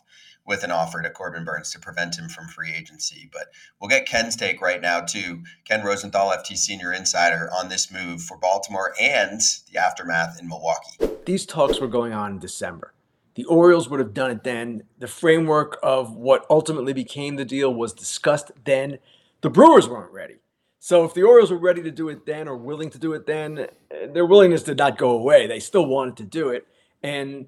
with 0.51 0.65
an 0.65 0.73
offer 0.73 1.01
to 1.01 1.09
Corbin 1.09 1.45
Burnes 1.45 1.71
to 1.71 1.79
prevent 1.79 2.19
him 2.19 2.29
from 2.29 2.49
free 2.49 2.75
agency. 2.75 3.31
But 3.33 3.53
we'll 3.81 3.89
get 3.89 4.05
Ken's 4.05 4.35
take 4.35 4.61
right 4.61 4.81
now, 4.81 5.01
too. 5.01 5.45
Ken 5.65 5.85
Rosenthal, 5.85 6.33
FT 6.33 6.57
Senior 6.57 6.93
Insider, 6.93 7.49
on 7.57 7.69
this 7.69 7.93
move 7.93 8.21
for 8.21 8.37
Baltimore 8.37 8.93
and 9.01 9.41
the 9.73 9.79
aftermath 9.79 10.41
in 10.41 10.49
Milwaukee. 10.49 10.99
these 11.25 11.47
talks 11.47 11.81
were 11.81 11.87
going 11.87 12.13
on 12.13 12.33
in 12.33 12.39
December. 12.41 12.93
The 13.37 13.45
Orioles 13.45 13.89
would 13.89 14.01
have 14.01 14.13
done 14.13 14.33
it 14.33 14.43
then. 14.43 14.83
The 14.99 15.07
framework 15.07 15.79
of 15.85 16.17
what 16.17 16.45
ultimately 16.51 16.93
became 16.93 17.37
the 17.37 17.45
deal 17.45 17.73
was 17.73 17.93
discussed 17.93 18.51
then. 18.65 18.99
The 19.43 19.51
Brewers 19.51 19.89
weren't 19.89 20.13
ready. 20.13 20.39
So 20.81 21.05
if 21.05 21.15
the 21.15 21.23
Orioles 21.23 21.53
were 21.53 21.59
ready 21.59 21.83
to 21.83 21.93
do 21.93 22.09
it 22.09 22.27
then 22.27 22.49
or 22.49 22.57
willing 22.57 22.91
to 22.91 22.99
do 22.99 23.13
it 23.13 23.25
then, 23.25 23.69
their 24.13 24.27
willingness 24.27 24.65
did 24.65 24.79
not 24.79 24.99
go 24.99 25.11
away. 25.11 25.47
They 25.47 25.61
still 25.61 25.87
wanted 25.87 26.17
to 26.17 26.25
do 26.25 26.49
it. 26.49 26.67
And 27.05 27.47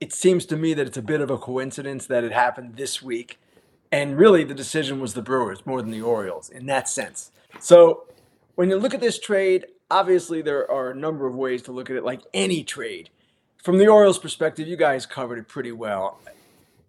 it 0.00 0.12
seems 0.12 0.44
to 0.46 0.56
me 0.56 0.74
that 0.74 0.86
it's 0.86 0.96
a 0.96 1.02
bit 1.02 1.20
of 1.20 1.30
a 1.30 1.38
coincidence 1.38 2.06
that 2.06 2.24
it 2.24 2.32
happened 2.32 2.76
this 2.76 3.02
week. 3.02 3.38
And 3.90 4.18
really, 4.18 4.44
the 4.44 4.54
decision 4.54 5.00
was 5.00 5.14
the 5.14 5.22
Brewers 5.22 5.64
more 5.64 5.80
than 5.80 5.90
the 5.90 6.02
Orioles 6.02 6.50
in 6.50 6.66
that 6.66 6.88
sense. 6.88 7.30
So 7.60 8.04
when 8.56 8.68
you 8.68 8.76
look 8.76 8.94
at 8.94 9.00
this 9.00 9.18
trade, 9.18 9.66
obviously 9.90 10.42
there 10.42 10.70
are 10.70 10.90
a 10.90 10.94
number 10.94 11.26
of 11.26 11.34
ways 11.34 11.62
to 11.62 11.72
look 11.72 11.88
at 11.88 11.96
it, 11.96 12.04
like 12.04 12.20
any 12.34 12.64
trade. 12.64 13.10
From 13.62 13.78
the 13.78 13.86
Orioles' 13.86 14.18
perspective, 14.18 14.68
you 14.68 14.76
guys 14.76 15.06
covered 15.06 15.38
it 15.38 15.48
pretty 15.48 15.72
well. 15.72 16.20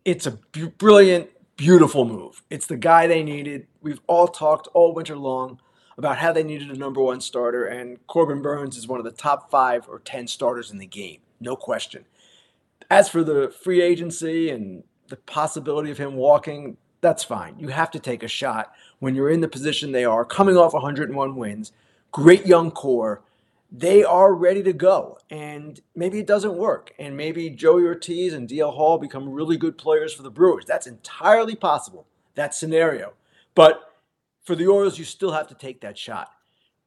It's 0.05 0.25
a 0.25 0.31
brilliant, 0.31 1.29
beautiful 1.55 2.05
move. 2.05 2.43
It's 2.49 2.67
the 2.67 2.77
guy 2.77 3.07
they 3.07 3.23
needed. 3.23 3.67
We've 3.81 4.01
all 4.07 4.27
talked 4.27 4.67
all 4.73 4.93
winter 4.93 5.15
long 5.15 5.59
about 5.97 6.17
how 6.17 6.31
they 6.31 6.43
needed 6.43 6.69
a 6.69 6.77
number 6.77 7.01
one 7.01 7.19
starter, 7.21 7.65
and 7.65 8.05
Corbin 8.05 8.41
Burnes 8.41 8.77
is 8.77 8.87
one 8.87 8.99
of 8.99 9.05
the 9.05 9.11
top 9.11 9.49
five 9.49 9.87
or 9.89 9.99
ten 9.99 10.27
starters 10.27 10.71
in 10.71 10.77
the 10.77 10.85
game, 10.85 11.19
no 11.39 11.55
question. 11.55 12.05
As 12.89 13.09
for 13.09 13.23
the 13.23 13.53
free 13.63 13.81
agency 13.81 14.49
and 14.49 14.83
the 15.09 15.17
possibility 15.17 15.91
of 15.91 15.97
him 15.97 16.15
walking, 16.15 16.77
that's 17.01 17.23
fine. 17.23 17.59
You 17.59 17.69
have 17.69 17.91
to 17.91 17.99
take 17.99 18.23
a 18.23 18.27
shot 18.27 18.73
when 18.99 19.15
you're 19.15 19.29
in 19.29 19.41
the 19.41 19.47
position 19.47 19.91
they 19.91 20.05
are, 20.05 20.25
coming 20.25 20.57
off 20.57 20.73
101 20.73 21.35
wins, 21.35 21.71
great 22.11 22.45
young 22.45 22.71
core. 22.71 23.21
They 23.69 24.03
are 24.03 24.33
ready 24.33 24.63
to 24.63 24.73
go. 24.73 25.17
And 25.29 25.79
maybe 25.95 26.19
it 26.19 26.27
doesn't 26.27 26.55
work. 26.55 26.93
And 26.97 27.17
maybe 27.17 27.49
Joey 27.49 27.83
Ortiz 27.83 28.33
and 28.33 28.47
DL 28.47 28.73
Hall 28.73 28.97
become 28.97 29.29
really 29.29 29.57
good 29.57 29.77
players 29.77 30.13
for 30.13 30.23
the 30.23 30.31
Brewers. 30.31 30.65
That's 30.65 30.87
entirely 30.87 31.55
possible, 31.55 32.07
that 32.35 32.55
scenario. 32.55 33.13
But 33.53 33.91
for 34.43 34.55
the 34.55 34.67
Orioles, 34.67 34.97
you 34.97 35.03
still 35.03 35.33
have 35.33 35.47
to 35.47 35.55
take 35.55 35.81
that 35.81 35.97
shot. 35.97 36.29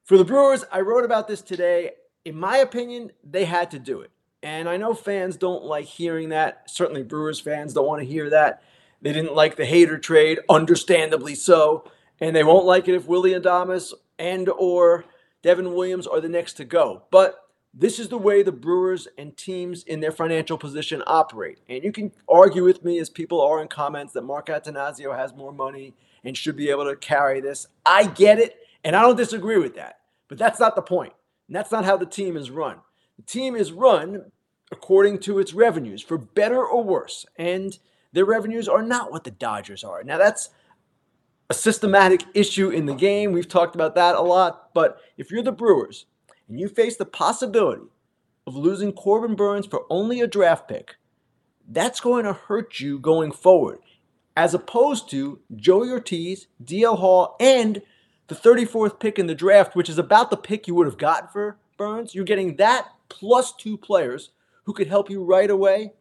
For 0.04 0.16
the 0.16 0.24
Brewers, 0.24 0.64
I 0.72 0.80
wrote 0.80 1.04
about 1.04 1.28
this 1.28 1.42
today. 1.42 1.92
In 2.24 2.38
my 2.38 2.56
opinion, 2.56 3.12
they 3.22 3.44
had 3.44 3.70
to 3.72 3.78
do 3.78 4.00
it. 4.00 4.10
And 4.42 4.68
I 4.68 4.76
know 4.76 4.94
fans 4.94 5.36
don't 5.36 5.64
like 5.64 5.84
hearing 5.84 6.30
that. 6.30 6.70
Certainly, 6.70 7.04
Brewers 7.04 7.40
fans 7.40 7.74
don't 7.74 7.86
want 7.86 8.00
to 8.00 8.08
hear 8.08 8.30
that. 8.30 8.62
They 9.02 9.12
didn't 9.12 9.34
like 9.34 9.56
the 9.56 9.64
Hader 9.64 10.00
trade, 10.00 10.40
understandably 10.48 11.34
so. 11.34 11.90
And 12.20 12.34
they 12.34 12.44
won't 12.44 12.66
like 12.66 12.88
it 12.88 12.94
if 12.94 13.06
Willy 13.06 13.32
Adames 13.32 13.92
and 14.18 14.48
or 14.48 15.04
Devin 15.42 15.74
Williams 15.74 16.06
are 16.06 16.20
the 16.20 16.28
next 16.28 16.54
to 16.54 16.64
go. 16.64 17.04
But 17.10 17.36
this 17.72 17.98
is 17.98 18.08
the 18.08 18.18
way 18.18 18.42
the 18.42 18.52
Brewers 18.52 19.08
and 19.16 19.36
teams 19.36 19.84
in 19.84 20.00
their 20.00 20.12
financial 20.12 20.58
position 20.58 21.02
operate. 21.06 21.60
And 21.68 21.84
you 21.84 21.92
can 21.92 22.12
argue 22.28 22.64
with 22.64 22.84
me, 22.84 22.98
as 22.98 23.08
people 23.08 23.40
are 23.40 23.62
in 23.62 23.68
comments, 23.68 24.12
that 24.14 24.22
Mark 24.22 24.46
Attanasio 24.48 25.16
has 25.16 25.34
more 25.34 25.52
money 25.52 25.94
and 26.24 26.36
should 26.36 26.56
be 26.56 26.70
able 26.70 26.84
to 26.84 26.96
carry 26.96 27.40
this. 27.40 27.66
I 27.86 28.06
get 28.06 28.38
it, 28.38 28.56
and 28.84 28.96
I 28.96 29.02
don't 29.02 29.16
disagree 29.16 29.58
with 29.58 29.76
that. 29.76 30.00
But 30.28 30.38
that's 30.38 30.60
not 30.60 30.74
the 30.74 30.82
point. 30.82 31.12
And 31.48 31.56
that's 31.56 31.72
not 31.72 31.84
how 31.84 31.96
the 31.96 32.06
team 32.06 32.36
is 32.36 32.50
run. 32.50 32.78
The 33.20 33.26
team 33.26 33.54
is 33.54 33.70
run 33.70 34.32
according 34.72 35.18
to 35.18 35.38
its 35.38 35.52
revenues, 35.52 36.00
for 36.00 36.16
better 36.16 36.64
or 36.64 36.82
worse. 36.82 37.26
And 37.36 37.78
their 38.14 38.24
revenues 38.24 38.66
are 38.66 38.82
not 38.82 39.12
what 39.12 39.24
the 39.24 39.30
Dodgers 39.30 39.84
are. 39.84 40.02
Now, 40.02 40.16
that's 40.16 40.48
a 41.50 41.54
systematic 41.54 42.24
issue 42.32 42.70
in 42.70 42.86
the 42.86 42.94
game. 42.94 43.32
We've 43.32 43.46
talked 43.46 43.74
about 43.74 43.94
that 43.96 44.14
a 44.14 44.22
lot. 44.22 44.72
But 44.72 45.02
if 45.18 45.30
you're 45.30 45.42
the 45.42 45.52
Brewers 45.52 46.06
and 46.48 46.58
you 46.58 46.66
face 46.66 46.96
the 46.96 47.04
possibility 47.04 47.82
of 48.46 48.56
losing 48.56 48.90
Corbin 48.90 49.36
Burnes 49.36 49.66
for 49.66 49.84
only 49.90 50.22
a 50.22 50.26
draft 50.26 50.66
pick, 50.66 50.96
that's 51.68 52.00
going 52.00 52.24
to 52.24 52.32
hurt 52.32 52.80
you 52.80 52.98
going 52.98 53.32
forward, 53.32 53.80
as 54.34 54.54
opposed 54.54 55.10
to 55.10 55.40
Joey 55.54 55.90
Ortiz, 55.90 56.46
DL 56.64 56.96
Hall, 56.96 57.36
and 57.38 57.82
the 58.28 58.34
34th 58.34 58.98
pick 58.98 59.18
in 59.18 59.26
the 59.26 59.34
draft, 59.34 59.76
which 59.76 59.90
is 59.90 59.98
about 59.98 60.30
the 60.30 60.38
pick 60.38 60.66
you 60.66 60.74
would 60.74 60.86
have 60.86 60.96
gotten 60.96 61.28
for 61.28 61.58
Burnes. 61.80 62.14
You're 62.14 62.26
getting 62.26 62.56
that 62.56 62.88
plus 63.08 63.54
two 63.54 63.78
players 63.78 64.32
who 64.64 64.74
could 64.74 64.86
help 64.86 65.08
you 65.08 65.24
right 65.24 65.48
away 65.48 65.94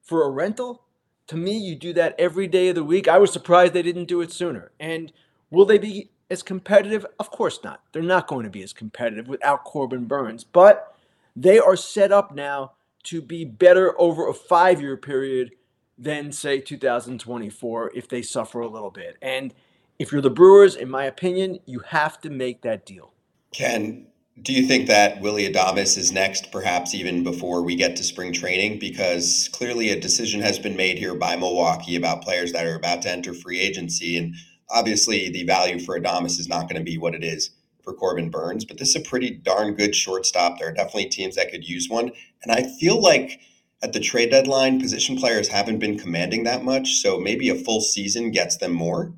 for 0.00 0.22
a 0.22 0.30
rental. 0.30 0.84
To 1.26 1.36
me, 1.36 1.58
you 1.58 1.74
do 1.74 1.92
that 1.94 2.14
every 2.16 2.46
day 2.46 2.68
of 2.68 2.76
the 2.76 2.84
week. 2.84 3.08
I 3.08 3.18
was 3.18 3.32
surprised 3.32 3.72
they 3.72 3.82
didn't 3.82 4.04
do 4.04 4.20
it 4.20 4.30
sooner. 4.30 4.70
And 4.78 5.12
will 5.50 5.64
they 5.64 5.78
be 5.78 6.10
as 6.30 6.44
competitive? 6.44 7.04
Of 7.18 7.32
course 7.32 7.58
not. 7.64 7.82
They're 7.90 8.02
not 8.02 8.28
going 8.28 8.44
to 8.44 8.50
be 8.50 8.62
as 8.62 8.72
competitive 8.72 9.26
without 9.26 9.64
Corbin 9.64 10.04
Burnes, 10.04 10.44
but 10.44 10.96
they 11.34 11.58
are 11.58 11.74
set 11.74 12.12
up 12.12 12.32
now 12.32 12.74
to 13.02 13.20
be 13.20 13.44
better 13.44 14.00
over 14.00 14.28
a 14.28 14.34
five 14.34 14.80
year 14.80 14.96
period 14.96 15.50
than, 15.98 16.30
say, 16.30 16.60
2024 16.60 17.90
if 17.96 18.08
they 18.08 18.22
suffer 18.22 18.60
a 18.60 18.68
little 18.68 18.92
bit. 18.92 19.16
And 19.20 19.52
if 19.98 20.12
you're 20.12 20.20
the 20.20 20.30
Brewers, 20.30 20.76
in 20.76 20.88
my 20.88 21.06
opinion, 21.06 21.58
you 21.66 21.80
have 21.80 22.20
to 22.20 22.30
make 22.30 22.62
that 22.62 22.86
deal. 22.86 23.12
Ken, 23.52 24.06
do 24.42 24.52
you 24.52 24.66
think 24.66 24.86
that 24.86 25.20
Willy 25.22 25.50
Adames 25.50 25.96
is 25.96 26.12
next, 26.12 26.52
perhaps 26.52 26.94
even 26.94 27.24
before 27.24 27.62
we 27.62 27.74
get 27.74 27.96
to 27.96 28.04
spring 28.04 28.32
training? 28.32 28.78
Because 28.78 29.48
clearly 29.52 29.90
a 29.90 29.98
decision 29.98 30.42
has 30.42 30.58
been 30.58 30.76
made 30.76 30.98
here 30.98 31.14
by 31.14 31.36
Milwaukee 31.36 31.96
about 31.96 32.22
players 32.22 32.52
that 32.52 32.66
are 32.66 32.74
about 32.74 33.02
to 33.02 33.10
enter 33.10 33.32
free 33.32 33.58
agency. 33.58 34.18
And 34.18 34.34
obviously, 34.68 35.30
the 35.30 35.44
value 35.44 35.78
for 35.78 35.98
Adames 35.98 36.38
is 36.38 36.48
not 36.48 36.68
going 36.68 36.76
to 36.76 36.84
be 36.84 36.98
what 36.98 37.14
it 37.14 37.24
is 37.24 37.50
for 37.82 37.94
Corbin 37.94 38.28
Burnes, 38.28 38.66
but 38.66 38.78
this 38.78 38.90
is 38.90 38.96
a 38.96 39.08
pretty 39.08 39.30
darn 39.30 39.74
good 39.74 39.94
shortstop. 39.94 40.58
There 40.58 40.68
are 40.68 40.74
definitely 40.74 41.06
teams 41.06 41.36
that 41.36 41.50
could 41.50 41.66
use 41.66 41.88
one. 41.88 42.10
And 42.42 42.52
I 42.52 42.64
feel 42.78 43.00
like 43.00 43.40
at 43.82 43.94
the 43.94 44.00
trade 44.00 44.30
deadline, 44.30 44.80
position 44.80 45.16
players 45.16 45.48
haven't 45.48 45.78
been 45.78 45.98
commanding 45.98 46.44
that 46.44 46.62
much. 46.62 46.96
So 46.96 47.18
maybe 47.18 47.48
a 47.48 47.54
full 47.54 47.80
season 47.80 48.32
gets 48.32 48.58
them 48.58 48.72
more. 48.72 49.14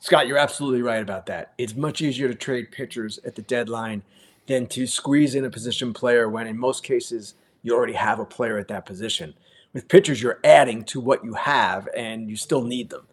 Scott, 0.00 0.26
you're 0.26 0.38
absolutely 0.38 0.80
right 0.80 1.02
about 1.02 1.26
that. 1.26 1.52
It's 1.58 1.76
much 1.76 2.00
easier 2.00 2.28
to 2.28 2.34
trade 2.34 2.70
pitchers 2.70 3.18
at 3.26 3.34
the 3.34 3.42
deadline 3.42 4.02
than 4.50 4.66
to 4.66 4.84
squeeze 4.84 5.36
in 5.36 5.44
a 5.44 5.50
position 5.50 5.92
player 5.92 6.28
when, 6.28 6.48
in 6.48 6.58
most 6.58 6.82
cases, 6.82 7.34
you 7.62 7.72
already 7.72 7.92
have 7.92 8.18
a 8.18 8.24
player 8.24 8.58
at 8.58 8.66
that 8.66 8.84
position. 8.84 9.32
With 9.72 9.86
pitchers, 9.86 10.20
you're 10.20 10.40
adding 10.42 10.82
to 10.86 10.98
what 10.98 11.24
you 11.24 11.34
have 11.34 11.88
and 11.96 12.28
you 12.28 12.34
still 12.34 12.62
need 12.62 12.90
them. 12.90 13.06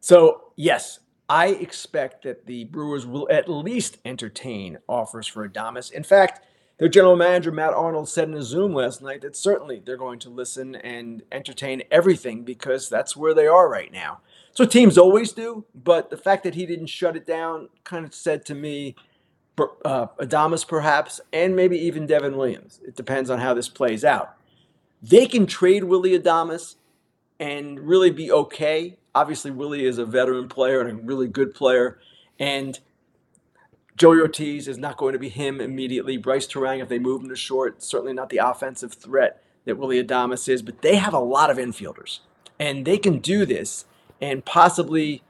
So, 0.00 0.52
yes, 0.54 1.00
I 1.30 1.46
expect 1.46 2.24
that 2.24 2.44
the 2.44 2.64
Brewers 2.64 3.06
will 3.06 3.26
at 3.30 3.48
least 3.48 3.96
entertain 4.04 4.76
offers 4.86 5.26
for 5.26 5.48
Adames. 5.48 5.90
In 5.90 6.02
fact, 6.02 6.44
their 6.76 6.88
general 6.88 7.16
manager, 7.16 7.52
Matt 7.52 7.72
Arnold, 7.72 8.10
said 8.10 8.28
in 8.28 8.34
a 8.34 8.42
Zoom 8.42 8.74
last 8.74 9.00
night 9.00 9.22
that 9.22 9.34
certainly 9.34 9.80
they're 9.82 9.96
going 9.96 10.18
to 10.18 10.28
listen 10.28 10.74
and 10.74 11.22
entertain 11.32 11.84
everything 11.90 12.44
because 12.44 12.90
that's 12.90 13.16
where 13.16 13.32
they 13.32 13.46
are 13.46 13.70
right 13.70 13.90
now. 13.90 14.20
So 14.52 14.66
teams 14.66 14.98
always 14.98 15.32
do, 15.32 15.64
but 15.74 16.10
the 16.10 16.18
fact 16.18 16.44
that 16.44 16.54
he 16.54 16.66
didn't 16.66 16.88
shut 16.88 17.16
it 17.16 17.26
down 17.26 17.70
kind 17.84 18.04
of 18.04 18.14
said 18.14 18.44
to 18.46 18.54
me, 18.54 18.94
uh, 19.58 20.06
Adames 20.18 20.66
perhaps, 20.66 21.20
and 21.32 21.54
maybe 21.54 21.78
even 21.78 22.06
Devin 22.06 22.36
Williams. 22.36 22.80
It 22.86 22.96
depends 22.96 23.30
on 23.30 23.38
how 23.38 23.54
this 23.54 23.68
plays 23.68 24.04
out. 24.04 24.34
They 25.02 25.26
can 25.26 25.46
trade 25.46 25.84
Willy 25.84 26.18
Adames 26.18 26.76
and 27.40 27.80
really 27.80 28.10
be 28.10 28.30
okay 28.30 28.98
obviously 29.14 29.50
Willy 29.50 29.84
is 29.84 29.98
a 29.98 30.04
veteran 30.04 30.48
player 30.48 30.80
and 30.80 30.90
a 30.90 31.02
really 31.02 31.28
good 31.28 31.54
player, 31.54 31.98
and 32.38 32.78
Joey 33.96 34.20
Ortiz 34.20 34.68
is 34.68 34.78
not 34.78 34.96
going 34.96 35.12
to 35.12 35.18
be 35.18 35.28
him 35.28 35.60
immediately. 35.60 36.16
Brice 36.16 36.46
Turang, 36.46 36.80
if 36.80 36.88
they 36.88 36.98
move 36.98 37.22
him 37.22 37.28
to 37.28 37.36
short, 37.36 37.82
certainly 37.82 38.14
not 38.14 38.30
the 38.30 38.38
offensive 38.38 38.94
threat 38.94 39.42
that 39.64 39.76
Willy 39.76 40.02
Adames 40.02 40.48
is, 40.48 40.62
but 40.62 40.82
they 40.82 40.96
have 40.96 41.14
a 41.14 41.20
lot 41.20 41.50
of 41.50 41.58
infielders, 41.58 42.20
and 42.58 42.84
they 42.84 42.98
can 42.98 43.18
do 43.18 43.44
this 43.44 43.84
and 44.20 44.44
possibly 44.44 45.22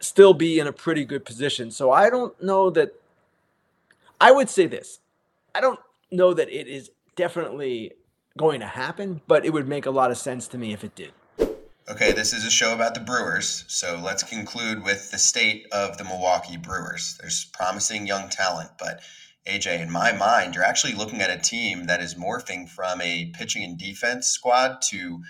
still 0.00 0.34
be 0.34 0.58
in 0.58 0.66
a 0.66 0.72
pretty 0.72 1.04
good 1.04 1.24
position. 1.24 1.70
So 1.70 1.90
I 1.90 2.10
don't 2.10 2.40
know 2.42 2.70
that. 2.70 2.94
I 4.20 4.32
would 4.32 4.48
say 4.48 4.66
this. 4.66 5.00
I 5.54 5.60
don't 5.60 5.78
know 6.10 6.34
that 6.34 6.48
it 6.48 6.66
is 6.66 6.90
definitely 7.16 7.92
going 8.36 8.60
to 8.60 8.66
happen, 8.66 9.20
but 9.26 9.44
it 9.44 9.52
would 9.52 9.68
make 9.68 9.86
a 9.86 9.90
lot 9.90 10.10
of 10.10 10.18
sense 10.18 10.48
to 10.48 10.58
me 10.58 10.72
if 10.72 10.84
it 10.84 10.94
did. 10.94 11.12
Okay, 11.88 12.12
this 12.12 12.32
is 12.32 12.44
a 12.44 12.50
show 12.50 12.74
about 12.74 12.94
the 12.94 13.00
Brewers, 13.00 13.64
so 13.68 14.00
let's 14.04 14.24
conclude 14.24 14.82
with 14.82 15.10
the 15.12 15.18
state 15.18 15.66
of 15.70 15.96
the 15.98 16.04
Milwaukee 16.04 16.56
Brewers. 16.56 17.16
There's 17.20 17.44
promising 17.44 18.08
young 18.08 18.28
talent, 18.28 18.70
but 18.78 19.00
AJ, 19.46 19.82
in 19.82 19.90
my 19.90 20.10
mind, 20.10 20.54
you're 20.54 20.64
actually 20.64 20.94
looking 20.94 21.20
at 21.20 21.30
a 21.30 21.38
team 21.40 21.84
that 21.86 22.02
is 22.02 22.16
morphing 22.16 22.68
from 22.68 23.00
a 23.00 23.26
pitching 23.34 23.62
and 23.62 23.78
defense 23.78 24.26
squad 24.26 24.82
to 24.88 25.22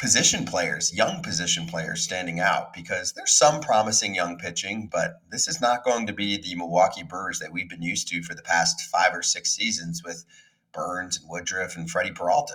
position 0.00 0.46
players, 0.46 0.94
young 0.94 1.22
position 1.22 1.66
players 1.66 2.02
standing 2.02 2.40
out 2.40 2.72
because 2.72 3.12
there's 3.12 3.34
some 3.34 3.60
promising 3.60 4.14
young 4.14 4.38
pitching, 4.38 4.88
but 4.90 5.20
this 5.30 5.46
is 5.46 5.60
not 5.60 5.84
going 5.84 6.06
to 6.06 6.12
be 6.12 6.38
the 6.38 6.54
Milwaukee 6.54 7.02
Brewers 7.02 7.38
that 7.38 7.52
we've 7.52 7.68
been 7.68 7.82
used 7.82 8.08
to 8.08 8.22
for 8.22 8.34
the 8.34 8.42
past 8.42 8.80
five 8.82 9.14
or 9.14 9.22
six 9.22 9.54
seasons 9.54 10.02
with 10.02 10.24
Burnes 10.72 11.20
and 11.20 11.28
Woodruff 11.28 11.76
and 11.76 11.88
Freddy 11.90 12.12
Peralta. 12.12 12.54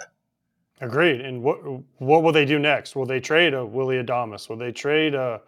Agreed. 0.81 1.21
And 1.21 1.43
what 1.43 1.57
what 1.99 2.23
will 2.23 2.33
they 2.33 2.45
do 2.45 2.59
next? 2.59 2.95
Will 2.95 3.05
they 3.05 3.19
trade 3.19 3.53
a 3.53 3.65
Willy 3.65 4.03
Adames? 4.03 4.49
Will 4.49 4.57
they 4.57 4.71
trade 4.71 5.13
a 5.13 5.39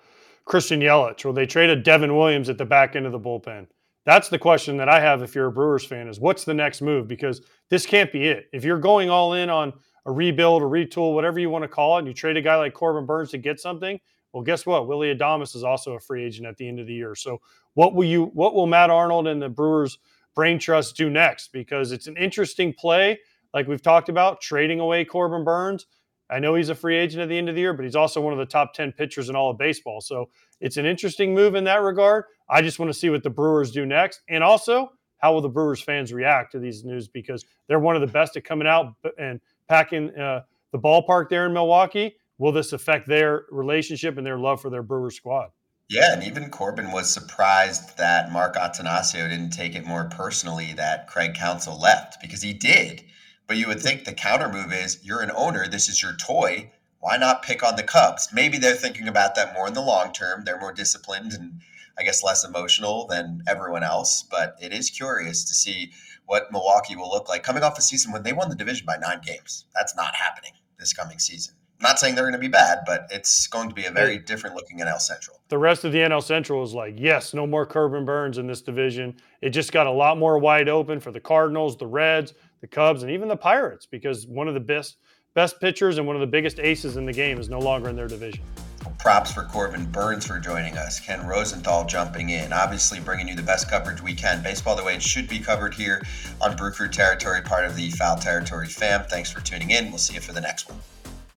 Christian 0.45 0.79
Yelich? 0.79 1.25
Will 1.25 1.33
they 1.33 1.45
trade 1.45 1.69
a 1.69 1.75
Devin 1.75 2.15
Williams 2.15 2.47
at 2.47 2.57
the 2.57 2.65
back 2.65 2.95
end 2.95 3.05
of 3.05 3.11
the 3.11 3.19
bullpen? 3.19 3.67
That's 4.05 4.29
the 4.29 4.39
question 4.39 4.77
that 4.77 4.87
I 4.87 5.01
have 5.01 5.21
if 5.21 5.35
you're 5.35 5.47
a 5.47 5.51
Brewers 5.51 5.83
fan 5.83 6.07
is 6.07 6.19
what's 6.19 6.45
the 6.45 6.53
next 6.53 6.81
move? 6.81 7.09
Because 7.09 7.41
this 7.69 7.85
can't 7.85 8.09
be 8.11 8.27
it. 8.27 8.47
If 8.53 8.63
you're 8.63 8.79
going 8.79 9.09
all 9.09 9.33
in 9.33 9.49
on 9.49 9.73
a 10.07 10.11
rebuild, 10.11 10.63
a 10.63 10.65
retool, 10.65 11.13
whatever 11.13 11.39
you 11.39 11.49
want 11.49 11.63
to 11.63 11.67
call 11.67 11.97
it, 11.97 11.99
and 11.99 12.07
you 12.07 12.13
trade 12.13 12.37
a 12.37 12.41
guy 12.41 12.55
like 12.55 12.73
Corbin 12.73 13.05
Burnes 13.05 13.29
to 13.31 13.37
get 13.37 13.59
something, 13.59 13.99
well, 14.33 14.43
guess 14.43 14.65
what? 14.65 14.87
Willy 14.87 15.13
Adames 15.13 15.55
is 15.55 15.63
also 15.63 15.93
a 15.93 15.99
free 15.99 16.23
agent 16.23 16.47
at 16.47 16.57
the 16.57 16.67
end 16.67 16.79
of 16.79 16.87
the 16.87 16.93
year. 16.93 17.15
So 17.15 17.41
what 17.73 17.93
will 17.93 18.05
you 18.05 18.25
what 18.33 18.55
will 18.55 18.67
Matt 18.67 18.89
Arnold 18.89 19.27
and 19.27 19.41
the 19.41 19.49
Brewers 19.49 19.99
brain 20.35 20.59
trust 20.59 20.95
do 20.95 21.09
next? 21.09 21.51
Because 21.51 21.91
it's 21.91 22.07
an 22.07 22.17
interesting 22.17 22.73
play 22.73 23.19
like 23.53 23.67
we've 23.67 23.81
talked 23.81 24.09
about, 24.09 24.41
trading 24.41 24.79
away 24.79 25.05
Corbin 25.05 25.43
Burnes. 25.43 25.87
I 26.29 26.39
know 26.39 26.55
he's 26.55 26.69
a 26.69 26.75
free 26.75 26.97
agent 26.97 27.23
at 27.23 27.29
the 27.29 27.37
end 27.37 27.47
of 27.47 27.55
the 27.55 27.61
year, 27.61 27.73
but 27.73 27.85
he's 27.85 27.95
also 27.95 28.19
one 28.19 28.33
of 28.33 28.39
the 28.39 28.45
top 28.45 28.73
10 28.73 28.91
pitchers 28.91 29.29
in 29.29 29.35
all 29.35 29.49
of 29.49 29.57
baseball. 29.57 30.01
So 30.01 30.29
it's 30.59 30.77
an 30.77 30.85
interesting 30.85 31.33
move 31.33 31.55
in 31.55 31.63
that 31.63 31.81
regard. 31.81 32.25
I 32.49 32.61
just 32.61 32.79
want 32.79 32.91
to 32.91 32.97
see 32.97 33.09
what 33.09 33.23
the 33.23 33.29
Brewers 33.29 33.71
do 33.71 33.85
next. 33.85 34.21
And 34.27 34.43
also, 34.43 34.91
how 35.19 35.33
will 35.33 35.41
the 35.41 35.49
Brewers 35.49 35.81
fans 35.81 36.13
react 36.13 36.51
to 36.51 36.59
these 36.59 36.83
news? 36.83 37.07
Because 37.07 37.45
they're 37.67 37.79
one 37.79 37.95
of 37.95 38.01
the 38.01 38.07
best 38.07 38.35
at 38.35 38.43
coming 38.43 38.67
out 38.67 38.93
and 39.17 39.39
packing 39.67 40.15
uh, 40.15 40.43
the 40.71 40.79
ballpark 40.79 41.29
there 41.29 41.45
in 41.45 41.53
Milwaukee. 41.53 42.15
Will 42.37 42.51
this 42.51 42.73
affect 42.73 43.07
their 43.07 43.45
relationship 43.49 44.17
and 44.17 44.25
their 44.25 44.37
love 44.37 44.61
for 44.61 44.69
their 44.69 44.83
Brewers 44.83 45.15
squad? 45.15 45.49
Yeah, 45.89 46.13
and 46.13 46.23
even 46.23 46.49
Corbin 46.49 46.91
was 46.91 47.11
surprised 47.11 47.97
that 47.97 48.31
Mark 48.31 48.55
Attanasio 48.55 49.29
didn't 49.29 49.51
take 49.51 49.73
it 49.73 49.85
more 49.85 50.05
personally 50.05 50.73
that 50.73 51.07
Craig 51.07 51.33
Counsell 51.33 51.79
left 51.79 52.21
because 52.21 52.41
he 52.41 52.53
did. 52.53 53.03
But 53.47 53.55
you 53.55 53.67
would 53.67 53.81
think 53.81 54.03
the 54.03 54.13
counter 54.13 54.49
move 54.49 54.73
is 54.73 54.99
you're 55.01 55.21
an 55.21 55.31
owner, 55.33 55.65
this 55.67 55.87
is 55.87 56.03
your 56.03 56.13
toy. 56.17 56.69
Why 56.99 57.15
not 57.15 57.43
pick 57.43 57.63
on 57.63 57.77
the 57.77 57.83
Cubs? 57.83 58.29
Maybe 58.33 58.57
they're 58.57 58.75
thinking 58.75 59.07
about 59.07 59.35
that 59.35 59.53
more 59.53 59.67
in 59.67 59.73
the 59.73 59.81
long 59.81 60.11
term. 60.11 60.43
They're 60.43 60.59
more 60.59 60.73
disciplined 60.73 61.31
and 61.31 61.61
I 61.97 62.03
guess 62.03 62.23
less 62.23 62.43
emotional 62.43 63.07
than 63.07 63.43
everyone 63.47 63.83
else. 63.83 64.23
But 64.29 64.57
it 64.61 64.73
is 64.73 64.89
curious 64.89 65.45
to 65.45 65.53
see 65.53 65.93
what 66.27 66.51
Milwaukee 66.51 66.95
will 66.95 67.09
look 67.09 67.27
like 67.27 67.43
coming 67.43 67.63
off 67.63 67.77
a 67.77 67.81
season 67.81 68.11
when 68.11 68.21
they 68.21 68.33
won 68.33 68.49
the 68.49 68.55
division 68.55 68.85
by 68.85 68.97
nine 68.97 69.21
games. 69.25 69.65
That's 69.73 69.95
not 69.95 70.13
happening 70.13 70.51
this 70.77 70.93
coming 70.93 71.17
season. 71.17 71.55
not 71.79 71.99
saying 71.99 72.15
they're 72.15 72.23
going 72.23 72.33
to 72.33 72.39
be 72.39 72.47
bad, 72.47 72.79
but 72.85 73.07
it's 73.11 73.47
going 73.47 73.69
to 73.69 73.75
be 73.75 73.85
a 73.85 73.91
very 73.91 74.17
different 74.17 74.55
looking 74.55 74.79
NL 74.79 74.99
Central. 74.99 75.41
The 75.49 75.57
rest 75.57 75.83
of 75.83 75.91
the 75.91 75.99
NL 75.99 76.23
Central 76.23 76.63
is 76.63 76.73
like, 76.73 76.95
yes, 76.97 77.33
no 77.33 77.47
more 77.47 77.65
Corbin 77.65 78.03
Burnes 78.03 78.37
in 78.37 78.47
this 78.47 78.61
division. 78.61 79.15
It 79.41 79.49
just 79.51 79.71
got 79.71 79.87
a 79.87 79.91
lot 79.91 80.17
more 80.17 80.37
wide 80.39 80.69
open 80.69 80.99
for 80.99 81.11
the 81.11 81.19
Cardinals, 81.19 81.77
the 81.77 81.87
Reds, 81.87 82.33
the 82.61 82.67
Cubs, 82.67 83.03
and 83.03 83.11
even 83.11 83.27
the 83.27 83.37
Pirates 83.37 83.85
because 83.85 84.27
one 84.27 84.47
of 84.47 84.53
the 84.53 84.59
best 84.59 84.97
best 85.33 85.59
pitchers 85.61 85.99
and 85.99 86.07
one 86.07 86.15
of 86.15 86.19
the 86.19 86.27
biggest 86.27 86.59
aces 86.59 86.97
in 86.97 87.05
the 87.05 87.13
game 87.13 87.39
is 87.39 87.47
no 87.47 87.59
longer 87.59 87.89
in 87.89 87.95
their 87.95 88.07
division. 88.07 88.43
Props 88.99 89.31
for 89.31 89.43
Corbin 89.43 89.85
Burnes 89.85 90.25
for 90.25 90.39
joining 90.39 90.77
us. 90.77 90.99
Ken 90.99 91.25
Rosenthal 91.25 91.85
jumping 91.85 92.29
in, 92.29 92.51
obviously 92.51 92.99
bringing 92.99 93.27
you 93.27 93.35
the 93.35 93.41
best 93.41 93.69
coverage 93.69 94.01
we 94.01 94.13
can. 94.13 94.41
Baseball 94.43 94.75
the 94.75 94.83
way 94.83 94.95
it 94.95 95.03
should 95.03 95.27
be 95.27 95.39
covered 95.39 95.73
here 95.73 96.01
on 96.41 96.55
Brew 96.55 96.71
Crew 96.71 96.89
Territory, 96.89 97.41
part 97.41 97.65
of 97.65 97.75
the 97.75 97.89
Foul 97.91 98.17
Territory 98.17 98.67
fam. 98.67 99.03
Thanks 99.03 99.31
for 99.31 99.41
tuning 99.41 99.71
in. 99.71 99.89
We'll 99.89 99.97
see 99.97 100.15
you 100.15 100.21
for 100.21 100.33
the 100.33 100.41
next 100.41 100.69
one. 100.69 100.79